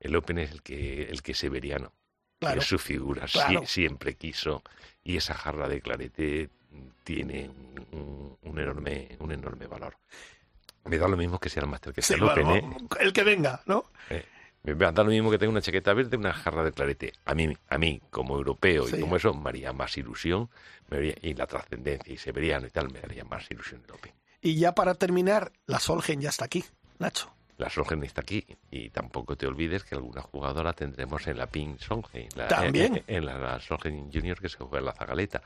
el 0.00 0.16
Open 0.16 0.38
es 0.38 0.50
el 0.52 0.62
que, 0.62 1.02
el 1.04 1.22
que 1.22 1.34
Severiano. 1.34 1.92
Claro. 2.40 2.60
Es 2.60 2.66
su 2.66 2.78
figura, 2.78 3.26
siempre 3.66 4.14
quiso. 4.16 4.62
Y 5.02 5.16
esa 5.16 5.34
jarra 5.34 5.68
de 5.68 5.80
clarete 5.80 6.50
tiene 7.04 7.50
un, 7.92 8.58
enorme, 8.58 9.16
un 9.20 9.32
enorme 9.32 9.66
valor. 9.66 9.96
Me 10.84 10.98
da 10.98 11.08
lo 11.08 11.16
mismo 11.16 11.38
que 11.38 11.48
sea 11.48 11.62
el 11.62 11.68
Master 11.68 11.92
que 11.94 12.02
sea 12.02 12.16
sí, 12.18 12.22
el 12.22 12.28
Open, 12.28 12.44
bueno, 12.46 12.76
¿eh? 12.80 12.86
El 13.00 13.12
que 13.12 13.22
venga, 13.22 13.62
¿no? 13.66 13.84
Eh, 14.10 14.24
Me 14.62 14.74
da 14.74 14.92
lo 14.92 15.04
mismo 15.06 15.30
que 15.30 15.38
tenga 15.38 15.50
una 15.52 15.62
chaqueta 15.62 15.94
verde, 15.94 16.16
una 16.18 16.32
jarra 16.34 16.62
de 16.64 16.72
clarete. 16.72 17.12
A 17.24 17.34
mí, 17.34 17.56
a 17.68 17.78
mí 17.78 18.02
como 18.10 18.36
europeo 18.36 18.86
Sí. 18.86 18.96
y 18.96 19.00
como 19.00 19.16
eso, 19.16 19.32
me 19.32 19.48
haría 19.48 19.72
más 19.72 19.96
ilusión. 19.96 20.50
me 20.90 20.98
haría- 20.98 21.14
y 21.22 21.32
la 21.34 21.46
trascendencia 21.46 22.12
y 22.12 22.18
Severiano 22.18 22.66
y 22.66 22.70
tal, 22.70 22.90
me 22.92 22.98
haría 22.98 23.24
más 23.24 23.50
ilusión 23.50 23.82
el 23.86 23.92
Open. 23.94 24.12
Y 24.42 24.56
ya 24.56 24.74
para 24.74 24.94
terminar, 24.94 25.52
la 25.66 25.78
Solgen 25.80 26.20
ya 26.20 26.28
está 26.28 26.44
aquí, 26.44 26.62
Nacho. 26.98 27.32
La 27.56 27.70
Solgen 27.70 28.02
está 28.02 28.22
aquí 28.22 28.44
y 28.70 28.90
tampoco 28.90 29.36
te 29.36 29.46
olvides 29.46 29.84
que 29.84 29.94
alguna 29.94 30.22
jugadora 30.22 30.72
tendremos 30.72 31.26
en 31.28 31.38
la 31.38 31.46
Pink 31.46 31.78
Solgen, 31.78 32.28
la, 32.34 32.48
También. 32.48 33.04
En, 33.06 33.16
en 33.16 33.26
la, 33.26 33.38
la 33.38 33.60
Solgen 33.60 34.10
Junior 34.12 34.40
que 34.40 34.48
se 34.48 34.58
juega 34.58 34.78
en 34.78 34.84
la 34.86 34.92
Zagaleta. 34.92 35.42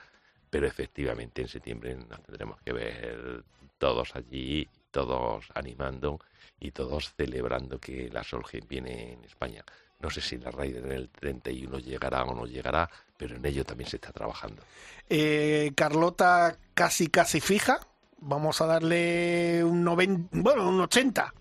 Pero 0.49 0.67
efectivamente 0.67 1.43
en 1.43 1.49
septiembre 1.49 1.95
nos 1.95 2.23
tendremos 2.23 2.59
que 2.63 2.73
ver 2.73 3.45
todos 3.77 4.17
allí, 4.17 4.67
todos 4.91 5.47
animando 5.55 6.19
y 6.59 6.71
todos 6.71 7.13
celebrando 7.15 7.79
que 7.79 8.09
la 8.11 8.25
Solgen 8.25 8.67
viene 8.67 9.13
en 9.13 9.25
España. 9.25 9.63
No 10.01 10.11
sé 10.11 10.21
si 10.21 10.39
la 10.39 10.51
Raider 10.51 10.85
en 10.87 10.93
el 10.93 11.09
31 11.09 11.79
llegará 11.81 12.23
o 12.23 12.35
no 12.35 12.47
llegará, 12.47 12.89
pero 13.17 13.37
en 13.37 13.45
ello 13.45 13.65
también 13.65 13.91
se 13.91 13.97
está 13.97 14.13
trabajando. 14.13 14.63
Eh, 15.09 15.73
Carlota 15.75 16.57
casi 16.75 17.09
casi 17.09 17.41
fija. 17.41 17.81
Vamos 18.21 18.61
a 18.61 18.67
darle 18.67 19.63
un 19.65 19.85
90, 19.85 20.29
bueno, 20.33 20.69
un 20.69 20.81
80. 20.81 21.33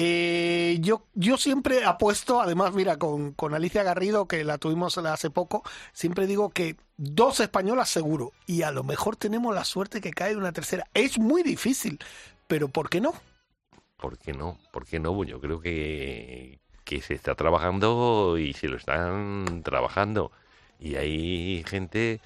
Eh, 0.00 0.78
yo, 0.80 1.02
yo 1.14 1.36
siempre 1.36 1.84
apuesto, 1.84 2.40
además, 2.40 2.72
mira, 2.72 2.96
con, 2.98 3.32
con 3.32 3.52
Alicia 3.52 3.82
Garrido, 3.82 4.28
que 4.28 4.44
la 4.44 4.56
tuvimos 4.56 4.96
hace 4.96 5.28
poco, 5.28 5.64
siempre 5.92 6.28
digo 6.28 6.50
que 6.50 6.76
dos 6.96 7.40
españolas 7.40 7.88
seguro. 7.88 8.32
Y 8.46 8.62
a 8.62 8.70
lo 8.70 8.84
mejor 8.84 9.16
tenemos 9.16 9.52
la 9.52 9.64
suerte 9.64 10.00
que 10.00 10.12
cae 10.12 10.36
una 10.36 10.52
tercera. 10.52 10.86
Es 10.94 11.18
muy 11.18 11.42
difícil, 11.42 11.98
pero 12.46 12.68
¿por 12.68 12.88
qué 12.88 13.00
no? 13.00 13.12
¿Por 13.96 14.18
qué 14.18 14.32
no? 14.32 14.56
¿Por 14.72 14.86
qué 14.86 15.00
no? 15.00 15.24
Yo 15.24 15.40
creo 15.40 15.60
que, 15.60 16.60
que 16.84 17.00
se 17.00 17.14
está 17.14 17.34
trabajando 17.34 18.38
y 18.38 18.52
se 18.52 18.68
lo 18.68 18.76
están 18.76 19.62
trabajando. 19.64 20.30
Y 20.78 20.94
hay 20.94 21.64
gente... 21.66 22.20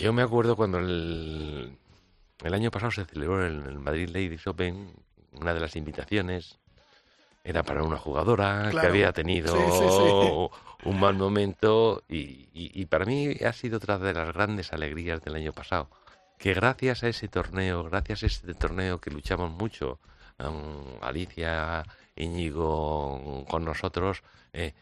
Yo 0.00 0.12
me 0.12 0.22
acuerdo 0.22 0.56
cuando 0.56 0.78
el, 0.78 1.76
el 2.42 2.54
año 2.54 2.70
pasado 2.70 2.92
se 2.92 3.04
celebró 3.04 3.44
el, 3.44 3.62
el 3.66 3.78
Madrid 3.78 4.08
Ladies 4.08 4.46
Open, 4.46 4.92
una 5.32 5.52
de 5.54 5.60
las 5.60 5.76
invitaciones 5.76 6.58
era 7.44 7.62
para 7.62 7.82
una 7.84 7.96
jugadora 7.96 8.68
que 8.70 8.86
había 8.86 9.12
tenido 9.12 9.54
Sí, 9.54 9.70
sí, 9.72 9.88
sí. 9.90 10.58
un 10.90 11.00
mal 11.00 11.14
momento 11.14 12.02
y, 12.08 12.16
y- 12.52 12.72
y 12.74 12.86
para 12.86 13.04
mí 13.04 13.30
ha 13.44 13.52
sido 13.52 13.76
otra 13.78 13.98
de 13.98 14.12
las 14.14 14.32
grandes 14.32 14.72
alegrías 14.72 15.22
del 15.22 15.36
año 15.36 15.52
pasado. 15.52 15.88
Que 16.38 16.54
gracias 16.54 17.02
a 17.04 17.08
ese 17.08 17.28
torneo, 17.28 17.84
gracias 17.84 18.22
a 18.22 18.26
ese 18.26 18.54
torneo 18.54 19.00
que 19.00 19.10
luchamos 19.10 19.50
mucho, 19.50 19.98
um, 20.38 20.84
Alicia, 21.02 21.84
Íñigo 22.14 23.44
con 23.48 23.64
nosotros, 23.64 24.22
eh, 24.52 24.74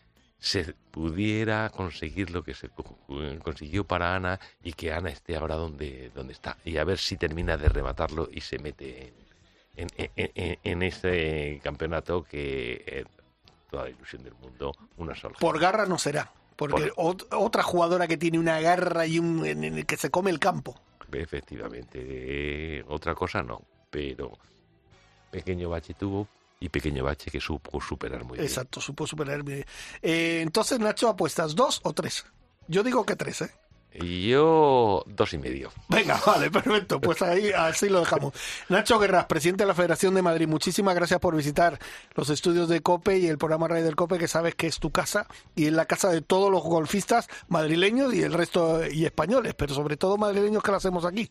se 0.44 0.74
pudiera 0.90 1.70
conseguir 1.70 2.30
lo 2.30 2.42
que 2.44 2.52
se 2.52 2.68
co- 2.68 2.98
consiguió 3.42 3.84
para 3.84 4.14
Ana 4.14 4.38
y 4.62 4.74
que 4.74 4.92
Ana 4.92 5.08
esté 5.08 5.36
ahora 5.36 5.54
donde, 5.54 6.10
donde 6.14 6.34
está. 6.34 6.58
Y 6.66 6.76
a 6.76 6.84
ver 6.84 6.98
si 6.98 7.16
termina 7.16 7.56
de 7.56 7.68
rematarlo 7.70 8.28
y 8.30 8.42
se 8.42 8.58
mete 8.58 9.14
en, 9.74 9.88
en, 9.96 10.10
en- 10.16 10.30
en- 10.34 10.58
en 10.62 10.82
ese 10.82 11.60
campeonato 11.64 12.24
que 12.24 12.84
es 12.86 13.06
toda 13.70 13.84
la 13.84 13.90
ilusión 13.90 14.22
del 14.22 14.34
mundo, 14.34 14.72
una 14.98 15.14
sola. 15.14 15.34
Por 15.40 15.58
garra 15.58 15.86
no 15.86 15.96
será. 15.98 16.30
Porque 16.56 16.92
ot- 16.92 17.26
otra 17.30 17.62
jugadora 17.62 18.06
que 18.06 18.18
tiene 18.18 18.38
una 18.38 18.60
garra 18.60 19.06
y 19.06 19.18
un 19.18 19.46
en 19.46 19.64
el 19.64 19.86
que 19.86 19.96
se 19.96 20.10
come 20.10 20.30
el 20.30 20.38
campo. 20.38 20.78
Efectivamente, 21.10 21.98
eh, 22.02 22.84
otra 22.86 23.14
cosa 23.14 23.42
no, 23.42 23.62
pero 23.90 24.36
pequeño 25.30 25.70
bache 25.70 25.94
tuvo 25.94 26.28
y 26.60 26.68
pequeño 26.68 27.04
bache 27.04 27.30
que 27.30 27.40
supo 27.40 27.80
superar 27.80 28.24
muy 28.24 28.38
bien. 28.38 28.46
Exacto, 28.46 28.80
supo 28.80 29.06
superar. 29.06 29.42
bien. 29.42 29.64
Eh, 30.02 30.40
entonces, 30.42 30.78
Nacho, 30.78 31.08
apuestas 31.08 31.54
dos 31.54 31.80
o 31.84 31.92
tres. 31.92 32.24
Yo 32.68 32.82
digo 32.82 33.04
que 33.04 33.16
tres, 33.16 33.42
¿eh? 33.42 33.50
Y 33.96 34.28
yo 34.28 35.04
dos 35.06 35.32
y 35.34 35.38
medio. 35.38 35.70
Venga, 35.88 36.20
vale, 36.26 36.50
perfecto. 36.50 37.00
Pues 37.00 37.22
ahí 37.22 37.52
así 37.52 37.88
lo 37.88 38.00
dejamos. 38.00 38.34
Nacho 38.68 38.98
Guerras, 38.98 39.26
presidente 39.26 39.62
de 39.62 39.68
la 39.68 39.74
Federación 39.74 40.14
de 40.14 40.22
Madrid, 40.22 40.48
muchísimas 40.48 40.96
gracias 40.96 41.20
por 41.20 41.36
visitar 41.36 41.78
los 42.14 42.28
estudios 42.28 42.68
de 42.68 42.80
COPE 42.80 43.18
y 43.18 43.28
el 43.28 43.38
programa 43.38 43.68
Radio 43.68 43.84
del 43.84 43.94
COPE, 43.94 44.18
que 44.18 44.26
sabes 44.26 44.56
que 44.56 44.66
es 44.66 44.80
tu 44.80 44.90
casa 44.90 45.28
y 45.54 45.66
es 45.66 45.72
la 45.72 45.84
casa 45.86 46.10
de 46.10 46.22
todos 46.22 46.50
los 46.50 46.62
golfistas 46.62 47.28
madrileños 47.46 48.12
y 48.14 48.22
el 48.22 48.32
resto 48.32 48.84
y 48.84 49.04
españoles, 49.04 49.54
pero 49.54 49.74
sobre 49.74 49.96
todo 49.96 50.16
madrileños 50.16 50.62
que 50.62 50.72
lo 50.72 50.76
hacemos 50.78 51.04
aquí. 51.04 51.30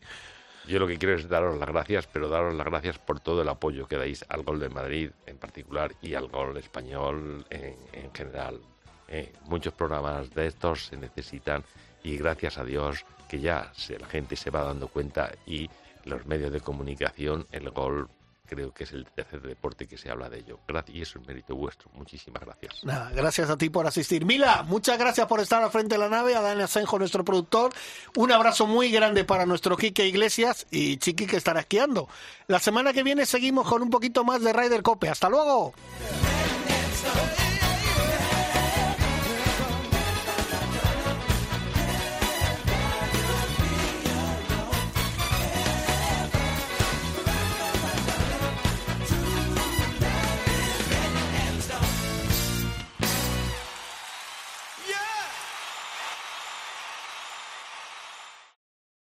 Yo 0.66 0.78
lo 0.78 0.86
que 0.86 0.98
quiero 0.98 1.14
es 1.14 1.28
daros 1.28 1.58
las 1.58 1.68
gracias, 1.68 2.06
pero 2.06 2.28
daros 2.28 2.54
las 2.54 2.66
gracias 2.66 2.98
por 2.98 3.20
todo 3.20 3.42
el 3.42 3.48
apoyo 3.48 3.86
que 3.86 3.96
dais 3.96 4.24
al 4.28 4.42
gol 4.42 4.58
de 4.58 4.70
Madrid 4.70 5.10
en 5.26 5.36
particular 5.36 5.92
y 6.00 6.14
al 6.14 6.28
gol 6.28 6.56
español 6.56 7.44
en, 7.50 7.76
en 7.92 8.14
general. 8.14 8.60
Eh, 9.08 9.32
muchos 9.44 9.74
programas 9.74 10.32
de 10.34 10.46
estos 10.46 10.86
se 10.86 10.96
necesitan 10.96 11.62
y 12.02 12.16
gracias 12.16 12.56
a 12.56 12.64
Dios 12.64 13.04
que 13.28 13.40
ya 13.40 13.70
se, 13.74 13.98
la 13.98 14.06
gente 14.06 14.36
se 14.36 14.50
va 14.50 14.62
dando 14.62 14.88
cuenta 14.88 15.32
y 15.46 15.68
los 16.04 16.24
medios 16.26 16.52
de 16.52 16.60
comunicación, 16.60 17.46
el 17.52 17.70
gol 17.70 18.08
creo 18.46 18.72
que 18.72 18.84
es 18.84 18.92
el 18.92 19.06
tercer 19.06 19.42
deporte 19.42 19.86
que 19.86 19.96
se 19.96 20.10
habla 20.10 20.28
de 20.28 20.38
ello. 20.38 20.60
Gracias, 20.66 20.96
y 20.96 21.02
eso 21.02 21.18
es 21.18 21.26
mérito 21.26 21.54
vuestro. 21.56 21.90
Muchísimas 21.94 22.42
gracias. 22.42 22.84
Nada, 22.84 23.10
gracias 23.10 23.50
a 23.50 23.56
ti 23.56 23.70
por 23.70 23.86
asistir. 23.86 24.24
Mila, 24.24 24.62
muchas 24.64 24.98
gracias 24.98 25.26
por 25.26 25.40
estar 25.40 25.62
al 25.62 25.70
frente 25.70 25.94
de 25.94 25.98
la 25.98 26.08
nave, 26.08 26.34
a 26.34 26.40
Dani 26.40 26.62
Asenjo, 26.62 26.98
nuestro 26.98 27.24
productor. 27.24 27.72
Un 28.16 28.32
abrazo 28.32 28.66
muy 28.66 28.90
grande 28.90 29.24
para 29.24 29.46
nuestro 29.46 29.76
Quique 29.76 30.06
Iglesias 30.06 30.66
y 30.70 30.98
Chiqui 30.98 31.26
que 31.26 31.36
estará 31.36 31.60
esquiando. 31.60 32.08
La 32.46 32.58
semana 32.58 32.92
que 32.92 33.02
viene 33.02 33.26
seguimos 33.26 33.68
con 33.68 33.82
un 33.82 33.90
poquito 33.90 34.24
más 34.24 34.42
de 34.42 34.52
Ryder 34.52 34.82
Cope. 34.82 35.08
¡Hasta 35.08 35.28
luego! 35.28 35.74